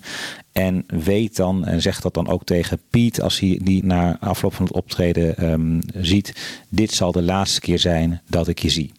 En 0.52 0.84
weet 0.88 1.36
dan, 1.36 1.66
en 1.66 1.82
zegt 1.82 2.04
dat 2.04 2.14
dan 2.14 2.28
ook 2.28 2.44
tegen 2.44 2.80
Piet 2.90 3.22
als 3.22 3.40
hij 3.40 3.60
die 3.64 3.86
na 3.86 4.18
afloop 4.20 4.54
van 4.54 4.66
het 4.66 4.76
optreden 4.76 5.52
um, 5.52 5.80
ziet: 5.94 6.34
Dit 6.70 6.92
zal 6.92 7.12
de 7.12 7.22
laatste 7.22 7.60
keer 7.60 7.80
zijn 7.80 8.22
dat 8.30 8.48
ik 8.48 8.60
je 8.60 8.70
zie 8.70 8.92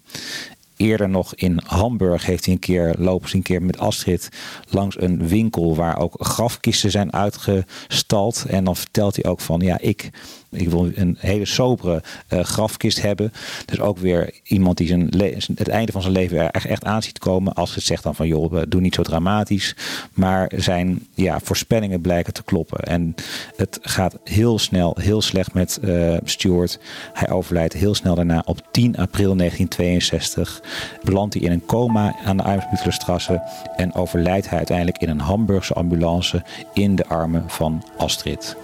eerder 0.79 1.09
nog 1.09 1.35
in 1.35 1.61
Hamburg 1.64 2.26
heeft 2.26 2.45
hij 2.45 2.55
een 2.55 2.61
keer 2.61 2.95
lopen 2.99 3.29
een 3.33 3.43
keer 3.43 3.62
met 3.62 3.79
Astrid 3.79 4.29
langs 4.68 5.01
een 5.01 5.29
winkel 5.29 5.76
waar 5.76 5.99
ook 5.99 6.14
grafkisten 6.18 6.91
zijn 6.91 7.12
uitgestald. 7.12 8.45
En 8.49 8.64
dan 8.64 8.76
vertelt 8.76 9.16
hij 9.16 9.31
ook 9.31 9.41
van 9.41 9.61
ja, 9.61 9.79
ik 9.79 10.11
ik 10.51 10.68
wil 10.68 10.90
een 10.94 11.16
hele 11.18 11.44
sobere 11.44 12.03
uh, 12.32 12.40
grafkist 12.40 13.03
hebben. 13.03 13.32
Dus 13.64 13.80
ook 13.80 13.99
weer 13.99 14.30
iemand 14.42 14.76
die 14.76 14.86
zijn 14.86 15.11
het 15.55 15.68
einde 15.68 15.92
van 15.92 16.03
zijn 16.03 16.12
leven 16.12 16.38
er 16.38 16.51
echt, 16.51 16.66
echt 16.66 16.84
aan 16.84 17.03
ziet 17.03 17.18
komen. 17.18 17.55
Als 17.55 17.74
het 17.74 17.84
zegt 17.84 18.03
dan 18.03 18.14
van 18.14 18.26
joh, 18.26 18.62
doe 18.68 18.80
niet 18.80 18.94
zo 18.94 19.03
dramatisch. 19.03 19.76
Maar 20.12 20.53
zijn 20.57 21.07
ja, 21.14 21.40
voorspellingen 21.40 22.01
blijken 22.01 22.32
te 22.32 22.42
kloppen. 22.42 22.78
En 22.78 23.14
het 23.57 23.78
gaat 23.82 24.18
heel 24.24 24.59
snel, 24.59 24.96
heel 25.01 25.22
slecht 25.22 25.55
met 25.55 25.78
uh, 25.84 26.16
Stuart. 26.24 26.80
Hij 27.12 27.30
overlijdt 27.30 27.72
heel 27.72 27.94
snel 27.94 28.14
daarna 28.14 28.42
op 28.46 28.68
10 28.70 28.96
april 28.96 29.36
1962. 29.36 30.62
Belandt 31.03 31.34
hij 31.34 31.42
in 31.42 31.53
een 31.53 31.66
coma 31.66 32.16
aan 32.24 32.36
de 32.36 32.42
Eimsbüttelerstrasse. 32.42 33.42
En 33.76 33.94
overlijdt 33.94 34.49
hij 34.49 34.59
uiteindelijk 34.59 34.99
in 34.99 35.09
een 35.09 35.20
Hamburgse 35.20 35.74
ambulance 35.74 36.42
in 36.72 36.94
de 36.94 37.07
armen 37.07 37.44
van 37.46 37.84
Astrid. 37.96 38.57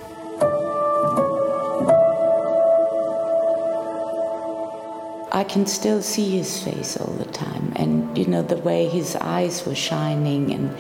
I 5.35 5.43
can 5.43 5.67
still 5.67 6.01
see 6.01 6.39
his 6.39 6.63
face 6.63 6.97
all 6.97 7.13
the 7.15 7.25
time, 7.25 7.73
and 7.75 8.17
you 8.17 8.27
know, 8.27 8.43
the 8.43 8.57
way 8.59 8.87
his 8.87 9.17
eyes 9.17 9.67
were 9.67 9.75
shining, 9.75 10.53
and 10.53 10.71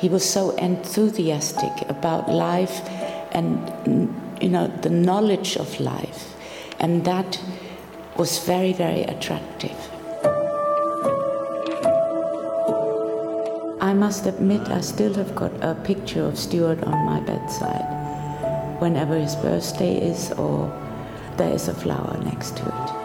he 0.00 0.08
was 0.08 0.28
so 0.28 0.50
enthusiastic 0.56 1.88
about 1.88 2.28
life 2.28 2.80
and, 3.30 3.54
you 4.42 4.48
know, 4.48 4.66
the 4.82 4.90
knowledge 4.90 5.56
of 5.56 5.78
life, 5.78 6.34
and 6.80 7.04
that 7.04 7.40
was 8.16 8.44
very, 8.44 8.72
very 8.72 9.02
attractive. 9.02 9.78
I 13.80 13.94
must 13.94 14.26
admit, 14.26 14.68
I 14.68 14.80
still 14.80 15.14
have 15.14 15.36
got 15.36 15.52
a 15.62 15.76
picture 15.84 16.24
of 16.24 16.36
Stuart 16.36 16.82
on 16.82 17.06
my 17.06 17.20
bedside 17.20 17.86
whenever 18.80 19.16
his 19.16 19.36
birthday 19.36 19.94
is 20.10 20.32
or 20.32 20.66
there 21.36 21.52
is 21.52 21.68
a 21.68 21.74
flower 21.74 22.18
next 22.24 22.56
to 22.56 22.66
it. 22.66 23.01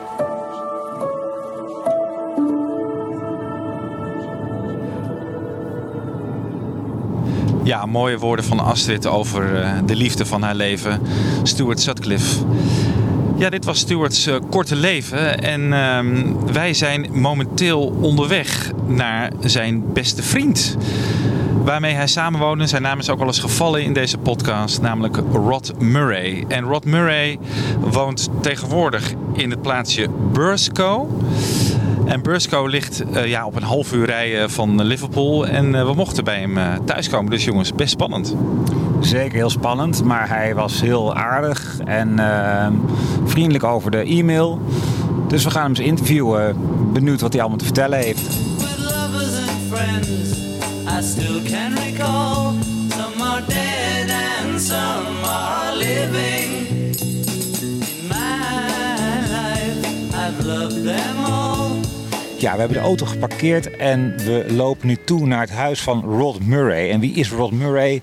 Ja, 7.68 7.86
mooie 7.86 8.18
woorden 8.18 8.46
van 8.46 8.60
Astrid 8.60 9.08
over 9.08 9.62
uh, 9.62 9.72
de 9.86 9.96
liefde 9.96 10.26
van 10.26 10.42
haar 10.42 10.56
leven. 10.56 11.02
Stuart 11.44 11.82
Sutcliffe. 11.82 12.46
Ja, 13.38 13.50
dit 13.50 13.66
was 13.66 13.80
Stuarts 13.80 14.28
uh, 14.28 14.36
korte 14.50 14.76
leven. 14.76 15.42
En 15.42 15.62
uh, 15.62 16.00
wij 16.54 16.74
zijn 16.74 17.08
momenteel 17.12 17.94
onderweg 18.02 18.72
naar 18.86 19.32
zijn 19.40 19.94
beste 19.94 20.24
vriend. 20.24 20.78
Waarmee 21.64 21.94
hij 21.94 22.08
samenwoonde. 22.08 22.68
Zijn 22.68 22.82
naam 22.82 23.00
is 23.00 23.10
ook 23.10 23.18
wel 23.18 23.28
eens 23.28 23.40
gevallen 23.40 23.84
in 23.84 23.94
deze 23.94 24.18
podcast. 24.18 24.82
Namelijk 24.82 25.18
Rod 25.32 25.74
Murray. 25.80 26.46
En 26.48 26.64
Rod 26.64 26.86
Murray 26.86 27.40
woont 27.80 28.30
tegenwoordig 28.42 29.14
in 29.34 29.50
het 29.50 29.62
plaatsje 29.62 30.10
Burscough. 30.32 31.10
En 32.08 32.22
Burscough 32.22 32.70
ligt 32.70 33.04
uh, 33.14 33.26
ja, 33.26 33.46
op 33.46 33.56
een 33.56 33.64
half 33.64 33.94
uur 33.94 34.06
rijden 34.06 34.50
van 34.50 34.84
Liverpool. 34.84 35.48
En 35.48 35.74
uh, 35.74 35.86
we 35.86 35.94
mochten 35.94 36.24
bij 36.24 36.40
hem 36.40 36.58
uh, 36.58 36.74
thuiskomen. 36.86 37.32
Dus 37.32 37.44
jongens, 37.44 37.74
best 37.74 37.92
spannend. 37.92 38.36
Zeker 39.00 39.38
heel 39.38 39.50
spannend. 39.50 40.04
Maar 40.04 40.28
hij 40.30 40.56
was 40.56 40.82
heel 40.82 41.16
aardig 41.16 41.80
en 41.86 42.20
vriendelijk 43.26 43.64
over 43.64 43.92
de 43.92 43.98
e-mail. 43.98 44.62
Dus 45.28 45.44
we 45.44 45.50
gaan 45.50 45.62
hem 45.62 45.70
eens 45.70 45.80
interviewen. 45.80 46.56
Benieuwd 46.94 47.22
wat 47.22 47.32
hij 47.32 47.42
allemaal 47.42 47.60
te 47.60 47.66
vertellen 47.66 48.00
heeft. 48.00 48.22
I 50.98 51.02
still 51.02 51.42
can 51.44 51.76
recall 51.76 52.54
Some 52.90 53.22
are 53.22 53.42
dead 53.42 54.10
and 54.10 54.60
some 54.60 55.24
are 55.24 55.76
living 55.76 56.66
In 57.62 58.08
my 58.08 58.40
life 59.30 60.16
I've 60.16 60.46
loved 60.46 60.84
them 60.84 61.26
all 61.26 61.47
ja, 62.42 62.54
we 62.54 62.60
hebben 62.60 62.78
de 62.78 62.84
auto 62.84 63.06
geparkeerd 63.06 63.76
en 63.76 64.14
we 64.18 64.46
lopen 64.50 64.88
nu 64.88 64.98
toe 65.06 65.26
naar 65.26 65.42
het 65.42 65.50
huis 65.50 65.82
van 65.82 66.02
Rod 66.02 66.46
Murray. 66.46 66.92
En 66.92 67.00
wie 67.00 67.14
is 67.14 67.32
Rod 67.32 67.52
Murray? 67.52 68.02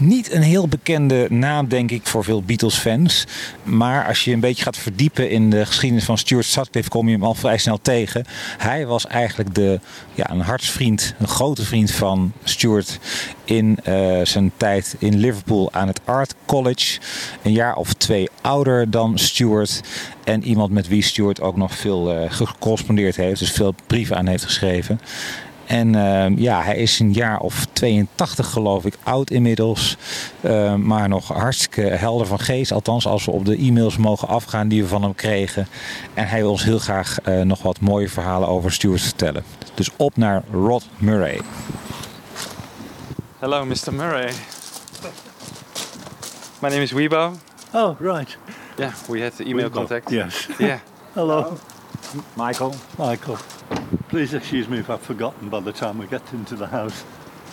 Niet 0.00 0.32
een 0.32 0.42
heel 0.42 0.68
bekende 0.68 1.26
naam, 1.30 1.68
denk 1.68 1.90
ik, 1.90 2.06
voor 2.06 2.24
veel 2.24 2.42
Beatles-fans. 2.42 3.26
Maar 3.62 4.06
als 4.06 4.24
je 4.24 4.32
een 4.32 4.40
beetje 4.40 4.62
gaat 4.62 4.76
verdiepen 4.76 5.30
in 5.30 5.50
de 5.50 5.66
geschiedenis 5.66 6.04
van 6.04 6.18
Stuart 6.18 6.44
Sutcliffe, 6.44 6.90
kom 6.90 7.06
je 7.06 7.12
hem 7.12 7.24
al 7.24 7.34
vrij 7.34 7.58
snel 7.58 7.78
tegen. 7.82 8.24
Hij 8.58 8.86
was 8.86 9.06
eigenlijk 9.06 9.54
de, 9.54 9.80
ja, 10.14 10.30
een 10.30 10.40
hartsvriend, 10.40 11.14
een 11.18 11.28
grote 11.28 11.64
vriend 11.64 11.90
van 11.90 12.32
Stuart 12.44 12.98
in 13.44 13.78
uh, 13.88 14.20
zijn 14.22 14.52
tijd 14.56 14.96
in 14.98 15.16
Liverpool 15.16 15.72
aan 15.72 15.86
het 15.86 16.00
Art 16.04 16.34
College. 16.46 17.00
Een 17.42 17.52
jaar 17.52 17.74
of 17.74 17.92
twee 17.92 18.28
ouder 18.40 18.90
dan 18.90 19.18
Stuart. 19.18 19.80
En 20.24 20.44
iemand 20.44 20.70
met 20.70 20.88
wie 20.88 21.02
Stuart 21.02 21.40
ook 21.40 21.56
nog 21.56 21.74
veel 21.74 22.14
uh, 22.14 22.22
gecorrespondeerd 22.28 23.16
heeft, 23.16 23.40
dus 23.40 23.52
veel 23.52 23.74
brieven 23.86 24.16
aan 24.16 24.26
heeft 24.26 24.44
geschreven. 24.44 25.00
En 25.68 25.94
uh, 25.94 26.36
ja, 26.36 26.62
hij 26.62 26.76
is 26.76 26.98
een 26.98 27.12
jaar 27.12 27.40
of 27.40 27.66
82 27.72 28.50
geloof 28.50 28.84
ik 28.84 28.98
oud 29.02 29.30
inmiddels. 29.30 29.96
Uh, 30.40 30.74
maar 30.74 31.08
nog 31.08 31.28
hartstikke 31.28 31.80
helder 31.80 32.26
van 32.26 32.38
geest. 32.38 32.72
Althans 32.72 33.06
als 33.06 33.24
we 33.24 33.30
op 33.30 33.44
de 33.44 33.56
e-mails 33.56 33.96
mogen 33.96 34.28
afgaan 34.28 34.68
die 34.68 34.82
we 34.82 34.88
van 34.88 35.02
hem 35.02 35.14
kregen. 35.14 35.68
En 36.14 36.28
hij 36.28 36.40
wil 36.40 36.50
ons 36.50 36.64
heel 36.64 36.78
graag 36.78 37.16
uh, 37.28 37.40
nog 37.40 37.62
wat 37.62 37.80
mooie 37.80 38.08
verhalen 38.08 38.48
over 38.48 38.72
Stuart 38.72 39.00
vertellen. 39.00 39.44
Dus 39.74 39.90
op 39.96 40.16
naar 40.16 40.42
Rod 40.52 40.88
Murray. 40.96 41.40
Hello 43.38 43.64
Mr. 43.64 43.92
Murray. 43.92 44.32
My 46.60 46.68
name 46.68 46.82
is 46.82 46.92
Weibo. 46.92 47.32
Oh, 47.72 48.00
right. 48.00 48.36
Yeah, 48.76 48.92
we 49.08 49.22
had 49.22 49.36
the 49.36 49.44
email 49.44 49.56
Weibo, 49.56 49.78
contact. 49.78 50.10
Yes. 50.10 50.48
Yeah. 50.58 50.78
Hello. 51.12 51.58
Michael. 52.36 52.74
Michael. 52.98 53.36
Please 54.06 54.36
excuse 54.36 54.68
me 54.68 54.76
if 54.78 54.88
I've 54.88 55.02
forgotten 55.04 55.48
by 55.48 55.60
the 55.64 55.72
time 55.72 55.98
we 55.98 56.06
get 56.10 56.20
into 56.32 56.56
the 56.56 56.66
house. 56.66 56.94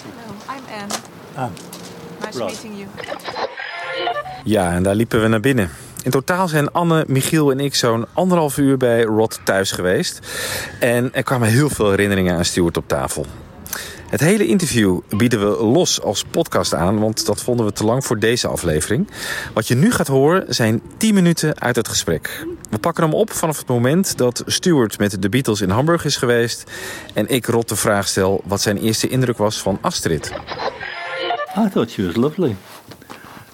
Hello, 0.03 0.57
I'm 0.57 0.81
Anne. 0.81 0.93
Ah, 1.35 1.49
Nice 2.25 2.37
right. 2.39 2.51
meeting 2.63 2.73
you. 2.77 2.87
Ja, 4.43 4.71
en 4.71 4.83
daar 4.83 4.95
liepen 4.95 5.21
we 5.21 5.27
naar 5.27 5.39
binnen. 5.39 5.69
In 6.03 6.11
totaal 6.11 6.47
zijn 6.47 6.71
Anne, 6.71 7.03
Michiel 7.07 7.51
en 7.51 7.59
ik 7.59 7.75
zo'n 7.75 8.05
anderhalf 8.13 8.57
uur 8.57 8.77
bij 8.77 9.01
Rod 9.03 9.39
thuis 9.43 9.71
geweest. 9.71 10.19
En 10.79 11.13
er 11.13 11.23
kwamen 11.23 11.47
heel 11.47 11.69
veel 11.69 11.89
herinneringen 11.89 12.35
aan 12.37 12.45
Stuart 12.45 12.77
op 12.77 12.87
tafel. 12.87 13.25
Het 14.09 14.19
hele 14.19 14.45
interview 14.45 14.99
bieden 15.09 15.39
we 15.39 15.63
los 15.63 16.01
als 16.01 16.23
podcast 16.31 16.73
aan, 16.73 16.99
want 16.99 17.25
dat 17.25 17.41
vonden 17.41 17.65
we 17.65 17.71
te 17.71 17.83
lang 17.85 18.05
voor 18.05 18.19
deze 18.19 18.47
aflevering. 18.47 19.07
Wat 19.53 19.67
je 19.67 19.75
nu 19.75 19.91
gaat 19.91 20.07
horen 20.07 20.53
zijn 20.53 20.81
10 20.97 21.13
minuten 21.13 21.61
uit 21.61 21.75
het 21.75 21.87
gesprek. 21.87 22.45
We 22.69 22.77
pakken 22.77 23.03
hem 23.03 23.13
op 23.13 23.31
vanaf 23.31 23.57
het 23.57 23.67
moment 23.67 24.17
dat 24.17 24.43
Stuart 24.45 24.99
met 24.99 25.21
de 25.21 25.29
Beatles 25.29 25.61
in 25.61 25.69
Hamburg 25.69 26.05
is 26.05 26.17
geweest 26.17 26.71
en 27.13 27.27
ik 27.29 27.45
Rod 27.45 27.69
de 27.69 27.75
vraag 27.75 28.07
stel 28.07 28.41
wat 28.45 28.61
zijn 28.61 28.77
eerste 28.77 29.07
indruk 29.07 29.37
was 29.37 29.61
van 29.61 29.77
Astrid. 29.81 30.31
I 31.57 31.69
thought 31.69 31.89
she 31.89 32.05
was 32.05 32.15
lovely. 32.15 32.55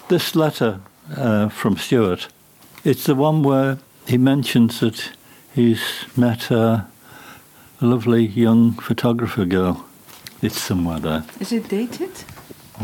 This 0.06 0.34
letter 0.34 0.78
uh, 1.18 1.48
from 1.48 1.76
Stuart, 1.76 2.28
it's 2.82 3.02
the 3.02 3.14
one 3.16 3.48
where 3.48 3.78
he 4.04 4.16
mentions 4.18 4.78
that 4.78 5.12
he's 5.52 6.06
met 6.14 6.50
a 6.50 6.86
lovely 7.78 8.30
young 8.34 8.80
photographer 8.82 9.46
girl. 9.48 9.76
It's 10.38 10.64
somewhere 10.64 11.00
there. 11.00 11.22
Is 11.38 11.52
it 11.52 11.68
dated? 11.68 12.24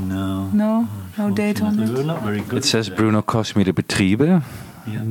No. 0.06 0.48
No, 0.52 0.86
no 1.16 1.30
date 1.30 1.64
on 1.64 1.76
We're 1.76 2.00
it. 2.00 2.06
not 2.06 2.22
very 2.22 2.42
good. 2.48 2.58
It 2.58 2.64
says 2.64 2.88
Bruno 2.88 3.22
Cosme 3.22 3.72
Betriebe. 3.72 4.42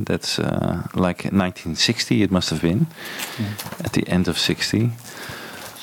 That's 0.04 0.38
uh, 0.38 0.86
like 0.94 1.24
1960 1.24 2.22
it 2.22 2.30
must 2.30 2.50
have 2.50 2.62
been. 2.62 2.86
At 3.84 3.92
the 3.92 4.06
end 4.08 4.28
of 4.28 4.38
60. 4.38 4.90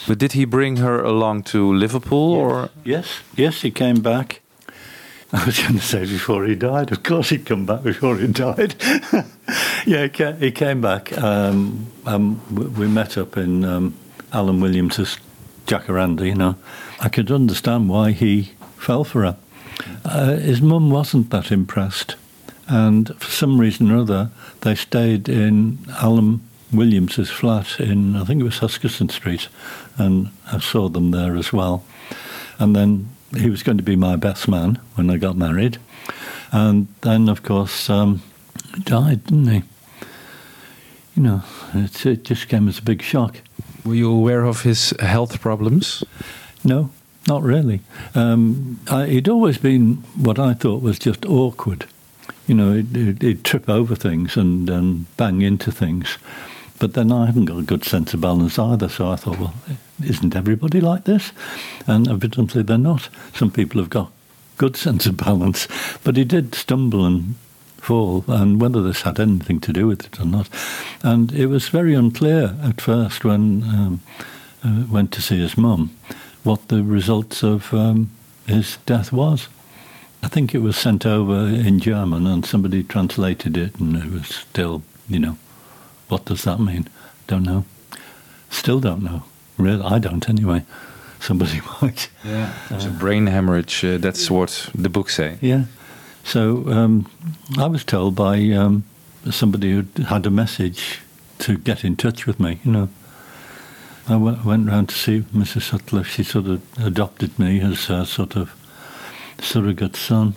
But 0.08 0.20
did 0.20 0.34
he 0.34 0.46
bring 0.46 0.78
her 0.78 1.04
along 1.04 1.44
to 1.44 1.74
Liverpool 1.74 2.34
or 2.34 2.70
Yes, 2.84 3.22
yes, 3.36 3.62
he 3.62 3.72
came 3.72 4.02
back. 4.02 4.42
I 5.34 5.44
was 5.46 5.60
going 5.60 5.74
to 5.74 5.82
say 5.82 6.06
before 6.06 6.46
he 6.46 6.56
died. 6.56 6.92
Of 6.92 7.04
course, 7.04 7.30
he'd 7.30 7.46
come 7.46 7.66
back 7.66 7.84
before 7.84 8.18
he 8.18 8.28
died. 8.28 8.76
yeah, 9.86 10.08
he 10.38 10.52
came, 10.52 10.82
back. 10.82 11.18
Um, 11.18 11.88
um, 12.06 12.76
we, 12.78 12.88
met 12.88 13.18
up 13.18 13.36
in 13.36 13.66
um, 13.66 13.96
Alan 14.32 14.62
Williams' 14.62 15.20
Jacaranda, 15.66 16.26
you 16.26 16.36
know. 16.36 16.56
I 17.02 17.10
could 17.10 17.32
understand 17.32 17.90
why 17.90 18.12
he 18.12 18.52
fell 18.78 19.04
for 19.04 19.24
her. 19.24 19.38
Uh, 20.06 20.36
his 20.38 20.62
mum 20.62 20.90
wasn't 20.90 21.32
that 21.32 21.52
impressed, 21.52 22.16
and 22.68 23.16
for 23.20 23.32
some 23.32 23.60
reason 23.60 23.92
or 23.92 23.98
other, 23.98 24.32
they 24.62 24.76
stayed 24.76 25.30
in 25.30 25.80
Alan 26.02 26.42
Williams's 26.72 27.30
flat 27.30 27.80
in 27.80 28.16
I 28.16 28.26
think 28.26 28.42
it 28.42 28.46
was 28.46 28.60
Huskisson 28.60 29.12
Street, 29.12 29.48
and 29.98 30.30
I 30.52 30.60
saw 30.60 30.90
them 30.90 31.12
there 31.12 31.36
as 31.36 31.54
well. 31.54 31.84
And 32.60 32.76
then 32.76 33.10
he 33.36 33.50
was 33.50 33.64
going 33.64 33.78
to 33.78 33.84
be 33.84 33.96
my 33.96 34.16
best 34.16 34.48
man 34.48 34.80
when 34.96 35.10
I 35.10 35.18
got 35.18 35.38
married, 35.38 35.78
and 36.52 36.88
then 37.02 37.30
of 37.30 37.44
course 37.44 37.90
um, 37.90 38.22
he 38.76 38.82
died, 38.82 39.26
didn't 39.26 39.48
he? 39.48 39.64
You 41.16 41.24
know, 41.24 41.44
it, 41.74 42.06
it 42.06 42.24
just 42.24 42.50
came 42.50 42.68
as 42.68 42.80
a 42.80 42.84
big 42.84 43.02
shock. 43.02 43.42
Were 43.86 43.96
you 43.96 44.12
aware 44.12 44.44
of 44.44 44.64
his 44.64 44.94
health 45.00 45.40
problems? 45.40 46.04
No, 46.64 46.90
not 47.28 47.44
really. 47.44 47.82
Um, 48.16 48.80
I, 48.90 49.06
he'd 49.06 49.30
always 49.30 49.58
been 49.58 49.98
what 50.16 50.40
I 50.40 50.54
thought 50.54 50.82
was 50.82 51.00
just 51.00 51.26
awkward. 51.26 51.86
You 52.48 52.56
know, 52.56 52.74
he'd, 52.74 52.96
he'd, 52.96 53.22
he'd 53.22 53.44
trip 53.44 53.70
over 53.70 53.96
things 53.96 54.38
and, 54.38 54.70
and 54.70 55.18
bang 55.18 55.42
into 55.42 55.72
things. 55.72 56.18
But 56.78 56.94
then 56.94 57.12
I 57.12 57.26
haven't 57.26 57.46
got 57.46 57.60
a 57.60 57.64
good 57.64 57.86
sense 57.86 58.14
of 58.14 58.22
balance 58.22 58.60
either, 58.60 58.90
so 58.90 59.10
I 59.10 59.16
thought, 59.16 59.40
well, 59.40 59.54
isn't 60.04 60.36
everybody 60.36 60.82
like 60.82 61.06
this? 61.06 61.32
And 61.88 62.08
evidently 62.08 62.64
they're 62.64 62.78
not. 62.78 63.10
Some 63.34 63.52
people 63.52 63.80
have 63.80 63.90
got 63.90 64.12
good 64.58 64.76
sense 64.78 65.06
of 65.06 65.18
balance, 65.18 65.68
but 66.04 66.18
he 66.18 66.24
did 66.24 66.54
stumble 66.54 67.06
and 67.06 67.36
fall, 67.78 68.26
and 68.28 68.60
whether 68.60 68.82
this 68.82 69.04
had 69.04 69.20
anything 69.20 69.60
to 69.62 69.72
do 69.72 69.88
with 69.88 70.06
it 70.06 70.20
or 70.20 70.26
not. 70.26 70.50
And 71.04 71.32
it 71.32 71.48
was 71.48 71.70
very 71.70 71.94
unclear 71.94 72.56
at 72.64 72.82
first 72.82 73.24
when 73.24 73.64
um, 73.64 74.02
uh, 74.64 74.86
went 74.90 75.12
to 75.14 75.22
see 75.22 75.40
his 75.40 75.58
mum 75.58 75.96
what 76.44 76.68
the 76.68 76.84
results 76.84 77.44
of 77.44 77.74
um, 77.74 78.12
his 78.48 78.78
death 78.86 79.12
was. 79.12 79.48
I 80.26 80.28
think 80.28 80.56
it 80.56 80.60
was 80.64 80.76
sent 80.76 81.06
over 81.06 81.36
in 81.36 81.80
German, 81.80 82.26
and 82.26 82.44
somebody 82.44 82.82
translated 82.82 83.56
it, 83.56 83.80
and 83.80 83.96
it 83.96 84.12
was 84.12 84.26
still, 84.26 84.82
you 85.08 85.20
know, 85.20 85.38
what 86.08 86.26
does 86.26 86.46
that 86.46 86.60
mean? 86.60 86.88
Don't 87.28 87.44
know. 87.44 87.64
Still 88.50 88.80
don't 88.80 89.04
know. 89.04 89.22
Really, 89.60 89.84
I 89.84 90.00
don't 90.00 90.28
anyway. 90.28 90.64
Somebody 91.20 91.62
might. 91.82 92.10
Yeah. 92.24 92.52
It's 92.72 92.86
a 92.86 92.90
brain 92.90 93.28
hemorrhage. 93.28 93.86
Uh, 93.86 94.00
that's 94.00 94.32
what 94.32 94.68
the 94.74 94.90
books 94.90 95.14
say. 95.14 95.38
Yeah. 95.42 95.66
So 96.24 96.72
um, 96.72 97.08
I 97.56 97.68
was 97.68 97.84
told 97.84 98.16
by 98.16 98.50
um, 98.50 98.84
somebody 99.30 99.74
who 99.74 99.86
had 100.06 100.26
a 100.26 100.32
message 100.32 101.02
to 101.40 101.56
get 101.56 101.86
in 101.86 101.96
touch 101.98 102.26
with 102.26 102.40
me. 102.40 102.60
You 102.64 102.72
know, 102.72 102.90
I 104.10 104.14
w- 104.14 104.40
went 104.44 104.70
round 104.70 104.90
to 104.90 104.96
see 104.96 105.22
Mrs. 105.36 105.70
Sutcliffe. 105.70 106.08
She 106.08 106.24
sort 106.24 106.48
of 106.48 106.64
adopted 106.84 107.38
me 107.38 107.62
as 107.62 107.92
a 107.92 108.08
sort 108.08 108.36
of 108.36 108.56
surrogate 109.40 109.96
son. 109.96 110.34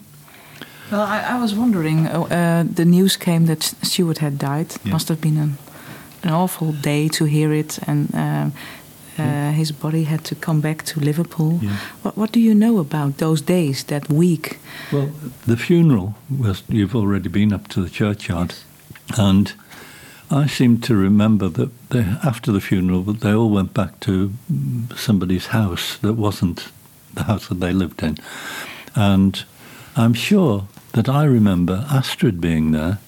Well, 0.90 1.03
I, 1.03 1.36
I 1.36 1.40
was 1.40 1.55
wondering. 1.55 2.07
Uh, 2.07 2.22
uh, 2.22 2.64
the 2.74 2.84
news 2.84 3.16
came 3.16 3.46
that 3.46 3.62
Stuart 3.62 4.18
had 4.18 4.38
died. 4.38 4.74
Yeah. 4.84 4.92
Must 4.92 5.09
have 5.09 5.20
been 5.20 5.36
an, 5.36 5.59
an 6.22 6.30
awful 6.30 6.72
day 6.72 7.09
to 7.09 7.24
hear 7.26 7.53
it, 7.53 7.78
and 7.86 8.14
um, 8.14 8.53
uh, 9.18 9.53
his 9.53 9.72
body 9.72 10.05
had 10.05 10.24
to 10.24 10.34
come 10.34 10.61
back 10.61 10.84
to 10.84 11.01
Liverpool. 11.01 11.59
Yeah. 11.62 11.76
What, 12.03 12.16
what 12.16 12.32
do 12.32 12.40
you 12.40 12.55
know 12.55 12.78
about 12.78 13.18
those 13.18 13.42
days, 13.42 13.84
that 13.84 14.09
week? 14.09 14.59
Well, 14.92 15.11
the 15.46 15.57
funeral 15.57 16.14
was. 16.30 16.62
You've 16.68 16.96
already 16.96 17.28
been 17.28 17.53
up 17.53 17.68
to 17.68 17.82
the 17.82 17.90
churchyard, 17.90 18.55
and 19.18 19.53
I 20.30 20.46
seem 20.46 20.80
to 20.80 20.94
remember 20.94 21.49
that 21.49 21.70
they, 21.88 22.05
after 22.22 22.53
the 22.53 22.61
funeral, 22.61 23.03
they 23.03 23.34
all 23.34 23.51
went 23.51 23.72
back 23.72 24.01
to 24.01 24.32
somebody's 24.96 25.46
house 25.46 25.99
that 25.99 26.14
wasn't 26.14 26.68
the 27.14 27.24
house 27.24 27.49
that 27.49 27.61
they 27.61 27.72
lived 27.72 28.03
in, 28.03 28.16
and 28.99 29.44
I'm 29.96 30.14
sure 30.14 30.66
that 30.92 31.09
I 31.09 31.24
remember 31.24 31.86
Astrid 31.90 32.40
being 32.40 32.72
there, 32.72 32.99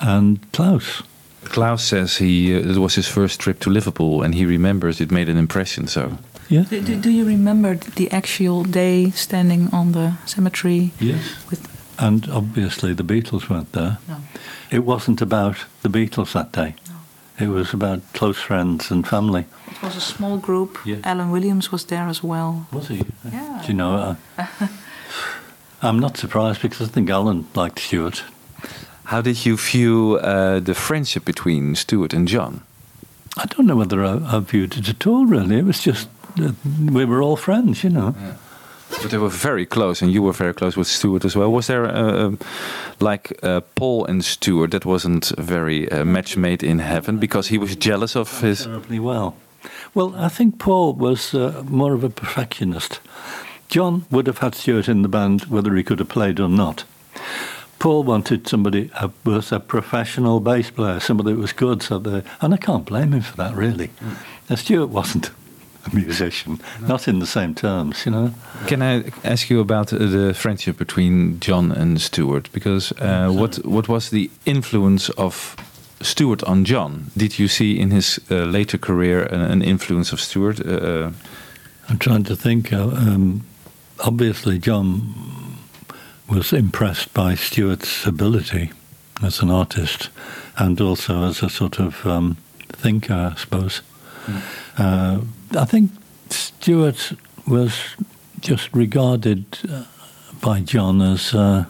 and 0.00 0.38
Klaus. 0.52 1.02
Klaus 1.44 1.84
says 1.84 2.16
he 2.18 2.54
uh, 2.54 2.70
it 2.70 2.76
was 2.78 2.94
his 2.94 3.08
first 3.08 3.40
trip 3.40 3.58
to 3.60 3.70
Liverpool, 3.70 4.22
and 4.22 4.34
he 4.34 4.46
remembers 4.46 5.00
it 5.00 5.10
made 5.10 5.28
an 5.30 5.36
impression. 5.38 5.86
So 5.88 6.18
Yeah. 6.48 6.64
Do, 6.70 6.80
do, 6.82 6.96
do 7.00 7.10
you 7.10 7.24
remember 7.26 7.76
the 7.96 8.10
actual 8.12 8.64
day 8.64 9.10
standing 9.10 9.68
on 9.72 9.92
the 9.92 10.12
cemetery? 10.26 10.90
Yes. 11.00 11.22
With 11.50 11.60
And 11.98 12.28
obviously 12.30 12.94
the 12.94 13.04
Beatles 13.04 13.48
weren't 13.48 13.72
there. 13.72 13.96
No. 14.08 14.16
It 14.70 14.84
wasn't 14.84 15.22
about 15.22 15.56
the 15.82 15.88
Beatles 15.88 16.32
that 16.32 16.52
day. 16.52 16.74
No. 16.88 17.44
It 17.46 17.48
was 17.48 17.74
about 17.74 18.00
close 18.12 18.40
friends 18.40 18.90
and 18.90 19.06
family. 19.06 19.44
it 19.70 19.82
was 19.82 19.96
a 19.96 20.00
small 20.00 20.36
group. 20.38 20.78
Yeah. 20.84 21.00
Alan 21.04 21.30
Williams 21.30 21.72
was 21.72 21.84
there 21.84 22.08
as 22.08 22.22
well. 22.22 22.66
Was 22.72 22.88
he? 22.88 23.02
Yeah. 23.32 23.62
Do 23.62 23.68
you 23.68 23.74
know? 23.74 24.16
Uh, 24.38 24.46
I'm 25.82 25.98
not 25.98 26.16
surprised 26.16 26.62
because 26.62 26.88
I 26.88 26.92
think 26.92 27.10
Alan 27.10 27.46
liked 27.54 27.80
Stuart. 27.80 28.22
How 29.04 29.20
did 29.20 29.44
you 29.44 29.56
view 29.56 30.18
uh, 30.22 30.60
the 30.60 30.74
friendship 30.74 31.24
between 31.24 31.74
Stuart 31.74 32.14
and 32.14 32.28
John? 32.28 32.62
I 33.36 33.46
don't 33.46 33.66
know 33.66 33.76
whether 33.76 34.04
I, 34.04 34.36
I 34.36 34.38
viewed 34.40 34.76
it 34.76 34.88
at 34.88 35.06
all. 35.06 35.26
Really, 35.26 35.58
it 35.58 35.64
was 35.64 35.82
just 35.82 36.08
uh, 36.38 36.52
we 36.92 37.04
were 37.04 37.22
all 37.22 37.36
friends, 37.36 37.82
you 37.82 37.90
know. 37.90 38.14
But 39.00 39.10
they 39.10 39.18
were 39.18 39.30
very 39.30 39.66
close, 39.66 40.02
and 40.02 40.12
you 40.12 40.22
were 40.22 40.32
very 40.32 40.52
close 40.52 40.76
with 40.76 40.86
Stuart 40.86 41.24
as 41.24 41.34
well. 41.34 41.50
Was 41.50 41.66
there, 41.66 41.86
uh, 41.86 42.26
um, 42.26 42.38
like 43.00 43.32
uh, 43.42 43.62
Paul 43.74 44.04
and 44.04 44.22
Stuart, 44.22 44.70
that 44.70 44.84
wasn't 44.84 45.32
very 45.38 45.90
uh, 45.90 46.04
match 46.04 46.36
made 46.36 46.62
in 46.62 46.78
heaven 46.78 47.18
because 47.18 47.48
he 47.48 47.58
was 47.58 47.74
jealous 47.74 48.14
of 48.16 48.40
his. 48.40 48.64
terribly 48.64 49.00
well. 49.00 49.34
Well, 49.94 50.14
I 50.16 50.28
think 50.28 50.58
Paul 50.58 50.92
was 50.94 51.34
uh, 51.34 51.62
more 51.66 51.94
of 51.94 52.04
a 52.04 52.10
perfectionist. 52.10 53.00
John 53.72 54.04
would 54.10 54.26
have 54.26 54.38
had 54.38 54.54
Stuart 54.54 54.86
in 54.86 55.00
the 55.00 55.08
band 55.08 55.46
whether 55.46 55.74
he 55.74 55.82
could 55.82 55.98
have 55.98 56.10
played 56.10 56.38
or 56.38 56.48
not. 56.50 56.84
Paul 57.78 58.04
wanted 58.04 58.46
somebody 58.46 58.90
who 59.00 59.12
was 59.24 59.50
a 59.50 59.60
professional 59.60 60.40
bass 60.40 60.70
player, 60.70 61.00
somebody 61.00 61.32
that 61.32 61.38
was 61.40 61.54
good. 61.54 61.82
So 61.82 61.98
the, 61.98 62.22
and 62.42 62.52
I 62.52 62.58
can't 62.58 62.84
blame 62.84 63.14
him 63.14 63.22
for 63.22 63.34
that, 63.38 63.54
really. 63.54 63.88
And 64.50 64.58
Stuart 64.58 64.88
wasn't 64.88 65.30
a 65.86 65.96
musician, 65.96 66.60
not 66.82 67.08
in 67.08 67.18
the 67.18 67.26
same 67.26 67.54
terms, 67.54 68.04
you 68.04 68.12
know. 68.12 68.34
Can 68.66 68.82
I 68.82 69.10
ask 69.24 69.48
you 69.48 69.60
about 69.60 69.90
uh, 69.90 69.96
the 69.96 70.34
friendship 70.34 70.76
between 70.76 71.40
John 71.40 71.72
and 71.72 71.98
Stuart? 71.98 72.52
Because 72.52 72.92
uh, 73.00 73.30
what 73.30 73.56
what 73.64 73.88
was 73.88 74.10
the 74.10 74.30
influence 74.44 75.08
of 75.16 75.56
Stuart 76.02 76.44
on 76.44 76.66
John? 76.66 77.10
Did 77.16 77.38
you 77.38 77.48
see 77.48 77.80
in 77.80 77.90
his 77.90 78.20
uh, 78.30 78.44
later 78.44 78.76
career 78.76 79.22
an, 79.22 79.40
an 79.40 79.62
influence 79.62 80.12
of 80.12 80.20
Stuart? 80.20 80.60
Uh, 80.60 80.70
uh, 80.72 81.12
I'm 81.88 81.98
trying 81.98 82.24
to 82.24 82.36
think. 82.36 82.70
Uh, 82.70 82.88
um, 82.88 83.42
obviously, 84.02 84.58
John 84.58 85.58
was 86.28 86.52
impressed 86.52 87.12
by 87.14 87.34
Stuart's 87.34 88.06
ability 88.06 88.72
as 89.22 89.40
an 89.40 89.50
artist 89.50 90.10
and 90.56 90.80
also 90.80 91.24
as 91.24 91.42
a 91.42 91.48
sort 91.48 91.78
of 91.78 92.04
um, 92.06 92.36
thinker, 92.68 93.32
I 93.34 93.38
suppose. 93.38 93.82
Uh, 94.78 95.20
I 95.56 95.64
think 95.64 95.90
Stuart 96.30 97.12
was 97.46 97.96
just 98.40 98.72
regarded 98.72 99.44
uh, 99.68 99.84
by 100.40 100.60
John 100.60 101.00
as 101.02 101.34
uh, 101.34 101.66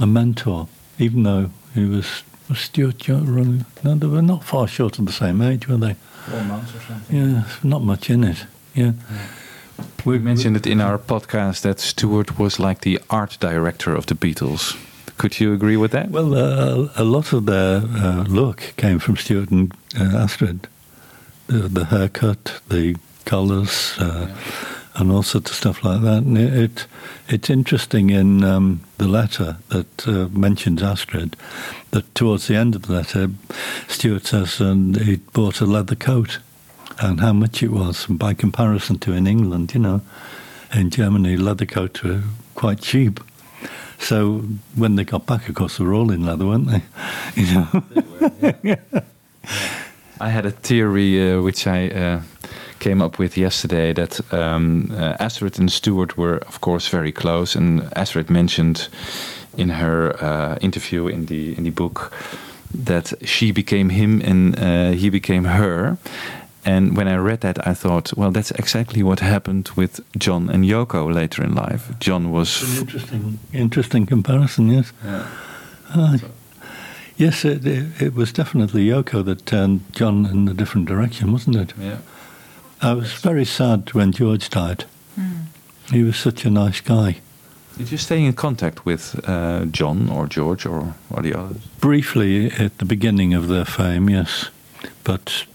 a 0.00 0.06
mentor, 0.06 0.68
even 0.98 1.22
though 1.22 1.50
he 1.74 1.84
was, 1.84 2.22
was 2.48 2.60
Stuart. 2.60 2.98
John, 2.98 3.64
no, 3.84 3.94
they 3.94 4.06
were 4.06 4.22
not 4.22 4.44
far 4.44 4.66
short 4.66 4.98
of 4.98 5.06
the 5.06 5.12
same 5.12 5.40
age, 5.42 5.68
were 5.68 5.76
they? 5.76 5.94
Four 6.26 6.42
months 6.44 6.74
or 6.74 6.80
something. 6.80 7.16
Yeah, 7.16 7.44
not 7.62 7.82
much 7.82 8.10
in 8.10 8.24
it. 8.24 8.46
Yeah. 8.74 8.92
We 10.04 10.18
mentioned 10.18 10.56
it 10.56 10.66
in 10.66 10.80
our 10.80 10.98
podcast 10.98 11.62
that 11.62 11.80
Stuart 11.80 12.38
was 12.38 12.58
like 12.58 12.80
the 12.80 13.00
art 13.08 13.38
director 13.40 13.94
of 13.94 14.06
the 14.06 14.14
Beatles. 14.14 14.76
Could 15.18 15.40
you 15.40 15.52
agree 15.52 15.76
with 15.76 15.92
that? 15.92 16.10
Well, 16.10 16.34
uh, 16.34 16.88
a 16.96 17.04
lot 17.04 17.32
of 17.32 17.46
their 17.46 17.76
uh, 17.78 18.24
look 18.24 18.74
came 18.76 18.98
from 18.98 19.16
Stuart 19.16 19.50
and 19.50 19.72
uh, 19.98 20.18
Astrid. 20.18 20.68
The, 21.46 21.68
the 21.68 21.84
haircut, 21.84 22.60
the 22.68 22.96
colours, 23.24 23.94
uh, 23.98 24.34
and 24.94 25.10
all 25.10 25.22
sorts 25.22 25.50
of 25.50 25.56
stuff 25.56 25.84
like 25.84 26.02
that. 26.02 26.22
And 26.22 26.38
it, 26.38 26.54
it 26.54 26.86
it's 27.28 27.50
interesting 27.50 28.10
in 28.10 28.44
um, 28.44 28.80
the 28.98 29.08
letter 29.08 29.58
that 29.68 30.08
uh, 30.08 30.28
mentions 30.28 30.82
Astrid 30.82 31.36
that 31.90 32.14
towards 32.14 32.46
the 32.46 32.56
end 32.56 32.74
of 32.74 32.82
the 32.82 32.92
letter, 32.94 33.30
Stuart 33.88 34.26
says 34.26 34.60
and 34.60 34.96
he 34.96 35.16
bought 35.16 35.60
a 35.60 35.66
leather 35.66 35.94
coat 35.96 36.38
and 36.98 37.20
how 37.20 37.32
much 37.32 37.62
it 37.62 37.70
was 37.70 38.06
by 38.06 38.34
comparison 38.34 38.98
to 39.00 39.12
in 39.12 39.26
England, 39.26 39.74
you 39.74 39.80
know, 39.80 40.00
in 40.74 40.90
Germany 40.90 41.36
leather 41.36 41.66
coats 41.66 42.02
were 42.02 42.22
quite 42.54 42.80
cheap. 42.80 43.20
So 43.98 44.40
when 44.74 44.96
they 44.96 45.04
got 45.04 45.26
back, 45.26 45.48
of 45.48 45.54
course, 45.54 45.78
they 45.78 45.84
were 45.84 45.94
all 45.94 46.10
in 46.10 46.26
leather, 46.26 46.46
weren't 46.46 46.68
they? 46.68 46.82
You 47.36 47.68
know. 48.72 48.82
I 50.20 50.28
had 50.28 50.46
a 50.46 50.50
theory 50.50 51.32
uh, 51.32 51.40
which 51.40 51.66
I 51.66 51.88
uh, 51.88 52.20
came 52.78 53.02
up 53.02 53.18
with 53.18 53.36
yesterday 53.36 53.92
that 53.92 54.20
um, 54.32 54.90
uh, 54.92 55.16
Astrid 55.18 55.58
and 55.58 55.70
Stuart 55.70 56.16
were, 56.16 56.38
of 56.48 56.60
course, 56.60 56.88
very 56.88 57.12
close, 57.12 57.56
and 57.56 57.92
Astrid 57.96 58.30
mentioned 58.30 58.88
in 59.56 59.70
her 59.70 60.16
uh, 60.22 60.58
interview 60.60 61.08
in 61.08 61.26
the 61.26 61.56
in 61.56 61.64
the 61.64 61.70
book 61.70 62.12
that 62.84 63.12
she 63.24 63.52
became 63.52 63.90
him 63.90 64.20
and 64.22 64.58
uh, 64.58 64.90
he 64.92 65.10
became 65.10 65.44
her, 65.44 65.98
And 66.64 66.96
when 66.96 67.08
I 67.08 67.16
read 67.16 67.40
that, 67.40 67.66
I 67.66 67.74
thought, 67.74 68.16
well, 68.16 68.30
that's 68.30 68.52
exactly 68.52 69.02
what 69.02 69.20
happened 69.20 69.70
with 69.76 70.00
John 70.16 70.48
and 70.48 70.64
Yoko 70.64 71.12
later 71.12 71.42
in 71.42 71.54
life. 71.54 71.92
John 71.98 72.30
was. 72.30 72.62
An 72.62 72.78
interesting, 72.78 73.38
interesting 73.52 74.06
comparison, 74.06 74.68
yes. 74.68 74.92
Yeah. 75.04 75.26
Ah, 75.94 76.16
yes, 77.16 77.44
it, 77.44 77.66
it, 77.66 78.00
it 78.00 78.14
was 78.14 78.32
definitely 78.32 78.86
Yoko 78.86 79.24
that 79.24 79.44
turned 79.44 79.80
John 79.92 80.26
in 80.26 80.48
a 80.48 80.54
different 80.54 80.88
direction, 80.88 81.32
wasn't 81.32 81.56
it? 81.56 81.74
Yeah. 81.78 81.98
I 82.80 82.94
was 82.94 83.12
very 83.12 83.44
sad 83.44 83.92
when 83.92 84.12
George 84.12 84.48
died. 84.48 84.84
Hmm. 85.16 85.46
He 85.90 86.02
was 86.02 86.16
such 86.16 86.44
a 86.44 86.50
nice 86.50 86.80
guy. 86.80 87.16
Did 87.76 87.90
you 87.90 87.98
stay 87.98 88.22
in 88.24 88.34
contact 88.34 88.84
with 88.84 89.18
uh, 89.28 89.64
John 89.64 90.08
or 90.10 90.26
George 90.26 90.66
or, 90.66 90.94
or 91.10 91.22
the 91.22 91.34
others? 91.34 91.62
Briefly 91.80 92.50
at 92.52 92.78
the 92.78 92.84
beginning 92.84 93.34
of 93.34 93.48
their 93.48 93.64
fame, 93.64 94.10
yes, 94.10 94.50
but 95.04 95.46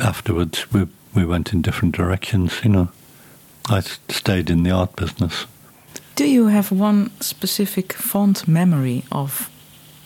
afterwards 0.00 0.72
we 0.72 0.86
we 1.14 1.24
went 1.24 1.52
in 1.52 1.62
different 1.62 1.96
directions. 1.96 2.60
You 2.64 2.70
know, 2.70 2.88
I 3.68 3.80
stayed 3.80 4.50
in 4.50 4.62
the 4.62 4.70
art 4.70 4.96
business. 4.96 5.46
Do 6.16 6.28
you 6.28 6.46
have 6.46 6.70
one 6.70 7.10
specific 7.20 7.92
fond 7.92 8.46
memory 8.46 9.04
of 9.10 9.50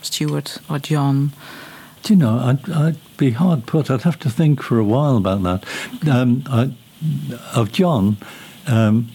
Stuart 0.01 0.57
or 0.69 0.79
John? 0.79 1.33
Do 2.03 2.13
you 2.13 2.19
know, 2.19 2.39
I'd, 2.39 2.69
I'd 2.69 3.17
be 3.17 3.31
hard 3.31 3.65
put. 3.65 3.91
I'd 3.91 4.03
have 4.03 4.19
to 4.19 4.29
think 4.29 4.63
for 4.63 4.79
a 4.79 4.83
while 4.83 5.17
about 5.17 5.43
that. 5.43 6.09
Um, 6.09 6.43
I, 6.47 6.73
of 7.53 7.71
John, 7.71 8.17
um, 8.67 9.09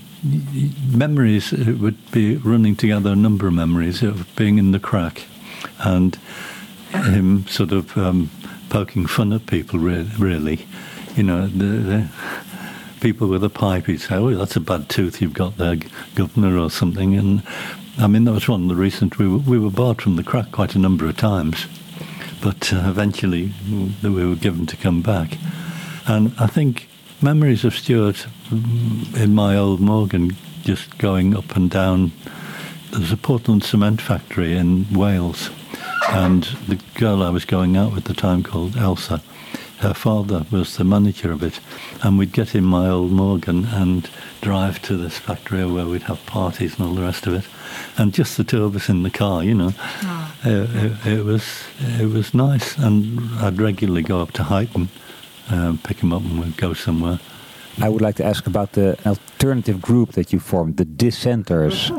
memories 0.93 1.53
it 1.53 1.79
would 1.79 2.11
be 2.13 2.37
running 2.37 2.77
together. 2.77 3.11
A 3.11 3.17
number 3.17 3.47
of 3.47 3.55
memories 3.55 4.03
of 4.03 4.29
being 4.37 4.59
in 4.59 4.73
the 4.73 4.79
crack, 4.79 5.25
and 5.79 6.17
him 6.93 7.47
sort 7.49 7.73
of 7.73 7.97
um, 7.97 8.31
poking 8.75 9.07
fun 9.07 9.33
at 9.33 9.47
people. 9.47 9.79
Re- 9.79 10.11
really, 10.19 10.67
you 11.15 11.23
know, 11.23 11.47
the, 11.47 11.65
the 11.65 12.09
people 13.01 13.29
with 13.29 13.45
a 13.45 13.49
pipe. 13.49 13.87
He'd 13.87 14.01
say, 14.01 14.17
"Oh, 14.17 14.35
that's 14.35 14.57
a 14.57 14.61
bad 14.61 14.89
tooth 14.89 15.23
you've 15.23 15.33
got 15.33 15.59
there, 15.59 15.77
governor, 16.17 16.59
or 16.59 16.71
something." 16.71 17.15
And 17.15 17.45
I 17.99 18.09
mean, 18.09 18.25
that 18.25 18.33
was 18.33 18.49
one 18.49 18.65
of 18.65 18.69
the 18.69 18.75
reasons 18.75 19.17
we 19.17 19.29
were, 19.29 19.39
we 19.39 19.61
were 19.61 19.71
barred 19.71 20.03
from 20.03 20.17
the 20.17 20.25
crack 20.25 20.51
quite 20.51 20.75
a 20.75 20.81
number 20.81 21.07
of 21.07 21.17
times 21.17 21.67
but 22.43 22.75
uh, 22.75 22.83
eventually 22.91 23.55
we 24.03 24.27
were 24.27 24.35
given 24.35 24.67
to 24.67 24.77
come 24.77 25.01
back. 25.01 25.39
And 26.07 26.35
I 26.39 26.47
think 26.47 26.89
memories 27.23 27.65
of 27.65 27.75
Stuart 27.75 28.27
mm, 28.51 29.17
in 29.17 29.35
my 29.35 29.57
old 29.57 29.81
Morgan, 29.81 30.37
just 30.63 30.99
going 30.99 31.35
up 31.35 31.57
and 31.57 31.71
down. 31.71 32.13
There's 32.91 33.13
a 33.13 33.17
Portland 33.17 33.65
cement 33.65 34.03
factory 34.03 34.55
in 34.55 34.87
Wales, 34.93 35.49
and 36.11 36.45
the 36.69 36.79
girl 36.95 37.23
I 37.23 37.31
was 37.31 37.45
going 37.45 37.77
out 37.77 37.93
with 37.93 38.09
at 38.09 38.15
the 38.17 38.21
time 38.21 38.43
called 38.43 38.77
Elsa. 38.77 39.23
Her 39.79 39.95
father 39.95 40.47
was 40.51 40.77
the 40.77 40.85
manager 40.85 41.31
of 41.33 41.43
it, 41.43 41.61
and 42.03 42.19
we'd 42.19 42.33
get 42.33 42.55
in 42.55 42.65
my 42.65 42.89
old 42.89 43.11
Morgan 43.11 43.67
and 43.67 44.09
drive 44.41 44.81
to 44.83 44.97
this 44.97 45.19
factory 45.19 45.67
where 45.67 45.87
we'd 45.87 46.05
have 46.05 46.25
parties 46.27 46.79
and 46.79 46.87
all 46.87 46.95
the 46.95 47.03
rest 47.03 47.27
of 47.27 47.35
it, 47.35 47.45
and 47.99 48.15
just 48.15 48.37
the 48.37 48.45
two 48.45 48.65
of 48.65 48.77
us 48.77 48.89
in 48.89 49.03
the 49.03 49.11
car, 49.11 49.43
you 49.45 49.55
know. 49.55 49.73
It, 50.45 50.71
it, 50.75 51.07
it 51.07 51.25
was 51.25 51.65
it 51.81 52.07
was 52.07 52.33
nice, 52.33 52.79
and 52.79 53.21
I'd 53.41 53.61
regularly 53.61 54.03
go 54.03 54.23
up 54.23 54.33
to 54.33 54.45
Highton, 54.45 54.89
um, 55.51 55.79
pick 55.79 55.99
him 55.99 56.13
up, 56.13 56.23
and 56.23 56.41
we'd 56.41 56.57
go 56.57 56.73
somewhere. 56.73 57.19
I 57.83 57.89
would 57.89 58.03
like 58.03 58.17
to 58.17 58.25
ask 58.25 58.47
about 58.47 58.73
the 58.73 58.97
alternative 59.05 59.83
group 59.83 60.13
that 60.13 60.33
you 60.33 60.39
formed, 60.39 60.77
the 60.77 60.85
Dissenters. 60.85 61.91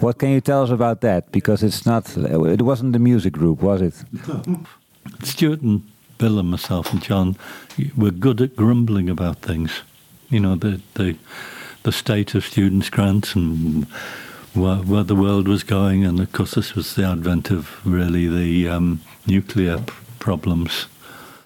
What 0.00 0.18
can 0.18 0.30
you 0.30 0.40
tell 0.40 0.62
us 0.62 0.70
about 0.70 1.00
that? 1.00 1.32
Because 1.32 1.62
it's 1.62 1.84
not, 1.86 2.16
it 2.16 2.62
wasn't 2.62 2.92
the 2.92 2.98
music 2.98 3.32
group, 3.32 3.62
was 3.62 3.82
it? 3.82 3.94
Stuart 5.22 5.62
and 5.62 5.82
Bill 6.18 6.38
and 6.38 6.50
myself 6.50 6.92
and 6.92 7.02
John 7.02 7.36
were 7.96 8.10
good 8.10 8.40
at 8.40 8.56
grumbling 8.56 9.08
about 9.08 9.38
things. 9.38 9.82
You 10.28 10.40
know, 10.40 10.56
the 10.56 10.80
the, 10.94 11.16
the 11.84 11.92
state 11.92 12.34
of 12.34 12.44
students' 12.44 12.90
grants 12.90 13.34
and 13.34 13.84
where, 14.54 14.76
where 14.76 15.04
the 15.04 15.14
world 15.14 15.48
was 15.48 15.62
going, 15.62 16.04
and 16.04 16.20
of 16.20 16.32
course 16.32 16.54
this 16.54 16.74
was 16.74 16.94
the 16.94 17.04
advent 17.04 17.50
of 17.50 17.80
really 17.86 18.26
the 18.26 18.68
um, 18.68 19.00
nuclear 19.26 19.84
problems. 20.18 20.86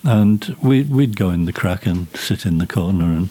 And 0.05 0.57
we, 0.61 0.83
we'd 0.83 1.17
go 1.17 1.31
in 1.31 1.45
the 1.45 1.53
crack 1.53 1.87
and 1.87 2.09
sit 2.17 2.45
in 2.45 2.59
the 2.59 2.67
corner 2.67 3.05
and 3.05 3.31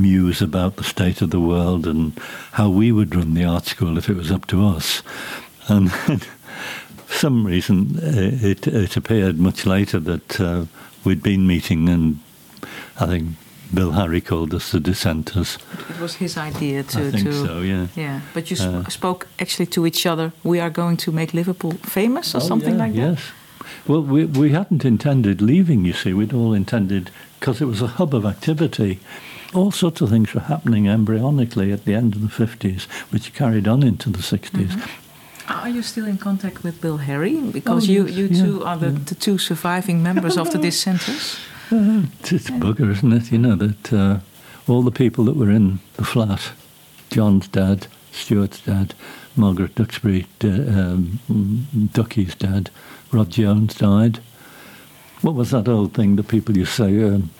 muse 0.00 0.40
about 0.42 0.76
the 0.76 0.84
state 0.84 1.22
of 1.22 1.30
the 1.30 1.40
world 1.40 1.86
and 1.86 2.12
how 2.52 2.68
we 2.70 2.92
would 2.92 3.14
run 3.14 3.34
the 3.34 3.44
art 3.44 3.66
school 3.66 3.98
if 3.98 4.08
it 4.08 4.16
was 4.16 4.30
up 4.30 4.46
to 4.46 4.66
us. 4.66 5.02
And 5.68 5.92
for 7.06 7.14
some 7.18 7.44
reason, 7.46 7.98
uh, 7.98 8.46
it, 8.46 8.66
it 8.66 8.96
appeared 8.96 9.38
much 9.38 9.66
later 9.66 10.00
that 10.00 10.40
uh, 10.40 10.64
we'd 11.04 11.22
been 11.22 11.46
meeting, 11.46 11.88
and 11.88 12.18
I 12.98 13.06
think 13.06 13.28
Bill 13.72 13.92
Harry 13.92 14.20
called 14.20 14.52
us 14.54 14.70
the 14.72 14.80
dissenters. 14.80 15.58
It 15.90 16.00
was 16.00 16.14
his 16.16 16.36
idea 16.36 16.82
to. 16.82 17.08
I 17.08 17.10
think 17.10 17.24
to 17.26 17.32
so, 17.46 17.60
yeah. 17.60 17.86
Yeah, 17.94 18.20
but 18.34 18.50
you 18.50 18.56
sp- 18.58 18.86
Uh, 18.86 18.88
spoke 18.90 19.26
actually 19.38 19.66
to 19.66 19.86
each 19.86 20.06
other. 20.06 20.32
We 20.42 20.60
are 20.60 20.70
going 20.70 20.96
to 20.98 21.12
make 21.12 21.32
Liverpool 21.34 21.72
famous, 21.84 22.34
or 22.34 22.38
Oh, 22.38 22.46
something 22.46 22.74
yeah, 22.78 22.84
like 22.84 22.94
that. 22.94 23.10
Yes. 23.12 23.20
Well, 23.86 24.02
we, 24.02 24.24
we 24.24 24.50
hadn't 24.50 24.84
intended 24.84 25.40
leaving, 25.40 25.84
you 25.84 25.92
see. 25.92 26.12
We'd 26.12 26.32
all 26.34 26.52
intended, 26.54 27.10
because 27.38 27.60
it 27.64 27.66
was 27.68 27.80
a 27.82 27.86
hub 27.86 28.14
of 28.14 28.24
activity. 28.24 28.98
All 29.54 29.72
sorts 29.72 30.00
of 30.00 30.10
things 30.10 30.32
were 30.32 30.40
happening 30.42 30.84
embryonically 30.84 31.72
at 31.72 31.84
the 31.84 31.94
end 31.94 32.14
of 32.14 32.20
the 32.22 32.28
50s, 32.46 32.84
which 33.10 33.34
carried 33.34 33.66
on 33.66 33.82
into 33.82 34.08
the 34.10 34.18
60s. 34.18 34.88
Are 35.48 35.68
you 35.68 35.82
still 35.82 36.06
in 36.06 36.18
contact 36.18 36.62
with 36.62 36.80
Bill 36.80 36.98
Harry? 36.98 37.40
Because 37.40 37.88
Oh, 37.88 37.92
you, 37.92 38.06
yes, 38.06 38.16
you 38.16 38.26
yeah, 38.26 38.44
two 38.44 38.64
are 38.64 38.76
the, 38.76 38.90
the 38.90 39.16
two 39.16 39.38
surviving 39.38 40.02
members 40.02 40.36
of 40.36 40.52
the 40.52 40.58
dissenters. 40.68 41.38
Uh, 41.72 42.02
it's, 42.20 42.32
it's 42.32 42.48
a 42.48 42.52
bugger, 42.52 42.90
isn't 42.92 43.12
it? 43.12 43.32
You 43.32 43.38
know, 43.38 43.56
that 43.56 43.92
uh, 43.92 44.18
all 44.68 44.82
the 44.82 44.92
people 44.92 45.24
that 45.24 45.34
were 45.36 45.50
in 45.50 45.80
the 45.96 46.04
flat, 46.04 46.52
John's 47.10 47.48
dad, 47.48 47.88
Stuart's 48.12 48.60
dad, 48.60 48.94
Margaret 49.34 49.74
Duxbury, 49.74 50.26
d- 50.38 50.48
um, 50.68 51.18
Ducky's 51.92 52.36
dad, 52.36 52.70
Rod 53.10 53.30
Jones 53.30 53.74
died. 53.74 54.20
What 55.22 55.34
was 55.34 55.50
that 55.50 55.66
old 55.68 55.94
thing 55.94 56.14
that 56.16 56.28
people 56.28 56.56
used 56.56 56.76
to 56.76 56.84
say? 56.84 57.02
Um, 57.04 57.30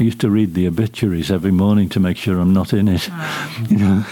I 0.00 0.04
used 0.04 0.20
to 0.20 0.30
read 0.30 0.54
the 0.54 0.68
obituaries 0.68 1.30
every 1.30 1.50
morning 1.50 1.88
to 1.90 2.00
make 2.00 2.16
sure 2.16 2.38
I'm 2.38 2.52
not 2.52 2.72
in 2.72 2.88
it. 2.88 3.08
You 3.68 3.78
know, 3.78 4.04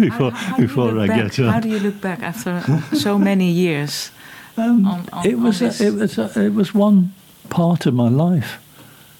before, 0.00 0.30
How 0.30 0.56
you 0.56 0.66
before 0.66 0.98
I 0.98 1.06
back? 1.08 1.34
get 1.34 1.46
How 1.46 1.60
do 1.60 1.68
you 1.68 1.80
look 1.80 2.00
back 2.00 2.22
after 2.22 2.62
so 2.94 3.18
many 3.18 3.50
years? 3.50 4.12
on, 4.56 4.86
on, 4.86 5.08
Um, 5.12 5.26
it 5.26 5.34
on 5.34 5.42
was 5.42 5.60
a, 5.62 5.84
it 5.84 5.94
was 5.94 6.18
a, 6.18 6.30
it 6.40 6.54
was 6.54 6.72
one 6.74 7.12
part 7.50 7.86
of 7.86 7.94
my 7.94 8.08
life. 8.08 8.58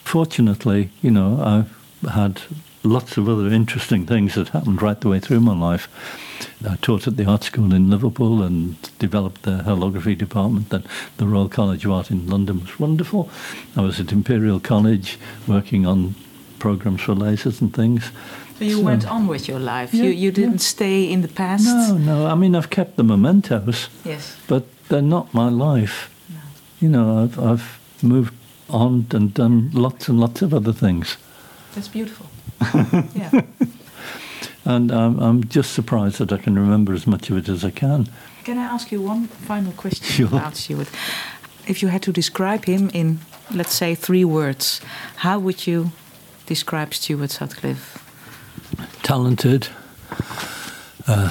Fortunately, 0.04 0.90
you 1.02 1.10
know, 1.10 1.40
I've 1.42 2.10
had 2.10 2.42
lots 2.84 3.16
of 3.16 3.28
other 3.28 3.48
interesting 3.48 4.06
things 4.06 4.34
that 4.34 4.48
happened 4.50 4.80
right 4.82 5.00
the 5.00 5.08
way 5.08 5.18
through 5.18 5.40
my 5.40 5.56
life. 5.56 5.88
I 6.68 6.76
taught 6.76 7.06
at 7.06 7.16
the 7.16 7.24
art 7.26 7.44
school 7.44 7.72
in 7.74 7.90
Liverpool 7.90 8.42
and 8.42 8.76
developed 8.98 9.42
the 9.42 9.62
holography 9.66 10.16
department. 10.16 10.68
Then 10.70 10.84
the 11.16 11.26
Royal 11.26 11.48
College 11.48 11.84
of 11.84 11.92
Art 11.92 12.10
in 12.10 12.26
London 12.28 12.60
was 12.60 12.78
wonderful. 12.80 13.28
I 13.76 13.80
was 13.82 14.00
at 14.00 14.12
Imperial 14.12 14.60
College 14.60 15.18
working 15.46 15.86
on 15.86 16.14
programs 16.58 17.02
for 17.02 17.14
lasers 17.14 17.60
and 17.60 17.72
things. 17.74 18.10
So 18.58 18.64
you 18.64 18.76
So- 18.76 18.82
went 18.82 19.06
on 19.10 19.26
with 19.26 19.48
your 19.48 19.58
life. 19.60 19.92
Yeah, 19.92 20.04
you 20.04 20.10
you 20.10 20.30
didn't 20.32 20.60
stay 20.60 21.10
in 21.10 21.22
the 21.22 21.28
past. 21.28 21.64
No, 21.64 21.96
no. 21.98 22.26
I 22.26 22.34
mean, 22.34 22.54
I've 22.54 22.70
kept 22.70 22.96
the 22.96 23.02
mementos. 23.04 23.88
Yes. 24.04 24.36
But 24.46 24.62
they're 24.88 25.02
not 25.02 25.34
my 25.34 25.48
life. 25.48 26.08
No. 26.30 26.40
You 26.80 26.88
know, 26.88 27.22
I've, 27.24 27.38
I've 27.38 27.78
moved 28.02 28.32
on 28.68 29.06
and 29.10 29.34
done 29.34 29.70
lots 29.72 30.08
and 30.08 30.20
lots 30.20 30.42
of 30.42 30.52
other 30.54 30.72
things. 30.72 31.16
That's 31.74 31.88
beautiful. 31.88 32.26
yeah. 33.14 33.42
And 34.64 34.90
I'm, 34.90 35.18
I'm 35.20 35.44
just 35.44 35.72
surprised 35.72 36.18
that 36.18 36.32
I 36.32 36.38
can 36.38 36.54
remember 36.58 36.94
as 36.94 37.06
much 37.06 37.30
of 37.30 37.36
it 37.36 37.48
as 37.48 37.64
I 37.64 37.70
can. 37.70 38.08
Can 38.44 38.58
I 38.58 38.62
ask 38.62 38.90
you 38.92 39.00
one 39.02 39.26
final 39.26 39.72
question 39.72 40.06
Sure. 40.06 40.26
about 40.26 40.56
Stuart? 40.56 40.88
If 41.66 41.82
you 41.82 41.88
had 41.88 42.02
to 42.02 42.12
describe 42.12 42.64
him 42.64 42.90
in, 42.94 43.18
let's 43.54 43.74
say, 43.74 43.94
three 43.94 44.24
words, 44.24 44.80
how 45.16 45.38
would 45.38 45.66
you 45.66 45.92
describe 46.46 46.94
Stuart 46.94 47.30
Sutcliffe? 47.30 47.98
Talented, 49.02 49.68
uh, 51.06 51.30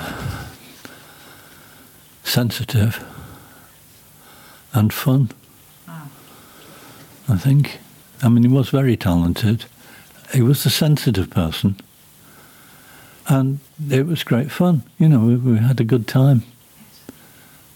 sensitive, 2.23 3.03
and 4.73 4.93
fun. 4.93 5.29
I 7.29 7.37
think. 7.37 7.79
I 8.21 8.29
mean, 8.29 8.43
he 8.43 8.49
was 8.49 8.69
very 8.69 8.97
talented. 8.97 9.65
He 10.33 10.41
was 10.41 10.65
a 10.65 10.69
sensitive 10.69 11.29
person. 11.29 11.75
And 13.25 13.59
it 13.89 14.05
was 14.05 14.23
great 14.23 14.51
fun. 14.51 14.83
You 14.97 15.09
know, 15.09 15.25
we, 15.25 15.35
we 15.35 15.57
had 15.57 15.79
a 15.79 15.85
good 15.85 16.07
time. 16.07 16.43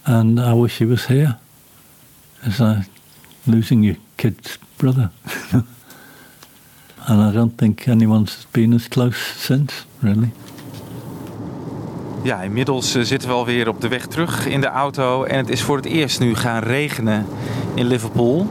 And 0.04 0.40
I 0.40 0.54
wish 0.54 0.78
he 0.78 0.86
was 0.86 1.06
here. 1.06 1.38
It's 2.44 2.60
like 2.60 2.86
losing 3.46 3.84
your 3.84 3.98
kid's 4.16 4.58
brother. 4.78 5.12
and 5.52 7.22
I 7.22 7.32
don't 7.32 7.58
think 7.58 7.88
anyone's 7.88 8.46
been 8.52 8.74
as 8.74 8.88
close 8.88 9.18
since, 9.18 9.86
really. 10.02 10.32
Ja, 12.24 12.42
inmiddels 12.42 12.96
eh, 12.96 13.04
zitten 13.04 13.30
we 13.30 13.36
alweer 13.36 13.68
op 13.68 13.82
de 13.82 13.88
weg 13.88 14.06
terug 14.06 14.46
in 14.46 14.62
de 14.62 14.68
auto. 14.68 15.24
En 15.24 15.38
het 15.38 15.50
is 15.50 15.62
voor 15.62 15.76
het 15.76 15.86
eerst 15.86 16.20
nu 16.20 16.36
gaan 16.36 16.64
regenen 16.64 17.26
in 17.74 17.88
Liverpool. 17.88 18.50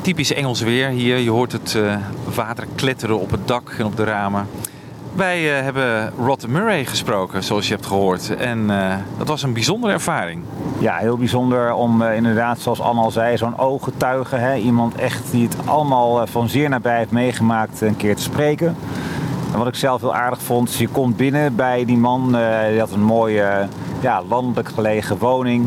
Typisch 0.00 0.32
Engels 0.32 0.60
weer 0.60 0.88
hier. 0.88 1.16
Je 1.16 1.30
hoort 1.30 1.52
het 1.52 1.74
eh, 1.74 1.96
water 2.34 2.66
kletteren 2.74 3.20
op 3.20 3.30
het 3.30 3.48
dak 3.48 3.74
en 3.78 3.84
op 3.84 3.96
de 3.96 4.04
ramen. 4.04 4.46
Wij 5.16 5.56
eh, 5.56 5.62
hebben 5.62 6.12
Rod 6.18 6.48
Murray 6.48 6.84
gesproken, 6.84 7.44
zoals 7.44 7.68
je 7.68 7.74
hebt 7.74 7.86
gehoord. 7.86 8.36
En 8.36 8.70
eh, 8.70 8.94
dat 9.18 9.28
was 9.28 9.42
een 9.42 9.52
bijzondere 9.52 9.92
ervaring. 9.92 10.42
Ja, 10.78 10.96
heel 10.96 11.16
bijzonder 11.16 11.74
om 11.74 12.02
eh, 12.02 12.16
inderdaad, 12.16 12.58
zoals 12.58 12.80
Anne 12.80 13.00
al 13.00 13.10
zei, 13.10 13.36
zo'n 13.36 13.58
ooggetuige, 13.58 14.36
hè, 14.36 14.56
iemand 14.56 14.94
echt 14.94 15.30
die 15.30 15.48
het 15.48 15.56
allemaal 15.64 16.26
van 16.26 16.48
zeer 16.48 16.68
nabij 16.68 16.96
heeft 16.96 17.10
meegemaakt, 17.10 17.80
een 17.80 17.96
keer 17.96 18.16
te 18.16 18.22
spreken. 18.22 18.76
En 19.52 19.58
wat 19.58 19.66
ik 19.66 19.74
zelf 19.74 20.00
heel 20.00 20.14
aardig 20.14 20.42
vond, 20.42 20.74
je 20.74 20.88
komt 20.88 21.16
binnen 21.16 21.56
bij 21.56 21.84
die 21.84 21.96
man, 21.96 22.36
die 22.70 22.78
had 22.78 22.90
een 22.90 23.04
mooie 23.04 23.66
ja, 24.00 24.22
landelijk 24.28 24.68
gelegen 24.68 25.18
woning, 25.18 25.66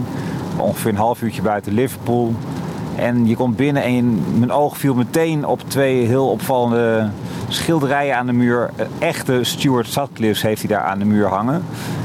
ongeveer 0.58 0.92
een 0.92 0.98
half 0.98 1.22
uurtje 1.22 1.42
buiten 1.42 1.74
Liverpool. 1.74 2.34
En 2.96 3.28
je 3.28 3.36
komt 3.36 3.56
binnen 3.56 3.84
en 3.84 4.24
mijn 4.40 4.52
oog 4.52 4.78
viel 4.78 4.94
meteen 4.94 5.46
op 5.46 5.62
twee 5.68 6.06
heel 6.06 6.30
opvallende 6.30 7.10
schilderijen 7.48 8.18
aan 8.18 8.26
de 8.26 8.34
muur. 8.34 8.70
Een 8.76 8.88
echte 9.00 9.44
Stuart 9.44 9.88
Sutcliffe 9.88 10.48
heeft 10.48 10.62
hij 10.62 10.70
daar 10.70 10.84
aan 10.84 11.00
de 11.00 11.06
muur 11.06 11.28
hangen. 11.28 11.64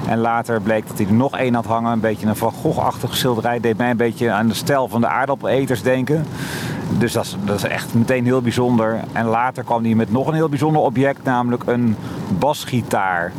En 0.09 0.19
later 0.19 0.60
bleek 0.60 0.89
dat 0.89 0.98
hij 0.98 1.06
er 1.06 1.12
nog 1.12 1.39
één 1.39 1.55
had 1.55 1.64
hangen. 1.64 1.93
Een 1.93 2.01
beetje 2.01 2.27
een 2.27 2.36
Van 2.36 2.52
Gogh-achtige 2.52 3.16
schilderij. 3.16 3.60
Deed 3.60 3.77
mij 3.77 3.90
een 3.90 3.97
beetje 3.97 4.31
aan 4.31 4.48
de 4.48 4.55
stijl 4.55 4.89
van 4.89 5.01
de 5.01 5.06
aardappeleters 5.06 5.82
denken. 5.82 6.27
Dus 6.98 7.12
dat 7.12 7.24
is, 7.24 7.36
dat 7.44 7.56
is 7.56 7.64
echt 7.64 7.94
meteen 7.94 8.24
heel 8.24 8.43
bijzonder. 8.43 9.01
En 9.12 9.27
later 9.27 9.64
kwam 9.64 9.85
hij 9.85 9.94
met 9.94 10.12
nog 10.12 10.27
een 10.27 10.35
heel 10.35 10.48
bijzonder 10.48 10.82
object, 10.82 11.24
namelijk 11.24 11.62
een 11.66 11.97
basgitaar. 12.39 13.32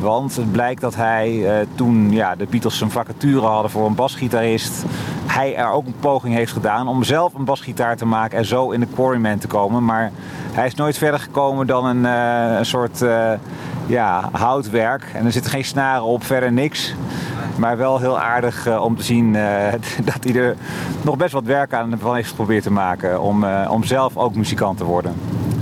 Want 0.00 0.36
het 0.36 0.52
blijkt 0.52 0.80
dat 0.80 0.94
hij 0.94 1.58
eh, 1.60 1.66
toen 1.74 2.10
ja, 2.10 2.36
de 2.36 2.46
Beatles 2.50 2.80
een 2.80 2.90
vacature 2.90 3.46
hadden 3.46 3.70
voor 3.70 3.86
een 3.86 3.94
basgitarist, 3.94 4.84
hij 5.26 5.56
er 5.56 5.70
ook 5.70 5.86
een 5.86 5.98
poging 6.00 6.34
heeft 6.34 6.52
gedaan 6.52 6.88
om 6.88 7.04
zelf 7.04 7.34
een 7.34 7.44
basgitaar 7.44 7.96
te 7.96 8.06
maken 8.06 8.38
en 8.38 8.44
zo 8.44 8.70
in 8.70 8.80
de 8.80 8.86
Quarryman 8.94 9.38
te 9.38 9.46
komen. 9.46 9.84
Maar 9.84 10.10
hij 10.52 10.66
is 10.66 10.74
nooit 10.74 10.98
verder 10.98 11.20
gekomen 11.20 11.66
dan 11.66 11.84
een, 11.84 12.06
eh, 12.06 12.58
een 12.58 12.66
soort 12.66 13.02
eh, 13.02 13.32
ja, 13.88 14.28
houtwerk. 14.32 15.04
En 15.14 15.24
er 15.24 15.32
zitten 15.32 15.50
geen 15.50 15.64
snaren 15.64 16.02
op, 16.02 16.24
verder 16.24 16.52
niks. 16.52 16.94
Maar 17.56 17.76
wel 17.76 17.98
heel 17.98 18.20
aardig 18.20 18.66
eh, 18.66 18.82
om 18.82 18.96
te 18.96 19.02
zien 19.02 19.36
eh, 19.36 19.72
dat 20.12 20.24
hij 20.24 20.34
er 20.34 20.56
nog 21.02 21.16
best 21.16 21.32
wat 21.32 21.44
werk 21.44 21.72
aan 21.72 21.94
van 21.98 22.14
heeft 22.14 22.28
geprobeerd 22.28 22.62
te 22.62 22.72
maken. 22.72 23.20
Om, 23.20 23.44
eh, 23.44 23.70
om 23.70 23.84
zelf 23.84 24.16
ook 24.16 24.34
muzikant 24.34 24.78
te 24.78 24.84
worden. 24.84 25.14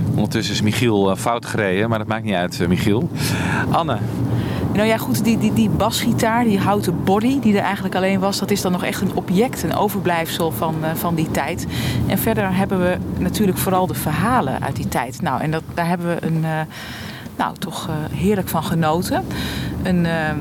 Ondertussen 0.09 0.53
is 0.53 0.61
Michiel 0.61 1.15
fout 1.15 1.45
gereden, 1.45 1.89
maar 1.89 1.97
dat 1.97 2.07
maakt 2.07 2.23
niet 2.23 2.35
uit, 2.35 2.67
Michiel. 2.67 3.09
Anne, 3.71 3.97
Nou 4.77 4.89
ja, 4.89 4.97
goed, 4.97 5.23
die, 5.23 5.37
die, 5.37 5.53
die 5.53 5.69
basgitaar, 5.69 6.43
die 6.43 6.59
houten 6.59 7.03
body 7.03 7.39
die 7.39 7.57
er 7.57 7.63
eigenlijk 7.63 7.95
alleen 7.95 8.19
was, 8.19 8.39
dat 8.39 8.51
is 8.51 8.61
dan 8.61 8.71
nog 8.71 8.83
echt 8.83 9.01
een 9.01 9.13
object, 9.13 9.63
een 9.63 9.75
overblijfsel 9.75 10.51
van, 10.51 10.75
eh, 10.83 10.89
van 10.93 11.15
die 11.15 11.31
tijd. 11.31 11.67
En 12.07 12.17
verder 12.17 12.55
hebben 12.55 12.79
we 12.79 12.97
natuurlijk 13.17 13.57
vooral 13.57 13.87
de 13.87 13.93
verhalen 13.93 14.61
uit 14.61 14.75
die 14.75 14.87
tijd. 14.87 15.21
Nou, 15.21 15.41
en 15.41 15.51
dat, 15.51 15.63
daar 15.73 15.87
hebben 15.87 16.07
we 16.07 16.25
een, 16.25 16.45
eh, 16.45 16.59
nou, 17.37 17.55
toch 17.59 17.87
eh, 17.87 18.17
heerlijk 18.17 18.47
van 18.47 18.63
genoten. 18.63 19.23
Een 19.83 20.05
ehm, 20.05 20.37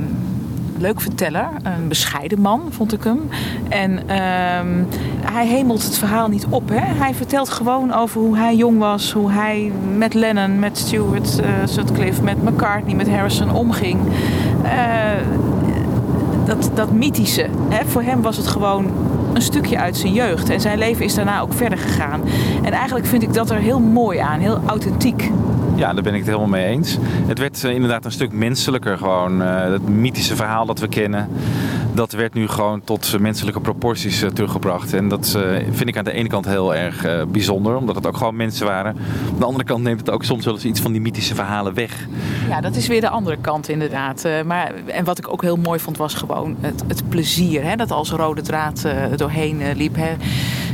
leuk 0.79 1.01
verteller, 1.01 1.49
een 1.63 1.89
bescheiden 1.89 2.41
man, 2.41 2.63
vond 2.71 2.93
ik 2.93 3.05
hem. 3.05 3.29
En 3.69 4.09
ehm, 4.09 4.85
hij 5.33 5.47
hemelt 5.47 5.83
het 5.83 5.99
verhaal 5.99 6.29
niet 6.29 6.47
op. 6.49 6.69
Hè? 6.69 6.81
Hij 6.81 7.15
vertelt 7.15 7.49
gewoon 7.49 7.95
over 7.95 8.21
hoe 8.21 8.37
hij 8.37 8.57
jong 8.57 8.79
was, 8.79 9.13
hoe 9.13 9.31
hij 9.31 9.73
met 9.97 10.15
Lennon, 10.15 10.59
met 10.59 10.79
Stewart 10.79 11.41
eh, 11.41 11.49
Sutcliffe, 11.65 12.23
met 12.23 12.43
McCartney, 12.43 12.95
met 12.95 13.09
Harrison 13.11 13.51
omging. 13.51 14.01
Eh, 14.63 14.71
dat, 16.45 16.71
dat 16.75 16.93
mythische. 16.93 17.47
Hè? 17.69 17.85
Voor 17.85 18.03
hem 18.03 18.23
was 18.23 18.37
het 18.37 18.47
gewoon 18.47 18.91
een 19.33 19.43
stukje 19.43 19.79
uit 19.79 19.97
zijn 19.97 20.13
jeugd. 20.13 20.49
En 20.49 20.61
zijn 20.61 20.79
leven 20.79 21.05
is 21.05 21.15
daarna 21.15 21.41
ook 21.41 21.53
verder 21.53 21.79
gegaan. 21.79 22.21
En 22.63 22.73
eigenlijk 22.73 23.07
vind 23.07 23.23
ik 23.23 23.35
dat 23.35 23.51
er 23.51 23.59
heel 23.59 23.81
mooi 23.81 24.19
aan, 24.19 24.41
heel 24.41 24.61
authentiek. 24.67 25.31
Ja, 25.77 25.93
daar 25.93 26.03
ben 26.03 26.13
ik 26.13 26.19
het 26.19 26.29
helemaal 26.29 26.49
mee 26.49 26.67
eens. 26.67 26.99
Het 27.27 27.39
werd 27.39 27.65
eh, 27.65 27.71
inderdaad 27.71 28.05
een 28.05 28.13
stuk 28.13 28.33
menselijker 28.33 28.99
gewoon. 28.99 29.43
Eh, 29.43 29.71
het 29.71 29.89
mythische 29.89 30.37
verhaal 30.37 30.67
dat 30.67 30.79
we 30.79 30.89
kennen, 30.89 31.29
dat 31.95 32.13
werd 32.13 32.35
nu 32.35 32.49
gewoon 32.49 32.81
tot 32.85 33.19
menselijke 33.21 33.61
proporties 33.61 34.23
eh, 34.23 34.31
teruggebracht. 34.31 34.93
En 34.93 35.09
dat 35.09 35.39
vind 35.71 35.89
ik 35.89 35.97
aan 35.97 36.05
de 36.05 36.13
ene 36.13 36.29
kant 36.29 36.47
heel 36.47 36.75
erg 36.75 37.27
bijzonder, 37.29 37.77
omdat 37.77 37.95
het 37.95 38.07
ook 38.07 38.17
gewoon 38.17 38.37
mensen 38.37 38.67
waren. 38.67 38.97
Aan 39.33 39.39
de 39.39 39.45
andere 39.45 39.65
kant 39.65 39.83
neemt 39.83 40.01
het 40.01 40.11
ook 40.11 40.25
soms 40.25 40.45
wel 40.45 40.55
eens 40.55 40.65
iets 40.65 40.81
van 40.81 40.93
die 40.93 41.01
mythische 41.01 41.35
verhalen 41.35 41.75
weg. 41.75 42.07
Ja, 42.49 42.61
dat 42.61 42.77
is 42.77 42.87
weer 42.87 43.01
de 43.01 43.09
andere 43.09 43.37
kant 43.41 43.69
inderdaad. 43.69 44.29
Maar, 44.47 44.73
en 44.87 45.05
wat 45.05 45.19
ik 45.19 45.33
ook 45.33 45.43
heel 45.43 45.57
mooi 45.57 45.81
vond 45.81 45.97
was 45.97 46.15
gewoon 46.15 46.57
het, 46.61 46.85
het 46.87 47.09
plezier. 47.09 47.65
Hè, 47.65 47.77
dat 47.77 47.91
als 47.91 48.11
rode 48.11 48.43
draad 48.43 48.87
doorheen 49.17 49.63
liep. 49.75 49.97
Hè. 49.97 50.15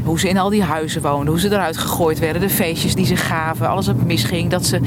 Hoe 0.05 0.21
ze 0.21 0.29
in 0.29 0.39
al 0.39 0.49
die 0.49 0.63
huizen 0.63 1.03
woonden. 1.03 1.27
Hoe 1.27 1.41
ze 1.41 1.51
eruit 1.51 1.77
gegooid 1.77 2.19
werden. 2.19 2.43
De 2.43 2.51
feestjes 2.51 2.95
die 2.95 3.07
ze 3.07 3.17
gaven. 3.17 3.69
Alles 3.69 3.87
wat 3.87 4.05
misging. 4.05 4.51
Dat 4.51 4.67
ze 4.67 4.81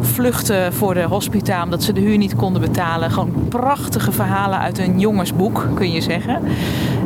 vluchtten 0.00 0.72
voor 0.72 0.94
de 0.94 1.02
hospitaal. 1.02 1.64
Omdat 1.64 1.82
ze 1.82 1.92
de 1.92 2.00
huur 2.00 2.18
niet 2.18 2.36
konden 2.36 2.60
betalen. 2.60 3.10
Gewoon 3.10 3.46
prachtige 3.48 4.12
verhalen 4.12 4.58
uit 4.58 4.78
een 4.78 5.00
jongensboek 5.00 5.66
kun 5.74 5.92
je 5.92 6.00
zeggen. 6.00 6.42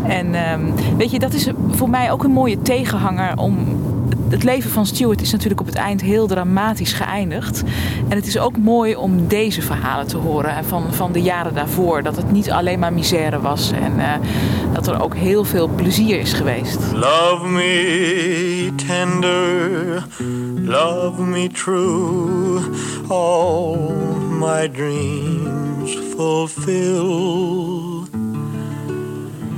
En 0.07 0.35
ehm, 0.35 0.61
weet 0.97 1.11
je, 1.11 1.19
dat 1.19 1.33
is 1.33 1.49
voor 1.71 1.91
mij 1.91 2.13
ook 2.13 2.25
een 2.25 2.31
mooie 2.31 2.63
tegenhanger 2.63 3.39
om 3.39 3.57
het 4.33 4.45
leven 4.45 4.71
van 4.71 4.87
Stuart 4.87 5.21
is 5.21 5.33
natuurlijk 5.33 5.61
op 5.61 5.67
het 5.67 5.75
eind 5.75 6.01
heel 6.01 6.27
dramatisch 6.27 6.93
geëindigd. 6.93 7.63
En 8.09 8.17
het 8.17 8.27
is 8.27 8.39
ook 8.39 8.57
mooi 8.57 8.97
om 8.97 9.29
deze 9.29 9.63
verhalen 9.63 10.07
te 10.07 10.17
horen 10.17 10.57
en 10.57 10.65
van, 10.65 10.93
van 10.93 11.13
de 11.13 11.23
jaren 11.23 11.55
daarvoor. 11.55 12.03
Dat 12.03 12.17
het 12.17 12.33
niet 12.33 12.51
alleen 12.51 12.79
maar 12.79 12.93
misère 12.93 13.41
was 13.41 13.73
en 13.73 14.01
eh, 14.01 14.13
dat 14.73 14.87
er 14.87 15.03
ook 15.03 15.15
heel 15.15 15.45
veel 15.45 15.69
plezier 15.69 16.21
is 16.21 16.33
geweest. 16.33 16.79
Love 16.93 17.47
me 17.47 18.73
tender, 18.87 20.07
love 20.63 21.23
me 21.23 21.49
true, 21.49 22.61
all 23.09 23.77
my 24.31 24.71
dreams 24.71 25.99
fulfill. 26.17 27.51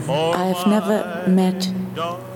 I 0.09 0.53
have 0.53 0.69
never 0.69 1.23
met 1.27 1.73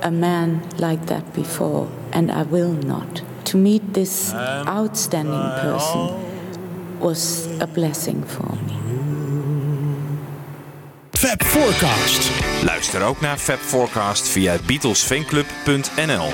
a 0.03 0.11
man 0.11 0.63
like 0.79 1.07
that 1.07 1.33
before, 1.35 1.89
and 2.13 2.31
I 2.31 2.43
will 2.43 2.73
not. 2.73 3.23
To 3.45 3.57
meet 3.57 3.95
this 3.95 4.33
outstanding 4.35 5.51
person 5.63 6.11
was 7.01 7.47
a 7.61 7.67
blessing 7.67 8.23
for 8.25 8.53
me. 8.67 8.77
Fab 11.13 11.43
Forecast. 11.43 12.31
Luister 12.63 13.03
ook 13.03 13.21
naar 13.21 13.37
Fab 13.37 13.59
Forecast 13.59 14.29
via 14.29 14.57
beatlesfanclub.nl. 14.67 16.29